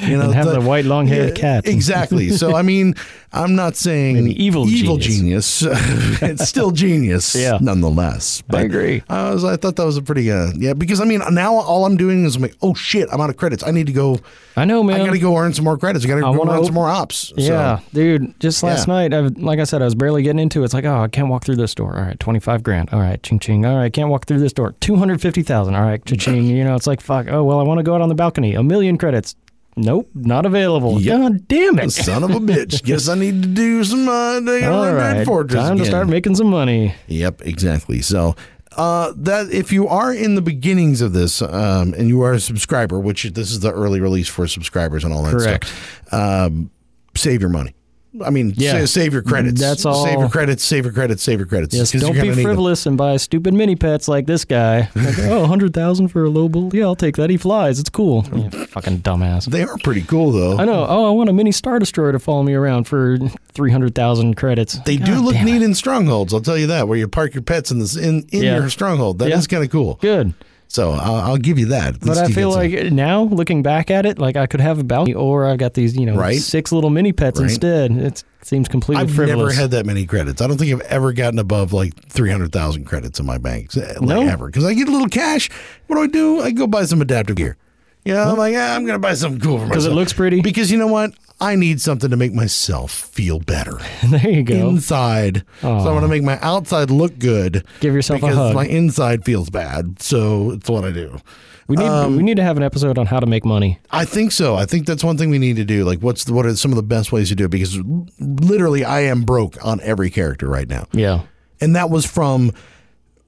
you 0.00 0.16
know, 0.16 0.24
And 0.30 0.34
have 0.34 0.46
the 0.52 0.60
white 0.64 0.84
long-haired 0.84 1.36
Yeah, 1.38 1.40
cat. 1.60 1.66
Exactly. 1.68 2.30
So, 2.30 2.54
I 2.56 2.62
mean, 2.62 2.94
I'm 3.32 3.54
not 3.54 3.76
saying 3.76 4.18
An 4.18 4.28
evil 4.28 4.68
evil 4.68 4.98
genius. 4.98 5.60
genius. 5.60 6.22
it's 6.22 6.48
still 6.48 6.70
genius, 6.70 7.34
Yeah. 7.34 7.58
nonetheless. 7.60 8.42
I 8.50 8.62
agree. 8.62 9.02
I 9.08 9.30
was, 9.32 9.44
I 9.44 9.56
thought 9.56 9.76
that 9.76 9.84
was 9.86 9.96
a 9.96 10.02
pretty, 10.02 10.30
uh, 10.30 10.52
yeah, 10.54 10.74
because 10.74 11.00
I 11.00 11.04
mean, 11.04 11.22
now 11.32 11.54
all 11.54 11.86
I'm 11.86 11.96
doing 11.96 12.24
is 12.24 12.36
I'm 12.36 12.42
like, 12.42 12.54
oh 12.62 12.74
shit, 12.74 13.08
I'm 13.12 13.20
out 13.20 13.30
of 13.30 13.36
credits. 13.36 13.62
I 13.66 13.70
need 13.70 13.86
to 13.86 13.92
go. 13.92 14.18
I 14.56 14.66
know, 14.66 14.82
man. 14.82 15.00
I 15.00 15.06
got 15.06 15.12
to 15.12 15.18
go 15.18 15.36
earn 15.38 15.54
some 15.54 15.64
more 15.64 15.78
credits. 15.78 16.04
I 16.04 16.08
got 16.08 16.16
to 16.20 16.26
I 16.26 16.32
go 16.32 16.44
run 16.44 16.48
op- 16.50 16.64
some 16.66 16.74
more 16.74 16.88
ops. 16.90 17.32
Yeah, 17.36 17.78
So, 17.78 17.84
dude. 17.94 18.38
Just 18.38 18.62
last 18.62 18.86
Yeah. 18.86 18.94
night, 18.94 19.14
I, 19.14 19.20
like 19.20 19.58
I 19.58 19.64
said, 19.64 19.80
I 19.80 19.86
was 19.86 19.94
barely 19.94 20.22
getting 20.22 20.40
into 20.40 20.61
it. 20.62 20.66
It's 20.66 20.74
like, 20.74 20.84
oh, 20.84 21.02
I 21.02 21.08
can't 21.08 21.28
walk 21.28 21.44
through 21.44 21.56
this 21.56 21.74
door. 21.74 21.96
All 21.96 22.02
right, 22.02 22.18
twenty 22.18 22.40
five 22.40 22.62
grand. 22.62 22.90
All 22.92 23.00
right, 23.00 23.22
ching 23.22 23.38
ching. 23.38 23.64
All 23.66 23.76
right, 23.76 23.84
I 23.84 23.90
can't 23.90 24.08
walk 24.08 24.26
through 24.26 24.40
this 24.40 24.52
door. 24.52 24.74
Two 24.80 24.96
hundred 24.96 25.20
fifty 25.20 25.42
thousand. 25.42 25.74
All 25.74 25.82
right, 25.82 26.04
ching 26.04 26.18
ching. 26.18 26.44
You 26.46 26.64
know, 26.64 26.74
it's 26.74 26.86
like 26.86 27.00
fuck. 27.00 27.28
Oh 27.28 27.44
well, 27.44 27.60
I 27.60 27.62
want 27.62 27.78
to 27.78 27.84
go 27.84 27.94
out 27.94 28.00
on 28.00 28.08
the 28.08 28.14
balcony. 28.14 28.54
A 28.54 28.62
million 28.62 28.98
credits. 28.98 29.36
Nope, 29.74 30.10
not 30.14 30.44
available. 30.44 31.00
Yep. 31.00 31.18
God 31.18 31.48
damn 31.48 31.78
it. 31.78 31.90
son 31.90 32.24
of 32.24 32.30
a 32.30 32.40
bitch. 32.40 32.82
Guess 32.84 33.08
I 33.08 33.14
need 33.14 33.42
to 33.42 33.48
do 33.48 33.82
some. 33.84 34.06
Uh, 34.06 34.40
All 34.66 35.24
Fortress 35.24 35.62
time 35.62 35.78
to 35.78 35.86
start 35.86 36.08
making 36.08 36.34
some 36.34 36.48
money. 36.48 36.94
Yep, 37.06 37.40
exactly. 37.42 38.02
So 38.02 38.36
uh, 38.76 39.12
that 39.16 39.50
if 39.50 39.72
you 39.72 39.88
are 39.88 40.12
in 40.12 40.34
the 40.34 40.42
beginnings 40.42 41.00
of 41.00 41.12
this 41.12 41.42
um, 41.42 41.94
and 41.94 42.08
you 42.08 42.22
are 42.22 42.34
a 42.34 42.40
subscriber, 42.40 42.98
which 42.98 43.24
this 43.24 43.50
is 43.50 43.60
the 43.60 43.72
early 43.72 44.00
release 44.00 44.28
for 44.28 44.46
subscribers 44.46 45.04
and 45.04 45.12
all 45.12 45.22
that 45.22 45.32
Correct. 45.32 45.66
stuff, 45.66 46.12
um, 46.12 46.70
save 47.14 47.40
your 47.40 47.50
money. 47.50 47.74
I 48.22 48.28
mean, 48.30 48.52
Yeah. 48.56 48.80
sa- 48.80 48.84
save 49.00 49.12
your 49.14 49.22
credits. 49.22 49.60
That's 49.60 49.86
all. 49.86 50.04
Save 50.04 50.18
your 50.18 50.28
credits. 50.28 50.62
Save 50.62 50.84
your 50.84 50.92
credits. 50.92 51.22
Save 51.22 51.38
your 51.38 51.46
credits. 51.46 51.74
Yes, 51.74 51.92
'Cause 51.92 52.02
don't 52.02 52.12
be 52.12 52.18
gonna 52.18 52.28
need 52.30 52.36
them. 52.36 52.44
frivolous 52.44 52.84
and 52.84 52.96
buy 52.98 53.16
stupid 53.16 53.54
mini 53.54 53.74
pets 53.74 54.06
like 54.08 54.26
this 54.26 54.44
guy. 54.44 54.90
Like, 54.96 55.18
oh, 55.20 55.40
100,000 55.40 56.08
for 56.08 56.24
a 56.24 56.28
Lobel? 56.30 56.70
Yeah, 56.74 56.84
I'll 56.84 56.94
take 56.94 57.16
that. 57.16 57.30
He 57.30 57.36
flies. 57.38 57.78
It's 57.78 57.88
cool. 57.90 58.26
Yeah, 58.36 58.66
fucking 58.66 58.98
dumbass. 58.98 59.46
They 59.46 59.62
are 59.62 59.76
pretty 59.82 60.02
cool 60.02 60.30
though. 60.32 60.58
I 60.58 60.64
know. 60.64 60.84
Oh, 60.88 61.06
I 61.06 61.10
want 61.10 61.30
a 61.30 61.32
mini 61.32 61.52
Star 61.52 61.78
Destroyer 61.78 62.12
to 62.12 62.18
follow 62.18 62.42
me 62.42 62.52
around 62.54 62.84
for 62.84 63.18
300,000 63.54 64.34
credits. 64.36 64.78
They 64.84 64.96
do 64.96 65.14
look 65.16 65.34
damn 65.34 65.46
it. 65.48 65.52
neat 65.52 65.62
in 65.62 65.74
strongholds. 65.74 66.34
I'll 66.34 66.40
tell 66.40 66.58
you 66.58 66.66
that. 66.68 66.88
Where 66.88 66.98
you 66.98 67.08
park 67.08 67.34
your 67.34 67.42
pets 67.42 67.70
in 67.70 67.78
this 67.78 67.96
in, 67.96 68.24
in 68.32 68.42
Yeah. 68.42 68.58
your 68.58 68.68
stronghold, 68.70 69.18
that 69.20 69.30
is 69.30 69.46
Yeah. 69.50 69.56
kind 69.56 69.64
of 69.64 69.70
cool. 69.70 69.98
Good. 70.00 70.34
So 70.72 70.92
I'll, 70.92 71.16
I'll 71.16 71.36
give 71.36 71.58
you 71.58 71.66
that. 71.66 72.00
But 72.00 72.16
I 72.16 72.28
feel 72.28 72.50
get 72.66 72.78
some- 72.78 72.84
like 72.86 72.92
now, 72.94 73.24
looking 73.24 73.62
back 73.62 73.90
at 73.90 74.06
it, 74.06 74.18
like 74.18 74.36
I 74.36 74.46
could 74.46 74.62
have 74.62 74.78
a 74.78 74.84
balcony 74.84 75.12
or 75.12 75.44
I've 75.46 75.58
got 75.58 75.74
these, 75.74 75.94
you 75.94 76.06
know, 76.06 76.16
Right. 76.16 76.38
six 76.40 76.72
little 76.72 76.88
mini 76.88 77.12
pets 77.12 77.38
Right. 77.38 77.50
instead. 77.50 77.92
It 77.92 78.24
seems 78.40 78.68
completely 78.68 79.02
I've 79.02 79.10
frivolous. 79.14 79.36
never 79.50 79.52
had 79.52 79.70
that 79.72 79.84
many 79.84 80.06
credits. 80.06 80.40
I 80.40 80.46
don't 80.46 80.56
think 80.56 80.72
I've 80.72 80.80
ever 80.88 81.12
gotten 81.12 81.38
above 81.38 81.74
like 81.74 81.92
three 82.08 82.30
hundred 82.30 82.52
thousand 82.52 82.84
credits 82.86 83.20
in 83.20 83.26
my 83.26 83.36
bank, 83.36 83.76
eh, 83.76 83.80
like 84.00 84.00
No? 84.00 84.22
ever. 84.22 84.46
Because 84.46 84.64
I 84.64 84.72
get 84.72 84.88
a 84.88 84.92
little 84.92 85.08
cash. 85.08 85.50
What 85.88 85.96
do 85.96 86.02
I 86.04 86.06
do? 86.06 86.40
I 86.40 86.52
go 86.52 86.66
buy 86.66 86.86
some 86.86 87.02
adaptive 87.02 87.36
gear. 87.36 87.58
Yeah, 88.06 88.28
I'm 88.32 88.38
like, 88.38 88.54
yeah, 88.54 88.74
I'm 88.74 88.86
gonna 88.86 88.98
buy 88.98 89.12
something 89.14 89.40
cool 89.40 89.58
for 89.58 89.66
myself 89.66 89.74
'Cause 89.74 89.86
it 89.86 89.92
looks 89.92 90.12
pretty? 90.14 90.40
Because 90.40 90.72
you 90.72 90.78
know 90.78 90.88
what? 90.88 91.12
I 91.42 91.56
need 91.56 91.80
something 91.80 92.08
to 92.10 92.16
make 92.16 92.32
myself 92.32 92.92
feel 92.92 93.40
better 93.40 93.78
there 94.06 94.30
you 94.30 94.42
go. 94.44 94.68
inside. 94.68 95.44
So 95.60 95.68
I 95.68 95.92
want 95.92 96.04
to 96.04 96.08
make 96.08 96.22
my 96.22 96.38
outside 96.40 96.90
look 96.90 97.18
good. 97.18 97.66
Give 97.80 97.92
yourself 97.94 98.22
a 98.22 98.26
because 98.26 98.36
hug. 98.36 98.54
my 98.54 98.66
inside 98.66 99.24
feels 99.24 99.50
bad. 99.50 100.00
So 100.00 100.52
it's 100.52 100.68
what 100.70 100.84
I 100.84 100.92
do. 100.92 101.18
we 101.66 101.76
need 101.76 101.84
um, 101.86 102.16
we 102.16 102.22
need 102.22 102.36
to 102.36 102.42
have 102.44 102.56
an 102.56 102.62
episode 102.62 102.96
on 102.96 103.06
how 103.06 103.18
to 103.18 103.26
make 103.26 103.44
money. 103.44 103.78
I 103.90 104.04
think 104.04 104.30
so. 104.32 104.54
I 104.54 104.66
think 104.66 104.86
that's 104.86 105.02
one 105.02 105.18
thing 105.18 105.30
we 105.30 105.38
need 105.38 105.56
to 105.56 105.64
do. 105.64 105.84
Like, 105.84 105.98
what's 106.00 106.24
the, 106.24 106.32
what 106.32 106.46
are 106.46 106.54
some 106.54 106.70
of 106.70 106.76
the 106.76 106.82
best 106.82 107.10
ways 107.12 107.28
to 107.30 107.34
do 107.34 107.44
it? 107.46 107.50
Because 107.50 107.76
literally, 108.20 108.84
I 108.84 109.00
am 109.00 109.22
broke 109.22 109.56
on 109.64 109.80
every 109.82 110.10
character 110.10 110.48
right 110.48 110.68
now. 110.68 110.86
Yeah. 110.92 111.22
and 111.60 111.74
that 111.76 111.90
was 111.90 112.06
from 112.06 112.52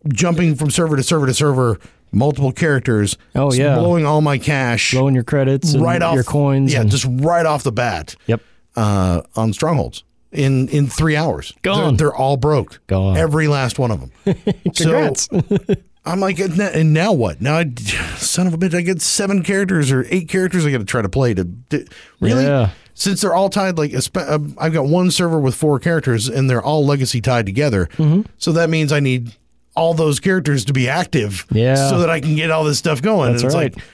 jumping 0.09 0.55
from 0.55 0.71
server 0.71 0.97
to 0.97 1.03
server 1.03 1.27
to 1.27 1.35
server, 1.35 1.81
multiple 2.15 2.53
characters. 2.53 3.17
Oh, 3.35 3.53
yeah. 3.53 3.77
blowing 3.77 4.07
all 4.07 4.21
my 4.21 4.39
cash 4.39 4.93
Blowing 4.93 5.15
your 5.15 5.25
credits 5.25 5.75
and 5.75 5.83
right 5.83 6.01
off 6.03 6.15
your 6.15 6.25
coins. 6.25 6.73
Yeah, 6.73 6.83
and- 6.83 6.91
just 6.91 7.07
right 7.09 7.47
off 7.47 7.63
the 7.63 7.73
bat. 7.73 8.17
Yep. 8.27 8.41
Uh, 8.77 9.23
on 9.37 9.53
strongholds 9.53 10.03
in 10.33 10.69
in 10.69 10.89
three 10.89 11.17
hours. 11.17 11.53
Gone. 11.63 11.97
They're, 11.97 12.09
they're 12.09 12.17
all 12.17 12.37
broke. 12.37 12.81
Gone. 12.89 13.17
Every 13.17 13.47
last 13.47 13.79
one 13.79 13.91
of 13.93 14.01
them. 14.01 14.37
Congrats. 14.75 15.29
So 15.31 15.43
I'm 16.05 16.21
like, 16.21 16.39
and 16.39 16.93
now- 16.93 17.13
what? 17.13 17.41
Now, 17.41 17.59
I, 17.59 17.73
son 18.17 18.47
of 18.47 18.55
a 18.55 18.59
bitch, 18.59 18.75
I 18.75 18.81
get 18.83 19.01
seven 19.01 19.43
characters 19.43 19.93
or 19.93 20.07
eight 20.11 20.29
characters 20.29 20.67
I 20.67 20.71
got 20.73 20.79
to 20.79 20.85
try 20.85 21.03
to 21.03 21.09
play 21.09 21.35
to, 21.35 21.49
to 21.71 21.87
really. 22.21 22.45
Yeah. 22.45 22.71
Since 22.97 23.23
they're 23.23 23.35
all 23.35 23.51
tied, 23.51 23.77
like 23.77 23.93
uh, 23.93 24.39
I've 24.57 24.73
got 24.73 24.87
one 24.87 25.11
server 25.11 25.41
with 25.41 25.57
four 25.57 25.81
characters, 25.81 26.29
and 26.29 26.49
they're 26.49 26.63
all 26.63 26.87
legacy 26.87 27.21
tied 27.21 27.45
together. 27.45 27.87
Mm-hmm. 27.97 28.23
So 28.39 28.53
that 28.53 28.71
means 28.71 28.93
I 28.93 29.01
need 29.01 29.35
all 29.77 29.95
those 29.95 30.21
characters 30.21 30.65
to 30.67 30.73
be 30.73 30.89
active, 30.89 31.47
Yeah. 31.51 31.75
so 31.91 31.99
that 31.99 32.11
I 32.11 32.21
can 32.21 32.37
get 32.37 32.51
all 32.51 32.65
this 32.65 32.79
stuff 32.79 33.03
going. 33.03 33.33
That's 33.33 33.43
and 33.43 33.49
it's 33.49 33.55
right. 33.57 33.75
like, 33.75 33.85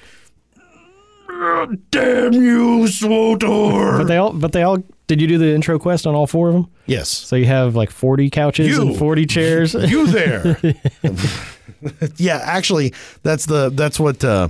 "Ah, 1.30 1.66
damn 1.90 2.32
you, 2.34 2.86
Swotor! 2.86 3.98
But 3.98 4.04
they 4.04 4.16
all 4.16 4.32
but 4.32 4.52
they 4.52 4.62
all 4.62 4.82
did 5.06 5.20
you 5.20 5.26
do 5.26 5.38
the 5.38 5.52
intro 5.54 5.78
quest 5.78 6.06
on 6.06 6.14
all 6.14 6.26
four 6.26 6.48
of 6.48 6.54
them? 6.54 6.68
yes, 6.86 7.08
So 7.08 7.34
you 7.36 7.46
have 7.46 7.74
like 7.74 7.90
40 7.90 8.30
couches 8.30 8.68
You. 8.68 8.82
and 8.82 8.96
40 8.96 9.26
chairs. 9.26 9.74
you 9.74 10.06
there. 10.06 10.56
yeah, 12.16 12.40
actually, 12.44 12.92
that's 13.22 13.46
the 13.46 13.70
that's 13.70 13.98
what 13.98 14.22
uh, 14.24 14.48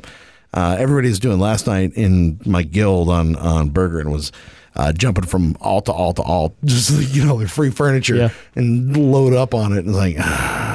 uh, 0.53 0.77
everybody's 0.79 1.19
doing 1.19 1.39
last 1.39 1.67
night 1.67 1.93
in 1.95 2.41
my 2.45 2.63
guild 2.63 3.09
on 3.09 3.37
on 3.37 3.71
Bergeren 3.71 4.11
was. 4.11 4.33
Uh, 4.77 4.93
jumping 4.93 5.25
from 5.25 5.57
alt 5.61 5.87
to 5.87 5.93
alt 5.93 6.15
to 6.15 6.23
alt, 6.23 6.55
just 6.65 6.91
you 7.15 7.25
know, 7.25 7.37
their 7.39 7.49
free 7.49 7.71
furniture 7.71 8.15
Yeah. 8.15 8.29
and 8.55 8.97
load 8.97 9.35
up 9.35 9.53
on 9.53 9.73
it, 9.73 9.79
and 9.81 9.89
it's 9.89 9.97
like, 9.97 10.15
ah, 10.21 10.70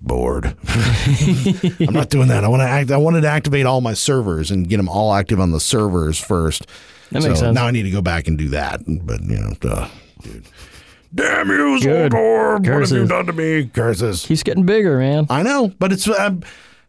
bored. 0.00 0.46
I'm 0.66 1.92
not 1.92 2.10
doing 2.10 2.28
that. 2.28 2.42
I 2.44 2.48
want 2.48 2.60
to 2.62 2.68
act. 2.68 2.90
I 2.90 2.96
wanted 2.96 3.22
to 3.22 3.28
activate 3.28 3.66
all 3.66 3.80
my 3.80 3.94
servers 3.94 4.50
and 4.50 4.68
get 4.68 4.76
them 4.78 4.88
all 4.88 5.12
active 5.14 5.40
on 5.40 5.50
the 5.50 5.60
servers 5.60 6.18
first. 6.18 6.66
That 7.10 7.22
makes 7.22 7.40
so 7.40 7.46
sense. 7.46 7.54
Now 7.54 7.66
I 7.66 7.70
need 7.70 7.84
to 7.84 7.90
go 7.90 8.02
back 8.02 8.28
and 8.28 8.36
do 8.36 8.48
that. 8.50 8.82
But 8.86 9.22
you 9.22 9.38
know, 9.38 9.52
uh, 9.62 9.88
dude, 10.22 10.44
damn 11.14 11.48
you, 11.48 11.80
Good. 11.80 12.12
Zoldor! 12.12 12.58
What 12.58 12.88
have 12.88 12.90
you 12.90 13.06
done 13.06 13.26
to 13.26 13.32
me? 13.32 13.66
Curses. 13.72 14.26
Keeps 14.26 14.42
getting 14.42 14.66
bigger, 14.66 14.98
man. 14.98 15.26
I 15.30 15.42
know, 15.42 15.72
but 15.78 15.92
it's. 15.92 16.08
I'm, 16.08 16.42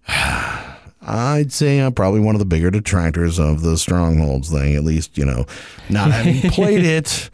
I'd 1.01 1.51
say 1.51 1.79
I'm 1.79 1.93
probably 1.93 2.19
one 2.19 2.35
of 2.35 2.39
the 2.39 2.45
bigger 2.45 2.69
detractors 2.69 3.39
of 3.39 3.61
the 3.61 3.77
strongholds 3.77 4.51
thing. 4.51 4.75
At 4.75 4.83
least 4.83 5.17
you 5.17 5.25
know, 5.25 5.45
not 5.89 6.11
having 6.11 6.51
played 6.51 6.85
it. 6.85 7.29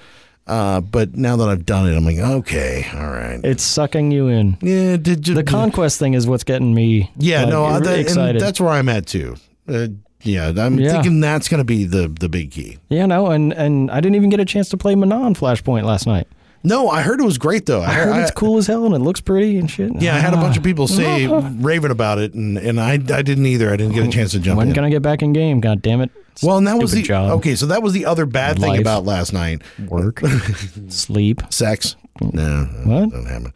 Uh, 0.47 0.79
but 0.81 1.15
now 1.15 1.35
that 1.37 1.49
I've 1.49 1.65
done 1.65 1.87
it, 1.91 1.95
I'm 1.97 2.05
like, 2.05 2.17
okay, 2.19 2.85
all 2.93 3.07
right. 3.09 3.39
It's 3.43 3.63
sucking 3.63 4.11
you 4.11 4.27
in. 4.27 4.57
Yeah, 4.61 4.95
did 4.97 5.27
you, 5.27 5.33
The 5.33 5.43
conquest 5.43 5.97
thing 5.97 6.13
is 6.13 6.27
what's 6.27 6.43
getting 6.43 6.73
me 6.75 7.11
Yeah, 7.17 7.41
like, 7.41 7.49
no, 7.49 7.65
I- 7.65 7.79
that, 7.79 7.99
excited. 7.99 8.41
that's 8.41 8.59
where 8.61 8.69
I'm 8.69 8.87
at 8.89 9.07
too. 9.07 9.37
Uh, 9.67 9.87
yeah, 10.21 10.51
I'm 10.55 10.77
Yeah. 10.79 10.91
thinking 10.91 11.19
that's 11.19 11.47
going 11.47 11.59
to 11.59 11.63
be 11.65 11.85
the 11.85 12.07
the 12.19 12.29
big 12.29 12.51
key. 12.51 12.77
yeah, 12.89 13.05
no, 13.07 13.27
and 13.27 13.53
and 13.53 13.89
I 13.91 14.01
didn't 14.01 14.15
even 14.15 14.29
get 14.29 14.39
a 14.39 14.45
chance 14.45 14.69
to 14.69 14.77
play 14.77 14.93
Manaan 14.95 15.35
Flashpoint 15.37 15.83
last 15.83 16.05
night. 16.07 16.27
No, 16.65 16.89
I 16.89 17.01
heard 17.01 17.19
it 17.21 17.23
was 17.23 17.37
great 17.37 17.65
though. 17.65 17.81
I 17.81 17.93
heard 17.93 18.21
it's 18.21 18.31
cool 18.31 18.57
as 18.57 18.67
hell 18.67 18.85
and 18.85 18.93
it 18.95 18.99
looks 18.99 19.21
pretty 19.21 19.57
and 19.57 19.69
shit. 19.69 19.91
Yeah, 20.01 20.15
I 20.15 20.19
had 20.19 20.33
a 20.33 20.37
bunch 20.37 20.57
of 20.57 20.63
Ah. 20.63 20.65
people 20.65 20.87
say 20.87 21.27
raving 21.59 21.91
about 21.91 22.17
it, 22.19 22.33
and, 22.33 22.57
and 22.57 22.79
I 22.81 22.93
I 22.93 22.97
didn't 23.21 23.45
either. 23.45 23.71
I 23.71 23.77
didn't 23.77 23.93
get 23.93 24.05
a 24.05 24.09
chance 24.11 24.31
to 24.31 24.39
jump 24.39 24.57
When 24.57 24.69
in. 24.69 24.73
can 24.73 24.83
I 24.83 24.89
get 24.89 25.01
back 25.01 25.21
in 25.21 25.31
game? 25.33 25.59
God 25.61 25.81
damn 25.81 26.01
it. 26.01 26.09
well, 26.43 26.57
and 26.57 26.67
that 26.67 26.77
was 26.77 26.91
the 26.91 27.01
job. 27.01 27.31
okay. 27.37 27.55
So 27.55 27.67
that 27.67 27.81
was 27.81 27.93
the 27.93 28.05
other 28.05 28.25
bad 28.25 28.57
thing 28.59 28.69
Life. 28.71 28.81
about 28.81 29.05
last 29.05 29.31
night. 29.31 29.61
Work, 29.87 30.21
sleep. 30.89 31.41
Sex. 31.49 31.95
No, 32.21 32.63
What? 32.85 33.09
Don't 33.11 33.25
happen. 33.25 33.53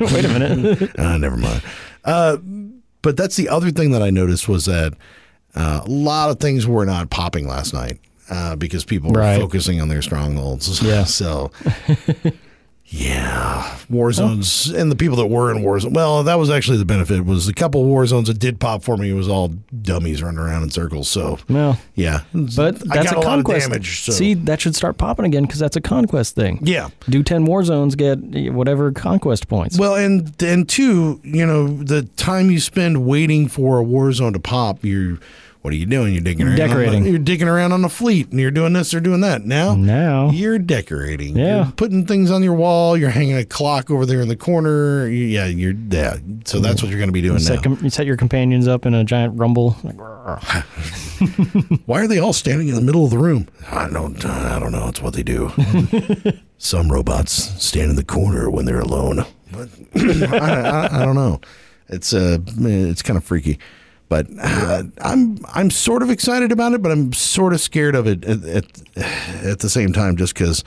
Wait 0.14 0.24
a 0.24 0.28
minute. 0.28 0.98
uh, 0.98 1.16
never 1.16 1.36
mind. 1.36 1.62
Uh, 2.04 2.36
but 3.02 3.16
that's 3.16 3.36
the 3.36 3.48
other 3.48 3.70
thing 3.70 3.92
that 3.92 4.02
I 4.02 4.10
noticed 4.10 4.48
was 4.48 4.64
that 4.66 4.94
uh, 5.54 5.82
a 5.84 5.88
lot 5.88 6.30
of 6.30 6.40
things 6.40 6.66
were 6.66 6.84
not 6.84 7.08
popping 7.10 7.46
last 7.46 7.72
night 7.72 7.98
uh, 8.28 8.56
because 8.56 8.84
people 8.84 9.10
were 9.12 9.20
Right. 9.20 9.40
focusing 9.40 9.80
on 9.80 9.88
their 9.88 10.02
strongholds. 10.02 10.82
Yeah. 10.82 11.04
So. 11.04 11.50
Yeah, 12.92 13.78
war 13.88 14.10
zones 14.12 14.66
and 14.68 14.90
the 14.90 14.96
people 14.96 15.16
that 15.18 15.26
were 15.26 15.52
in 15.52 15.62
war 15.62 15.78
zones. 15.78 15.94
Well, 15.94 16.24
that 16.24 16.34
was 16.40 16.50
actually 16.50 16.78
the 16.78 16.84
benefit. 16.84 17.24
Was 17.24 17.46
a 17.46 17.54
couple 17.54 17.84
war 17.84 18.04
zones 18.04 18.26
that 18.26 18.40
did 18.40 18.58
pop 18.58 18.82
for 18.82 18.96
me. 18.96 19.10
It 19.10 19.14
was 19.14 19.28
all 19.28 19.48
dummies 19.82 20.24
running 20.24 20.40
around 20.40 20.64
in 20.64 20.70
circles. 20.70 21.08
So 21.08 21.38
well, 21.48 21.78
yeah, 21.94 22.22
but 22.32 22.80
that's 22.80 23.12
a 23.12 23.18
a 23.18 23.22
conquest. 23.22 23.68
damage. 23.68 24.00
So. 24.00 24.10
See, 24.12 24.34
that 24.34 24.60
should 24.60 24.74
start 24.74 24.98
popping 24.98 25.24
again 25.24 25.42
because 25.44 25.60
that's 25.60 25.76
a 25.76 25.80
conquest 25.80 26.34
thing. 26.34 26.58
yeah, 26.62 26.88
Do 27.08 27.22
ten 27.22 27.44
war 27.44 27.62
zones 27.62 27.94
get 27.94 28.18
eh, 28.34 28.48
whatever 28.48 28.90
conquest 28.90 29.46
points? 29.46 29.78
Well, 29.78 29.94
and 29.94 30.34
and 30.42 30.68
two, 30.68 31.20
you 31.22 31.46
know, 31.46 31.68
the 31.68 32.02
time 32.16 32.50
you 32.50 32.58
spend 32.58 33.06
waiting 33.06 33.46
for 33.46 33.78
a 33.78 33.84
war 33.84 34.10
zone 34.10 34.32
to 34.32 34.40
pop, 34.40 34.84
you're 34.84 35.18
what 35.62 35.74
are 35.74 35.76
you 35.76 35.84
doing? 35.86 36.12
You're 36.14 36.22
digging 36.22 36.46
around. 36.46 36.52
on 36.60 36.68
the- 36.68 36.74
Decorating. 36.74 37.04
you're 37.06 37.18
digging 37.18 37.48
around 37.48 37.72
on 37.72 37.82
the 37.82 37.88
fleet, 37.90 38.30
and 38.30 38.40
you're 38.40 38.50
doing 38.50 38.72
this 38.72 38.94
or 38.94 39.00
doing 39.00 39.20
that. 39.20 39.44
Now, 39.44 39.74
Now. 39.74 40.30
you're 40.30 40.58
decorating. 40.58 41.36
Yeah. 41.36 41.64
You're 41.64 41.72
putting 41.72 42.06
things 42.06 42.30
on 42.30 42.42
your 42.42 42.54
wall. 42.54 42.96
You're 42.96 43.10
hanging 43.10 43.36
a 43.36 43.44
clock 43.44 43.90
over 43.90 44.06
there 44.06 44.20
in 44.22 44.28
the 44.28 44.36
corner. 44.36 45.06
You- 45.06 45.26
Yeah, 45.26 45.46
you're 45.46 45.74
yeah. 45.90 46.16
So 46.46 46.60
that's 46.60 46.82
what 46.82 46.88
you're 46.90 46.98
going 46.98 47.08
to 47.08 47.12
be 47.12 47.20
doing 47.20 47.34
You 47.38 47.44
set, 47.44 47.62
com- 47.62 47.78
you 47.82 47.90
set 47.90 48.06
your 48.06 48.16
companions 48.16 48.66
up 48.68 48.86
in 48.86 48.94
a 48.94 49.04
giant 49.04 49.38
rumble. 49.38 49.76
Like, 49.84 49.98
Why 51.86 52.00
are 52.00 52.06
they 52.08 52.18
all 52.18 52.32
standing 52.32 52.68
in 52.68 52.74
the 52.74 52.80
middle 52.80 53.04
of 53.04 53.10
the 53.10 53.18
room? 53.18 53.48
I 53.70 53.88
don't. 53.90 54.24
I 54.24 54.58
don't 54.58 54.72
know. 54.72 54.88
It's 54.88 55.02
what 55.02 55.12
they 55.14 55.22
do. 55.22 55.52
Some 56.58 56.90
robots 56.90 57.32
stand 57.62 57.90
in 57.90 57.96
the 57.96 58.04
corner 58.04 58.50
when 58.50 58.64
they're 58.64 58.80
alone. 58.80 59.24
But 59.52 59.68
I, 60.32 60.60
I, 60.60 61.02
I 61.02 61.04
don't 61.04 61.16
know. 61.16 61.40
It's 61.88 62.14
uh, 62.14 62.38
it's 62.60 63.02
kind 63.02 63.16
of 63.16 63.24
freaky. 63.24 63.58
But 64.10 64.26
uh, 64.42 64.82
I'm 65.02 65.38
I'm 65.54 65.70
sort 65.70 66.02
of 66.02 66.10
excited 66.10 66.50
about 66.50 66.72
it, 66.72 66.82
but 66.82 66.90
I'm 66.90 67.12
sort 67.12 67.52
of 67.52 67.60
scared 67.60 67.94
of 67.94 68.08
it 68.08 68.24
at 68.24 68.44
at, 68.44 68.64
at 69.44 69.58
the 69.60 69.70
same 69.70 69.92
time, 69.92 70.16
just 70.16 70.34
because 70.34 70.64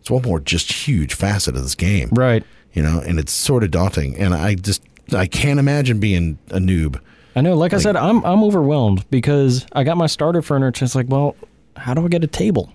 it's 0.00 0.08
one 0.08 0.22
more 0.22 0.38
just 0.38 0.72
huge 0.72 1.12
facet 1.12 1.56
of 1.56 1.62
this 1.62 1.74
game, 1.74 2.10
right. 2.12 2.44
you 2.74 2.82
know, 2.82 3.00
and 3.00 3.18
it's 3.18 3.32
sort 3.32 3.64
of 3.64 3.72
daunting. 3.72 4.16
And 4.16 4.32
I 4.32 4.54
just 4.54 4.82
I 5.12 5.26
can't 5.26 5.58
imagine 5.58 5.98
being 5.98 6.38
a 6.52 6.58
noob. 6.58 7.00
I 7.34 7.40
know. 7.40 7.56
Like, 7.56 7.74
I 7.74 7.78
said, 7.78 7.96
I'm 7.96 8.24
I'm 8.24 8.44
overwhelmed 8.44 9.04
because 9.10 9.66
I 9.72 9.82
got 9.82 9.96
my 9.96 10.06
starter 10.06 10.40
furniture. 10.40 10.84
It's 10.84 10.94
like, 10.94 11.08
well, 11.08 11.34
how 11.76 11.92
do 11.92 12.04
I 12.04 12.08
get 12.08 12.22
a 12.22 12.28
table? 12.28 12.72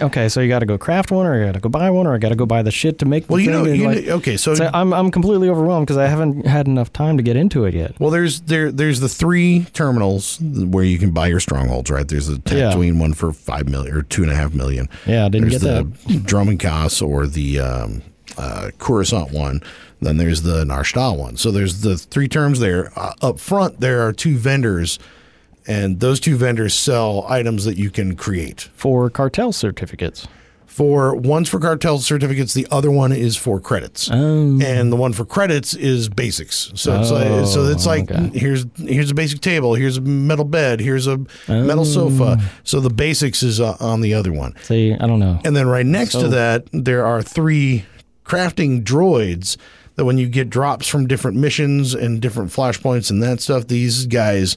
Okay, 0.00 0.28
so 0.28 0.40
you 0.40 0.48
got 0.48 0.60
to 0.60 0.66
go 0.66 0.78
craft 0.78 1.10
one, 1.10 1.26
or 1.26 1.38
you 1.38 1.44
got 1.46 1.52
to 1.54 1.60
go 1.60 1.68
buy 1.68 1.90
one, 1.90 2.06
or 2.06 2.14
I 2.14 2.18
got 2.18 2.30
to 2.30 2.36
go 2.36 2.46
buy 2.46 2.62
the 2.62 2.70
shit 2.70 2.98
to 3.00 3.04
make. 3.06 3.26
The 3.26 3.32
Well, 3.32 3.40
you 3.40 3.50
know, 3.50 3.64
you 3.64 3.86
like, 3.86 4.04
know 4.06 4.14
okay, 4.16 4.36
so 4.36 4.54
so 4.54 4.70
I'm 4.72 4.92
I'm 4.92 5.10
completely 5.10 5.48
overwhelmed 5.48 5.86
because 5.86 5.98
I 5.98 6.06
haven't 6.06 6.46
had 6.46 6.66
enough 6.66 6.92
time 6.92 7.16
to 7.16 7.22
get 7.22 7.36
into 7.36 7.64
it 7.64 7.74
yet. 7.74 7.98
Well, 8.00 8.10
there's 8.10 8.40
there 8.42 8.70
there's 8.72 9.00
the 9.00 9.08
three 9.08 9.66
terminals 9.72 10.38
where 10.40 10.84
you 10.84 10.98
can 10.98 11.10
buy 11.10 11.26
your 11.26 11.40
strongholds, 11.40 11.90
right? 11.90 12.06
There's 12.06 12.26
the 12.26 12.34
Yeah. 12.54 12.72
Tatooine 12.72 12.98
one 12.98 13.14
for 13.14 13.32
five 13.32 13.68
million 13.68 13.94
or 13.94 14.02
two 14.02 14.22
and 14.22 14.30
a 14.32 14.34
half 14.36 14.54
million. 14.54 14.88
Yeah, 15.06 15.26
I 15.26 15.28
didn't 15.28 15.50
there's 15.50 15.62
get 15.62 15.68
the 16.06 16.14
Dromund 16.20 16.60
Kaas 16.60 17.02
or 17.02 17.26
the 17.26 17.60
um, 17.60 18.02
uh, 18.38 18.70
Coruscant 18.78 19.32
one. 19.32 19.62
Then 20.00 20.16
there's 20.16 20.42
the 20.42 20.64
Nar 20.64 20.82
Shaddaa 20.82 21.16
one. 21.16 21.36
So 21.36 21.50
there's 21.52 21.82
the 21.82 21.96
three 21.96 22.26
terms 22.28 22.58
there. 22.58 22.90
Uh, 22.98 23.12
up 23.22 23.38
front, 23.38 23.78
there 23.80 24.04
are 24.06 24.12
two 24.12 24.36
vendors, 24.36 24.98
and 25.66 26.00
those 26.00 26.18
two 26.20 26.36
vendors 26.36 26.74
sell 26.74 27.24
items 27.28 27.64
that 27.64 27.76
you 27.76 27.90
can 27.90 28.16
create. 28.16 28.68
for 28.74 29.08
cartel 29.10 29.52
certificates. 29.52 30.26
For 30.66 31.14
one's 31.14 31.50
for 31.50 31.60
cartel 31.60 31.98
certificates, 31.98 32.54
the 32.54 32.66
other 32.70 32.90
one 32.90 33.12
is 33.12 33.36
for 33.36 33.60
credits, 33.60 34.08
Oh. 34.10 34.58
and 34.62 34.90
the 34.90 34.96
one 34.96 35.12
for 35.12 35.26
credits 35.26 35.74
is 35.74 36.08
basics. 36.08 36.72
So 36.74 36.98
it's 36.98 37.10
like 37.10 37.46
so 37.46 37.64
it's 37.66 37.84
like 37.84 38.10
okay. 38.10 38.30
here's 38.38 38.64
here's 38.78 39.10
a 39.10 39.14
basic 39.14 39.42
table, 39.42 39.74
here's 39.74 39.98
a 39.98 40.00
metal 40.00 40.46
bed, 40.46 40.80
here's 40.80 41.06
a 41.06 41.18
metal 41.46 41.84
sofa. 41.84 42.40
So 42.64 42.80
the 42.80 42.88
basics 42.88 43.42
is 43.42 43.60
uh, 43.60 43.76
on 43.80 44.00
the 44.00 44.14
other 44.14 44.32
one, 44.32 44.54
See, 44.62 44.94
I 44.98 45.06
don't 45.06 45.20
know. 45.20 45.38
and 45.44 45.54
then 45.54 45.66
right 45.68 45.84
next 45.84 46.12
to 46.12 46.28
that 46.28 46.64
there 46.72 47.04
are 47.04 47.22
three 47.22 47.84
crafting 48.24 48.82
droids 48.82 49.58
that 49.96 50.06
when 50.06 50.16
you 50.16 50.26
get 50.26 50.48
drops 50.48 50.86
from 50.88 51.06
different 51.06 51.36
missions 51.36 51.92
and 51.92 52.18
different 52.22 52.50
flashpoints 52.50 53.10
and 53.10 53.22
that 53.22 53.42
stuff, 53.42 53.66
these 53.66 54.06
guys 54.06 54.56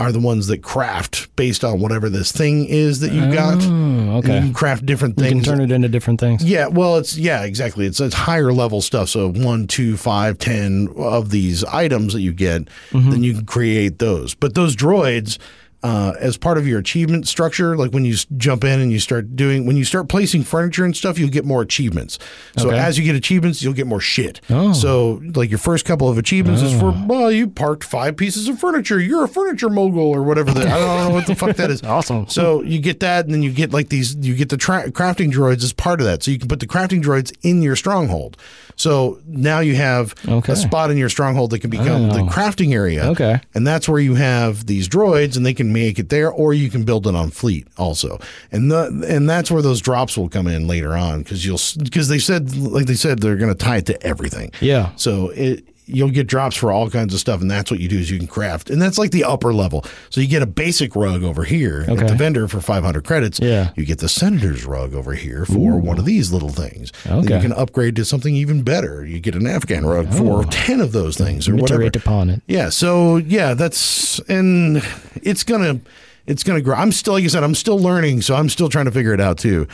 are 0.00 0.12
the 0.12 0.18
ones 0.20 0.46
that 0.46 0.62
craft 0.62 1.34
based 1.36 1.62
on 1.64 1.80
whatever 1.80 2.08
this 2.08 2.32
thing 2.32 2.64
is 2.64 3.00
that 3.00 3.12
you've 3.12 3.32
got. 3.34 3.58
Oh, 3.62 4.18
okay. 4.18 4.46
You 4.46 4.52
craft 4.52 4.86
different 4.86 5.16
things. 5.16 5.30
You 5.30 5.36
can 5.36 5.44
turn 5.44 5.60
it 5.60 5.70
into 5.70 5.88
different 5.88 6.20
things. 6.20 6.42
Yeah, 6.42 6.66
well, 6.68 6.96
it's 6.96 7.16
yeah, 7.18 7.42
exactly. 7.44 7.86
It's 7.86 8.00
it's 8.00 8.14
higher 8.14 8.52
level 8.52 8.80
stuff. 8.80 9.08
So 9.10 9.30
one, 9.30 9.66
two, 9.66 9.96
five, 9.96 10.38
ten 10.38 10.88
of 10.96 11.30
these 11.30 11.64
items 11.64 12.12
that 12.14 12.20
you 12.22 12.32
get, 12.32 12.62
Mm-hmm. 12.90 13.10
then 13.10 13.22
you 13.22 13.34
can 13.34 13.46
create 13.46 13.98
those. 13.98 14.34
But 14.34 14.54
those 14.54 14.74
droids, 14.74 15.38
uh, 15.82 16.12
as 16.20 16.36
part 16.36 16.58
of 16.58 16.66
your 16.66 16.78
achievement 16.78 17.26
structure, 17.26 17.76
like 17.76 17.90
when 17.92 18.04
you 18.04 18.14
jump 18.36 18.64
in 18.64 18.80
and 18.80 18.92
you 18.92 18.98
start 18.98 19.34
doing, 19.34 19.64
when 19.66 19.76
you 19.76 19.84
start 19.84 20.08
placing 20.08 20.42
furniture 20.44 20.84
and 20.84 20.94
stuff, 20.96 21.18
you'll 21.18 21.30
get 21.30 21.44
more 21.44 21.62
achievements. 21.62 22.18
So 22.58 22.68
Okay. 22.68 22.78
as 22.78 22.98
you 22.98 23.04
get 23.04 23.14
achievements, 23.16 23.62
you'll 23.62 23.72
get 23.72 23.86
more 23.86 24.00
shit. 24.00 24.40
Oh. 24.50 24.72
So 24.74 25.22
like 25.34 25.48
your 25.50 25.58
first 25.58 25.84
couple 25.86 26.08
of 26.08 26.18
achievements 26.18 26.60
is 26.62 26.78
for 26.78 26.90
well, 27.06 27.30
you 27.32 27.48
parked 27.48 27.84
five 27.84 28.16
pieces 28.16 28.48
of 28.48 28.58
furniture. 28.58 29.00
You're 29.00 29.24
a 29.24 29.28
furniture 29.28 29.70
mogul 29.70 30.02
or 30.02 30.22
whatever. 30.22 30.50
That, 30.52 30.66
I 30.66 30.78
don't 30.78 31.08
know 31.08 31.14
what 31.14 31.26
the 31.26 31.34
fuck 31.34 31.56
that 31.56 31.70
is. 31.70 31.82
Awesome. 31.90 32.28
So 32.28 32.62
you 32.62 32.78
get 32.78 33.00
that, 33.00 33.24
and 33.24 33.34
then 33.34 33.42
you 33.42 33.50
get 33.52 33.72
like 33.72 33.88
these. 33.88 34.14
You 34.14 34.34
get 34.36 34.48
the 34.50 34.56
tra- 34.56 34.90
crafting 34.90 35.32
droids 35.32 35.64
as 35.64 35.72
part 35.72 36.00
of 36.00 36.06
that. 36.06 36.22
So 36.22 36.30
you 36.30 36.38
can 36.38 36.46
put 36.48 36.60
the 36.60 36.66
crafting 36.66 37.02
droids 37.02 37.32
in 37.42 37.62
your 37.62 37.74
stronghold. 37.74 38.36
So 38.76 39.20
now 39.26 39.60
you 39.60 39.74
have 39.76 40.14
Okay. 40.28 40.52
a 40.52 40.56
spot 40.56 40.90
in 40.90 40.96
your 40.96 41.08
stronghold 41.08 41.50
that 41.50 41.58
can 41.60 41.70
become 41.70 42.10
the 42.10 42.20
Oh. 42.20 42.26
crafting 42.26 42.72
area. 42.74 43.04
Okay. 43.10 43.40
and 43.54 43.66
that's 43.66 43.88
where 43.88 44.00
you 44.00 44.14
have 44.14 44.66
these 44.66 44.88
droids, 44.88 45.36
and 45.36 45.44
they 45.44 45.52
can 45.54 45.69
make 45.72 45.98
it 45.98 46.08
there, 46.08 46.30
or 46.30 46.54
you 46.54 46.70
can 46.70 46.84
build 46.84 47.06
it 47.06 47.14
on 47.14 47.30
fleet 47.30 47.66
also. 47.76 48.18
And 48.52 48.70
the 48.70 49.06
and 49.08 49.28
that's 49.28 49.50
where 49.50 49.62
those 49.62 49.80
drops 49.80 50.16
will 50.16 50.28
come 50.28 50.46
in 50.46 50.66
later 50.66 50.94
on 50.94 51.22
because 51.22 51.44
you'll 51.44 51.60
because 51.82 52.08
they 52.08 52.18
said 52.18 52.54
like 52.56 52.86
they 52.86 52.94
said 52.94 53.20
they're 53.20 53.36
going 53.36 53.52
to 53.52 53.58
tie 53.58 53.78
it 53.78 53.86
to 53.86 54.02
everything. 54.02 54.52
Yeah. 54.60 54.92
So 54.96 55.30
it 55.30 55.64
you'll 55.94 56.10
get 56.10 56.26
drops 56.26 56.56
for 56.56 56.70
all 56.72 56.88
kinds 56.90 57.12
of 57.14 57.20
stuff, 57.20 57.40
and 57.40 57.50
that's 57.50 57.70
what 57.70 57.80
you 57.80 57.88
do 57.88 57.98
is 57.98 58.10
you 58.10 58.18
can 58.18 58.26
craft, 58.26 58.70
and 58.70 58.80
that's 58.80 58.98
like 58.98 59.10
the 59.10 59.24
upper 59.24 59.52
level. 59.52 59.84
So 60.10 60.20
you 60.20 60.26
get 60.28 60.42
a 60.42 60.46
basic 60.46 60.94
rug 60.96 61.22
over 61.22 61.44
here 61.44 61.84
at 61.88 61.98
the 62.08 62.14
vendor 62.14 62.48
for 62.48 62.60
500 62.60 63.04
credits. 63.04 63.40
Yeah. 63.40 63.70
You 63.76 63.84
get 63.84 63.98
the 63.98 64.08
senator's 64.08 64.64
rug 64.64 64.94
over 64.94 65.14
here 65.14 65.44
for 65.44 65.78
one 65.78 65.98
of 65.98 66.04
these 66.04 66.32
little 66.32 66.48
things. 66.48 66.92
Then 67.04 67.18
Okay. 67.24 67.36
you 67.36 67.40
can 67.42 67.52
upgrade 67.52 67.96
to 67.96 68.04
something 68.04 68.34
even 68.34 68.62
better. 68.62 69.04
You 69.04 69.20
get 69.20 69.34
an 69.34 69.46
Afghan 69.46 69.84
rug 69.86 70.12
for 70.12 70.44
10 70.44 70.80
of 70.80 70.92
those 70.92 71.16
things 71.16 71.48
or 71.48 71.56
whatever. 71.56 71.84
Upon 71.84 72.30
it. 72.30 72.42
Yeah. 72.46 72.68
So 72.70 73.16
yeah, 73.16 73.54
that's 73.54 74.18
and 74.28 74.82
it's 75.22 75.42
gonna 75.44 75.80
it's 76.26 76.42
gonna 76.42 76.60
grow. 76.60 76.76
I'm 76.76 76.92
still 76.92 77.14
like 77.14 77.22
you 77.22 77.28
said, 77.28 77.42
I'm 77.42 77.54
still 77.54 77.78
learning, 77.78 78.22
so 78.22 78.34
I'm 78.36 78.48
still 78.48 78.68
trying 78.68 78.84
to 78.86 78.90
figure 78.92 79.12
it 79.12 79.20
out 79.20 79.38
too. 79.38 79.66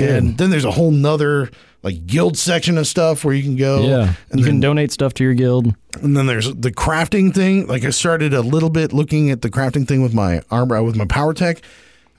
And 0.00 0.36
then 0.38 0.50
there's 0.50 0.64
a 0.64 0.70
whole 0.70 0.90
nother 0.90 1.50
like 1.82 2.06
guild 2.06 2.38
section 2.38 2.78
of 2.78 2.86
stuff 2.86 3.24
where 3.24 3.34
you 3.34 3.42
can 3.42 3.56
go. 3.56 3.82
Yeah. 3.82 4.14
And 4.30 4.40
you 4.40 4.44
then, 4.44 4.54
can 4.54 4.60
donate 4.60 4.92
stuff 4.92 5.14
to 5.14 5.24
your 5.24 5.34
guild. 5.34 5.74
and 6.00 6.16
then 6.16 6.26
there's 6.26 6.52
the 6.54 6.70
crafting 6.70 7.34
thing. 7.34 7.66
Like 7.66 7.84
I 7.84 7.90
started 7.90 8.34
a 8.34 8.40
little 8.40 8.70
bit 8.70 8.92
looking 8.92 9.30
at 9.30 9.42
the 9.42 9.50
crafting 9.50 9.86
thing 9.86 10.02
with 10.02 10.14
my 10.14 10.42
armor 10.50 10.82
with 10.82 10.96
my 10.96 11.06
power 11.06 11.34
tech, 11.34 11.60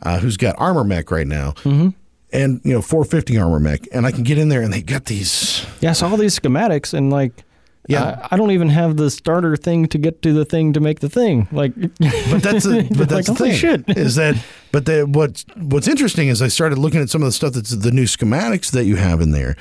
uh, 0.01 0.19
who's 0.19 0.37
got 0.37 0.55
armor 0.57 0.83
mech 0.83 1.11
right 1.11 1.27
now. 1.27 1.51
Mm-hmm. 1.63 1.89
And 2.31 2.61
you 2.63 2.73
know, 2.73 2.81
450 2.81 3.37
armor 3.37 3.59
mech, 3.59 3.87
and 3.93 4.07
I 4.07 4.11
can 4.11 4.23
get 4.23 4.39
in 4.39 4.49
there, 4.49 4.63
and 4.63 4.73
they 4.73 4.81
got 4.81 5.05
these. 5.05 5.63
Yeah, 5.81 5.91
I 5.91 5.93
saw 5.93 6.15
these 6.15 6.37
schematics 6.39 6.91
and 6.91 7.11
like 7.11 7.43
Yeah. 7.87 8.19
I, 8.31 8.35
I 8.35 8.37
don't 8.37 8.51
even 8.51 8.69
have 8.69 8.95
the 8.97 9.09
starter 9.11 9.55
thing 9.57 9.87
to 9.87 9.97
get 9.97 10.21
to 10.21 10.31
the 10.33 10.45
thing 10.45 10.71
to 10.73 10.79
make 10.79 10.99
the 11.01 11.09
thing. 11.09 11.47
Like 11.51 11.75
But 11.75 12.41
that's 12.41 12.63
the, 12.65 12.87
but 12.97 13.09
that's 13.09 13.27
Like, 13.29 13.37
the 13.37 13.43
thing 13.45 13.53
shit. 13.53 13.83
is 13.97 14.15
that. 14.15 14.35
But 14.71 14.85
the, 14.85 15.03
what's 15.05 15.45
what's 15.57 15.87
interesting 15.87 16.29
is 16.29 16.41
I 16.41 16.47
started 16.47 16.77
looking 16.77 17.01
at 17.01 17.09
some 17.09 17.21
of 17.21 17.27
the 17.27 17.31
stuff 17.33 17.53
that's 17.53 17.71
the 17.71 17.91
new 17.91 18.05
schematics 18.05 18.71
that 18.71 18.85
you 18.85 18.95
have 18.95 19.19
in 19.21 19.31
there, 19.31 19.55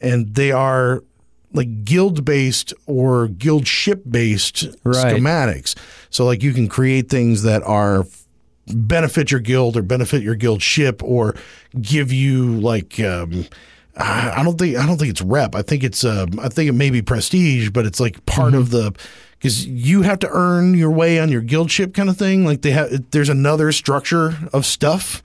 and 0.00 0.34
they 0.34 0.50
are 0.52 1.02
like 1.52 1.84
guild 1.84 2.24
based 2.24 2.72
or 2.86 3.26
guild 3.28 3.66
ship 3.66 4.02
based 4.08 4.64
Right. 4.84 5.14
schematics. 5.16 5.74
So 6.10 6.24
like 6.24 6.42
you 6.42 6.52
can 6.52 6.68
create 6.68 7.08
things 7.08 7.42
that 7.44 7.62
are 7.62 8.04
benefit 8.66 9.30
your 9.30 9.40
guild 9.40 9.76
or 9.76 9.82
benefit 9.82 10.22
your 10.22 10.34
guild 10.36 10.62
ship 10.62 11.02
or 11.02 11.34
give 11.80 12.12
you 12.12 12.60
like 12.60 13.00
um 13.00 13.46
I 13.96 14.42
don't 14.42 14.58
think 14.58 14.76
I 14.76 14.86
don't 14.86 14.96
think 14.98 15.10
it's 15.10 15.22
rep. 15.22 15.54
I 15.54 15.62
think 15.62 15.84
it's 15.84 16.04
um 16.04 16.38
I 16.40 16.48
think 16.48 16.68
it 16.68 16.72
may 16.74 16.90
be 16.90 17.02
prestige, 17.02 17.70
but 17.70 17.86
it's 17.86 18.00
like 18.00 18.24
part 18.26 18.54
of 18.54 18.70
the 18.70 18.92
because 19.32 19.66
you 19.66 20.02
have 20.02 20.18
to 20.20 20.28
earn 20.30 20.74
your 20.74 20.90
way 20.90 21.18
on 21.18 21.30
your 21.30 21.40
guild 21.40 21.70
ship 21.70 21.94
kind 21.94 22.08
of 22.08 22.16
thing. 22.16 22.44
Like 22.44 22.62
they 22.62 22.70
have 22.72 23.10
there's 23.10 23.28
another 23.28 23.72
structure 23.72 24.34
of 24.52 24.64
stuff 24.66 25.22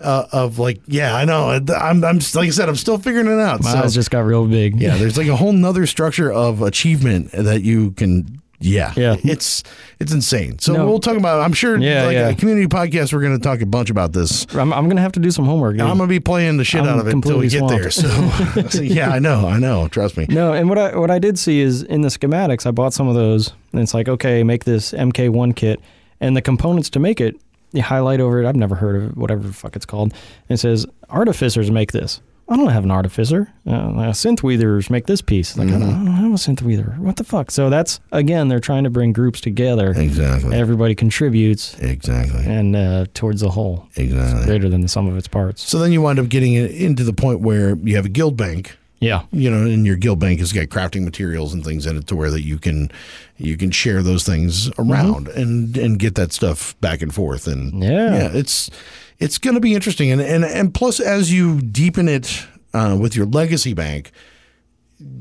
uh, 0.00 0.26
of 0.32 0.58
like 0.58 0.80
yeah 0.86 1.14
I 1.14 1.24
know 1.24 1.48
I'm 1.50 2.04
I'm 2.04 2.18
like 2.34 2.48
I 2.48 2.50
said 2.50 2.68
I'm 2.68 2.76
still 2.76 2.98
figuring 2.98 3.26
it 3.26 3.40
out. 3.40 3.62
my 3.62 3.72
So- 3.72 3.78
eyes 3.78 3.94
just 3.94 4.10
got 4.10 4.20
real 4.20 4.46
big. 4.46 4.80
yeah, 4.80 4.96
there's 4.96 5.16
like 5.18 5.28
a 5.28 5.36
whole 5.36 5.52
nother 5.52 5.86
structure 5.86 6.32
of 6.32 6.62
achievement 6.62 7.30
that 7.32 7.62
you 7.62 7.92
can 7.92 8.40
yeah, 8.60 8.92
Yeah. 8.96 9.16
it's 9.24 9.62
it's 10.00 10.12
insane. 10.12 10.58
So 10.58 10.72
No. 10.72 10.86
we'll 10.86 10.98
talk 11.00 11.16
about. 11.16 11.40
I'm 11.42 11.52
sure, 11.52 11.76
Yeah, 11.78 12.04
like 12.04 12.14
yeah. 12.14 12.28
a 12.28 12.34
community 12.34 12.66
podcast, 12.66 13.12
we're 13.12 13.20
going 13.20 13.36
to 13.38 13.42
talk 13.42 13.60
a 13.60 13.66
bunch 13.66 13.90
about 13.90 14.12
this. 14.12 14.46
I'm, 14.54 14.72
I'm 14.72 14.88
gonna 14.88 15.00
have 15.00 15.12
to 15.12 15.20
do 15.20 15.30
some 15.30 15.44
homework. 15.44 15.78
I'm 15.80 15.96
going 15.96 15.98
to 15.98 16.06
be 16.06 16.20
playing 16.20 16.56
the 16.56 16.64
shit 16.64 16.82
I'm 16.82 16.88
out 16.88 16.98
of 17.00 17.08
it 17.08 17.14
until 17.14 17.38
we 17.38 17.48
get 17.48 17.66
there. 17.68 17.90
So, 17.90 18.08
so, 18.68 18.82
yeah, 18.82 19.10
I 19.10 19.18
know, 19.18 19.46
I 19.48 19.58
know. 19.58 19.88
Trust 19.88 20.16
me. 20.16 20.26
No, 20.28 20.52
and 20.52 20.68
what 20.68 20.78
I 20.78 20.96
what 20.96 21.10
I 21.10 21.18
did 21.18 21.38
see 21.38 21.60
is 21.60 21.82
in 21.82 22.00
the 22.02 22.08
schematics, 22.08 22.66
I 22.66 22.70
bought 22.70 22.92
some 22.92 23.08
of 23.08 23.14
those, 23.14 23.52
and 23.72 23.80
it's 23.80 23.94
like, 23.94 24.08
okay, 24.08 24.42
make 24.42 24.64
this 24.64 24.92
MK1 24.92 25.54
kit, 25.56 25.80
and 26.20 26.36
the 26.36 26.42
components 26.42 26.90
to 26.90 26.98
make 27.00 27.20
it, 27.20 27.36
you 27.72 27.82
highlight 27.82 28.20
over 28.20 28.42
it. 28.42 28.46
I've 28.48 28.56
never 28.56 28.74
heard 28.76 28.96
of 28.96 29.10
it, 29.10 29.16
whatever 29.16 29.42
the 29.42 29.52
fuck 29.52 29.74
it's 29.76 29.86
called. 29.86 30.12
And 30.48 30.56
it 30.56 30.60
says 30.60 30.86
artificers 31.10 31.70
make 31.70 31.92
this. 31.92 32.20
I 32.48 32.56
don't 32.56 32.68
have 32.68 32.84
an 32.84 32.90
artificer. 32.90 33.48
Uh, 33.66 34.12
synth 34.12 34.42
weavers 34.42 34.90
make 34.90 35.06
this 35.06 35.22
piece. 35.22 35.56
Like 35.56 35.68
I, 35.68 35.72
don't, 35.72 35.82
I 35.84 35.90
don't 35.92 36.06
have 36.08 36.32
a 36.32 36.34
synth 36.36 36.60
weaver. 36.62 36.94
What 36.98 37.16
the 37.16 37.24
fuck? 37.24 37.50
So 37.50 37.70
that's 37.70 38.00
again, 38.12 38.48
they're 38.48 38.60
trying 38.60 38.84
to 38.84 38.90
bring 38.90 39.12
groups 39.14 39.40
together. 39.40 39.92
Exactly. 39.96 40.54
Everybody 40.54 40.94
contributes, 40.94 41.78
Exactly. 41.78 42.44
and 42.44 42.76
uh, 42.76 43.06
towards 43.14 43.40
the 43.40 43.50
whole, 43.50 43.88
Exactly. 43.96 44.44
greater 44.44 44.68
than 44.68 44.82
the 44.82 44.88
sum 44.88 45.08
of 45.08 45.16
its 45.16 45.28
parts. 45.28 45.62
So 45.68 45.78
then 45.78 45.90
you 45.92 46.02
wind 46.02 46.18
up 46.18 46.28
getting 46.28 46.52
it 46.54 46.70
into 46.72 47.02
the 47.04 47.14
point 47.14 47.40
where 47.40 47.76
you 47.76 47.96
have 47.96 48.04
a 48.04 48.10
guild 48.10 48.36
bank 48.36 48.76
Yeah. 49.00 49.22
you 49.32 49.50
know, 49.50 49.62
and 49.64 49.86
your 49.86 49.96
guild 49.96 50.18
bank 50.20 50.40
has 50.40 50.52
got 50.52 50.66
crafting 50.66 51.02
materials 51.04 51.54
and 51.54 51.64
things 51.64 51.86
in 51.86 51.96
it 51.96 52.06
to 52.08 52.16
where 52.16 52.30
that 52.30 52.42
you 52.42 52.58
can 52.58 52.90
you 53.38 53.56
can 53.56 53.70
share 53.70 54.02
those 54.02 54.22
things 54.24 54.70
around 54.78 55.28
and 55.28 55.76
and 55.78 55.98
get 55.98 56.14
that 56.14 56.32
stuff 56.32 56.78
back 56.80 57.00
and 57.02 57.14
forth 57.14 57.46
and 57.46 57.82
Yeah. 57.82 58.30
it's 58.34 58.70
it's 59.18 59.38
going 59.38 59.54
to 59.54 59.60
be 59.60 59.74
interesting 59.74 60.10
and 60.10 60.20
and 60.20 60.44
and 60.44 60.74
plus 60.74 61.00
as 61.00 61.32
you 61.32 61.60
deepen 61.60 62.08
it 62.08 62.46
uh, 62.72 62.96
with 63.00 63.14
your 63.16 63.26
legacy 63.26 63.74
bank 63.74 64.10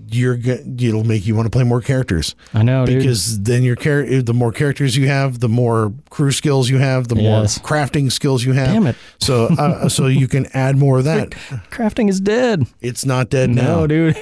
you're 0.08 0.36
it'll 0.46 1.04
make 1.04 1.26
you 1.26 1.36
want 1.36 1.48
to 1.48 1.50
play 1.50 1.64
more 1.64 1.82
characters 1.82 2.36
I 2.54 2.62
know, 2.62 2.86
dude. 2.86 3.00
because 3.00 3.42
then 3.42 3.64
your 3.64 3.76
char- 3.76 4.06
the 4.22 4.34
more 4.34 4.52
characters 4.52 4.96
you 4.96 5.08
have, 5.08 5.40
the 5.40 5.50
more 5.50 5.92
crew 6.12 6.32
skills 6.32 6.70
you 6.70 6.78
have, 6.78 7.08
the 7.08 7.16
Yes. 7.16 7.60
more 7.60 7.68
crafting 7.68 8.12
skills 8.12 8.44
you 8.44 8.54
have. 8.54 8.68
Damn 8.68 8.86
it. 8.88 8.96
So 9.20 9.46
uh, 9.48 9.90
so 9.98 10.06
you 10.06 10.28
can 10.28 10.46
add 10.54 10.78
more 10.78 11.00
of 11.00 11.06
that. 11.06 11.32
Crafting 11.72 12.08
is 12.08 12.22
dead. 12.22 12.68
It's 12.82 13.04
not 13.06 13.30
dead 13.30 13.50
now. 13.50 13.88
Dude. 13.88 14.16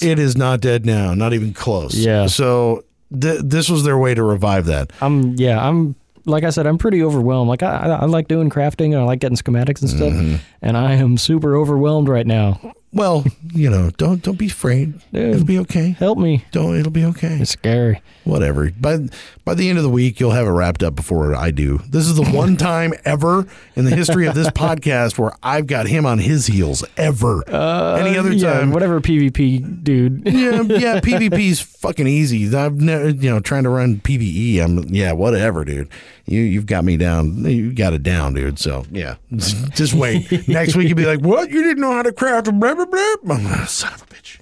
It 0.00 0.18
is 0.20 0.36
not 0.36 0.60
dead 0.60 0.86
now, 0.86 1.12
not 1.14 1.32
even 1.32 1.52
close. 1.52 1.96
Yeah. 1.96 2.26
So 2.28 2.84
th- 3.20 3.40
this 3.44 3.68
was 3.68 3.82
their 3.82 3.98
way 3.98 4.14
to 4.14 4.22
revive 4.22 4.66
that. 4.66 4.92
I'm 5.00 5.34
yeah, 5.34 5.58
I'm 5.66 5.96
like 6.26 6.44
I 6.44 6.50
said, 6.50 6.66
I'm 6.66 6.78
pretty 6.78 7.02
overwhelmed. 7.02 7.48
Like 7.48 7.62
I, 7.62 7.98
I, 8.00 8.04
like 8.06 8.28
doing 8.28 8.50
crafting 8.50 8.86
and 8.92 8.96
I 8.96 9.02
like 9.04 9.20
getting 9.20 9.36
schematics 9.36 9.80
and 9.80 9.90
stuff, 9.90 10.12
Mm-hmm. 10.12 10.36
and 10.62 10.76
I 10.76 10.92
am 10.94 11.16
super 11.18 11.56
overwhelmed 11.56 12.08
right 12.08 12.26
now. 12.26 12.60
Well, 12.94 13.24
you 13.52 13.68
know, 13.70 13.90
don't 13.96 14.22
don't 14.22 14.38
be 14.38 14.46
afraid. 14.46 15.00
Dude. 15.12 15.34
It'll 15.34 15.44
be 15.44 15.58
okay. 15.60 15.90
Help 15.98 16.16
me! 16.18 16.44
Don't. 16.52 16.76
It'll 16.78 16.92
be 16.92 17.04
okay. 17.06 17.38
It's 17.40 17.50
scary. 17.50 18.00
Whatever. 18.22 18.70
By 18.70 19.08
by 19.44 19.54
the 19.54 19.68
end 19.68 19.78
of 19.78 19.84
the 19.84 19.90
week, 19.90 20.20
you'll 20.20 20.30
have 20.30 20.46
it 20.46 20.50
wrapped 20.50 20.82
up 20.82 20.94
before 20.94 21.34
I 21.34 21.50
do. 21.50 21.80
This 21.88 22.06
is 22.06 22.14
the 22.14 22.24
one 22.30 22.56
time 22.70 22.94
ever 23.04 23.46
in 23.74 23.84
the 23.84 23.94
history 23.94 24.26
of 24.26 24.34
this 24.34 24.48
podcast 24.50 25.18
where 25.18 25.32
I've 25.42 25.66
got 25.66 25.88
him 25.88 26.06
on 26.06 26.18
his 26.20 26.46
heels 26.46 26.84
ever. 26.96 27.42
Any 27.48 28.16
other 28.16 28.30
Uh, 28.30 28.34
yeah, 28.34 28.52
time, 28.60 28.70
whatever 28.70 29.00
PvP, 29.00 29.82
dude. 29.82 30.22
yeah, 30.26 30.62
yeah, 30.62 31.00
PvP's 31.00 31.60
fucking 31.60 32.06
easy. 32.06 32.54
I've 32.56 32.80
never, 32.80 33.08
you 33.10 33.28
know, 33.28 33.40
trying 33.40 33.64
to 33.64 33.70
run 33.70 33.96
PvE. 34.00 34.60
I'm, 34.62 34.84
yeah, 34.94 35.12
whatever, 35.12 35.64
dude. 35.64 35.88
You, 36.26 36.40
you've 36.40 36.66
got 36.66 36.84
me 36.84 36.96
down. 36.96 37.44
You 37.44 37.72
got 37.72 37.92
it 37.92 38.02
down, 38.02 38.34
dude. 38.34 38.58
So 38.58 38.84
yeah, 38.90 39.16
just 39.32 39.94
wait. 39.94 40.48
Next 40.48 40.74
week 40.74 40.88
you'll 40.88 40.96
be 40.96 41.06
like, 41.06 41.20
what? 41.20 41.50
You 41.50 41.62
didn't 41.62 41.80
know 41.80 41.92
how 41.92 42.02
to 42.02 42.12
craft 42.12 42.48
a 42.48 42.52
blah 42.52 42.74
blah 42.74 42.86
blah. 43.22 43.64
Son 43.66 43.92
of 43.92 44.02
a 44.02 44.06
bitch. 44.06 44.38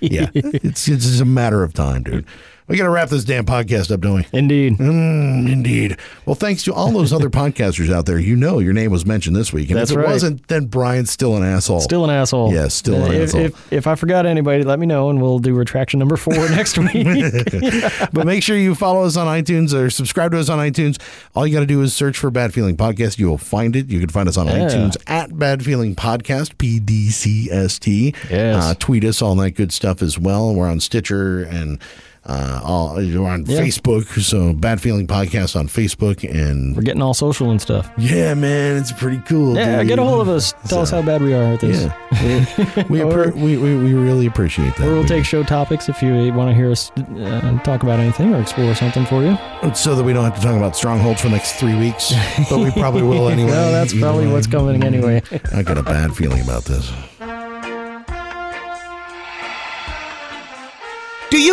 yeah, 0.00 0.30
it's 0.34 0.88
it's 0.88 1.04
just 1.04 1.20
a 1.20 1.24
matter 1.26 1.62
of 1.62 1.74
time, 1.74 2.02
dude. 2.04 2.26
We 2.68 2.76
got 2.76 2.84
to 2.84 2.90
wrap 2.90 3.10
this 3.10 3.22
damn 3.24 3.44
podcast 3.44 3.92
up, 3.92 4.00
don't 4.00 4.14
we? 4.16 4.26
Indeed. 4.32 4.78
Mm, 4.78 5.48
indeed. 5.50 5.96
Well, 6.24 6.34
thanks 6.34 6.64
to 6.64 6.74
all 6.74 6.90
those 6.90 7.12
other 7.12 7.30
podcasters 7.36 7.92
out 7.92 8.06
there. 8.06 8.18
You 8.18 8.34
know 8.34 8.58
your 8.58 8.72
name 8.72 8.90
was 8.90 9.06
mentioned 9.06 9.36
this 9.36 9.52
week. 9.52 9.70
And 9.70 9.78
That's 9.78 9.92
if 9.92 9.96
it 9.96 10.00
right. 10.00 10.08
wasn't, 10.08 10.48
then 10.48 10.66
Brian's 10.66 11.10
still 11.10 11.36
an 11.36 11.44
asshole. 11.44 11.80
Still 11.80 12.02
an 12.02 12.10
asshole. 12.10 12.52
Yeah, 12.52 12.66
still 12.66 13.04
an 13.04 13.12
if, 13.12 13.22
asshole. 13.28 13.40
If, 13.42 13.72
if 13.72 13.86
I 13.86 13.94
forgot 13.94 14.26
anybody, 14.26 14.64
let 14.64 14.80
me 14.80 14.86
know, 14.86 15.10
and 15.10 15.22
we'll 15.22 15.38
do 15.38 15.54
retraction 15.54 16.00
number 16.00 16.16
four 16.16 16.34
next 16.50 16.76
week. 16.76 17.06
but 18.12 18.26
make 18.26 18.42
sure 18.42 18.56
you 18.56 18.74
follow 18.74 19.04
us 19.04 19.16
on 19.16 19.28
iTunes 19.28 19.72
or 19.72 19.88
subscribe 19.88 20.32
to 20.32 20.40
us 20.40 20.48
on 20.48 20.58
iTunes. 20.58 21.00
All 21.36 21.46
you 21.46 21.54
got 21.54 21.60
to 21.60 21.66
do 21.66 21.80
is 21.82 21.94
search 21.94 22.18
for 22.18 22.32
Bad 22.32 22.52
Feeling 22.52 22.76
Podcast. 22.76 23.18
You 23.20 23.28
will 23.28 23.38
find 23.38 23.76
it. 23.76 23.88
You 23.90 24.00
can 24.00 24.08
find 24.08 24.28
us 24.28 24.36
on 24.36 24.46
Yeah. 24.48 24.66
iTunes 24.66 24.96
at 25.06 25.38
Bad 25.38 25.64
Feeling 25.64 25.94
Podcast, 25.94 26.56
PDCST. 26.56 28.14
Yes. 28.28 28.64
Uh, 28.64 28.74
tweet 28.76 29.04
us, 29.04 29.22
all 29.22 29.36
that 29.36 29.52
good 29.52 29.70
stuff 29.72 30.02
as 30.02 30.18
well. 30.18 30.52
We're 30.52 30.68
on 30.68 30.80
Stitcher 30.80 31.44
and 31.44 31.78
uh, 32.26 32.60
all, 32.64 32.96
we're 32.96 33.24
on 33.28 33.44
Yeah. 33.46 33.60
Facebook. 33.60 34.06
So 34.22 34.52
Bad 34.52 34.80
Feeling 34.80 35.06
Podcast 35.06 35.54
on 35.58 35.68
Facebook. 35.68 36.28
And 36.28 36.74
We're 36.76 36.82
getting 36.82 37.02
all 37.02 37.14
social 37.14 37.50
and 37.50 37.60
stuff. 37.62 37.88
yeah, 37.96 38.34
man, 38.34 38.76
it's 38.76 38.90
pretty 38.92 39.18
cool. 39.28 39.54
Yeah, 39.54 39.78
dude. 39.78 39.88
get 39.88 39.98
a 39.98 40.04
hold 40.04 40.20
of 40.22 40.28
us. 40.28 40.52
Tell 40.68 40.80
us 40.80 40.90
how 40.90 41.02
bad 41.02 41.22
we 41.22 41.34
are 41.34 41.42
at 41.54 41.60
this. 41.60 41.84
Yeah. 42.12 42.84
we, 42.88 42.98
we, 42.98 43.02
Or- 43.02 43.30
we, 43.30 43.56
we, 43.56 43.76
we 43.76 43.94
really 43.94 44.26
appreciate 44.26 44.74
that. 44.76 44.86
Or 44.88 44.92
we'll 44.94 45.02
We- 45.02 45.08
take 45.08 45.24
show 45.24 45.42
topics 45.44 45.88
if 45.88 46.02
you 46.02 46.32
want 46.32 46.50
to 46.50 46.54
hear 46.54 46.70
us 46.70 46.90
uh, 46.96 47.58
talk 47.62 47.82
about 47.84 48.00
anything 48.00 48.34
or 48.34 48.40
explore 48.40 48.74
something 48.74 49.06
for 49.06 49.22
you. 49.22 49.38
so 49.74 49.94
that 49.94 50.02
we 50.04 50.12
don't 50.12 50.24
have 50.24 50.34
to 50.36 50.40
talk 50.42 50.56
about 50.56 50.74
strongholds 50.76 51.20
for 51.20 51.28
the 51.28 51.34
next 51.36 51.52
three 51.60 51.78
weeks. 51.78 52.12
But 52.50 52.58
we 52.58 52.70
probably 52.72 53.02
will 53.02 53.28
anyway. 53.36 53.50
No, 53.50 53.70
that's 53.70 53.92
probably 53.96 54.26
way. 54.26 54.32
what's 54.32 54.46
coming 54.46 54.82
anyway. 54.82 55.22
I 55.54 55.62
got 55.62 55.78
a 55.78 55.82
bad 55.82 56.14
feeling 56.16 56.42
about 56.42 56.64
this. 56.64 56.90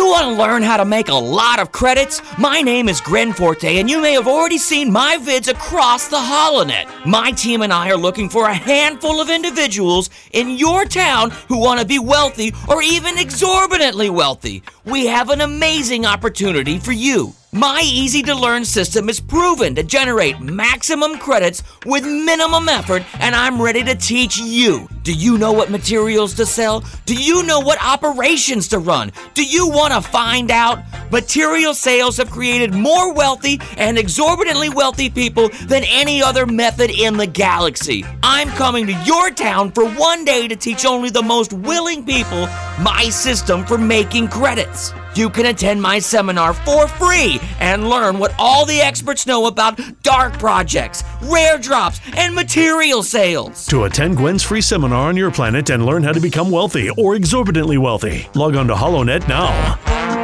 You 0.04 0.10
want 0.10 0.26
to 0.26 0.42
learn 0.42 0.62
how 0.62 0.76
to 0.76 0.84
make 0.84 1.08
a 1.08 1.14
lot 1.14 1.58
of 1.58 1.72
credits? 1.72 2.20
My 2.38 2.60
name 2.60 2.90
is 2.90 3.00
Gren 3.00 3.32
Forte, 3.32 3.78
and 3.78 3.88
you 3.88 4.02
may 4.02 4.12
have 4.12 4.28
already 4.28 4.58
seen 4.58 4.92
my 4.92 5.16
vids 5.16 5.50
across 5.50 6.08
the 6.08 6.16
HoloNet. 6.16 7.06
My 7.06 7.30
team 7.30 7.62
and 7.62 7.72
I 7.72 7.90
are 7.90 7.96
looking 7.96 8.28
for 8.28 8.46
a 8.46 8.54
handful 8.54 9.18
of 9.18 9.30
individuals 9.30 10.10
in 10.32 10.50
your 10.50 10.84
town 10.84 11.30
who 11.48 11.58
want 11.58 11.80
to 11.80 11.86
be 11.86 11.98
wealthy 11.98 12.52
or 12.68 12.82
even 12.82 13.16
exorbitantly 13.16 14.10
wealthy. 14.10 14.62
We 14.84 15.06
have 15.06 15.30
an 15.30 15.40
amazing 15.40 16.04
opportunity 16.04 16.78
for 16.78 16.92
you. 16.92 17.32
My 17.54 17.82
easy 17.84 18.20
to 18.24 18.34
learn 18.34 18.64
system 18.64 19.08
is 19.08 19.20
proven 19.20 19.76
to 19.76 19.84
generate 19.84 20.40
maximum 20.40 21.18
credits 21.18 21.62
with 21.86 22.02
minimum 22.04 22.68
effort, 22.68 23.04
and 23.20 23.32
I'm 23.32 23.62
ready 23.62 23.84
to 23.84 23.94
teach 23.94 24.36
you. 24.36 24.88
Do 25.04 25.12
you 25.12 25.38
know 25.38 25.52
what 25.52 25.70
materials 25.70 26.34
to 26.34 26.46
sell? 26.46 26.82
Do 27.06 27.14
you 27.14 27.44
know 27.44 27.60
what 27.60 27.80
operations 27.80 28.66
to 28.68 28.80
run? 28.80 29.12
Do 29.34 29.44
you 29.44 29.68
want 29.68 29.92
to 29.92 30.00
find 30.00 30.50
out? 30.50 30.82
Material 31.12 31.74
sales 31.74 32.16
have 32.16 32.28
created 32.28 32.74
more 32.74 33.12
wealthy 33.12 33.60
and 33.76 33.98
exorbitantly 33.98 34.70
wealthy 34.70 35.08
people 35.08 35.48
than 35.66 35.84
any 35.84 36.20
other 36.20 36.46
method 36.46 36.90
in 36.90 37.16
the 37.16 37.26
galaxy. 37.26 38.04
I'm 38.24 38.48
coming 38.48 38.84
to 38.88 39.02
your 39.04 39.30
town 39.30 39.70
for 39.70 39.88
one 39.90 40.24
day 40.24 40.48
to 40.48 40.56
teach 40.56 40.84
only 40.84 41.10
the 41.10 41.22
most 41.22 41.52
willing 41.52 42.04
people 42.04 42.48
my 42.80 43.08
system 43.08 43.64
for 43.64 43.78
making 43.78 44.28
credits. 44.28 44.92
You 45.14 45.30
can 45.30 45.46
attend 45.46 45.80
my 45.80 46.00
seminar 46.00 46.52
for 46.52 46.88
free 46.88 47.40
and 47.60 47.88
learn 47.88 48.18
what 48.18 48.34
all 48.38 48.66
the 48.66 48.80
experts 48.80 49.26
know 49.26 49.46
about 49.46 49.80
dark 50.02 50.32
projects, 50.38 51.04
rare 51.22 51.58
drops, 51.58 52.00
and 52.16 52.34
material 52.34 53.02
sales. 53.02 53.66
To 53.66 53.84
attend 53.84 54.16
Gwen's 54.16 54.42
free 54.42 54.60
seminar 54.60 55.08
on 55.08 55.16
your 55.16 55.30
planet 55.30 55.70
and 55.70 55.86
learn 55.86 56.02
how 56.02 56.12
to 56.12 56.20
become 56.20 56.50
wealthy 56.50 56.90
or 56.90 57.14
exorbitantly 57.14 57.78
wealthy, 57.78 58.28
log 58.34 58.56
on 58.56 58.66
to 58.68 58.74
HoloNet 58.74 59.28
now. 59.28 60.23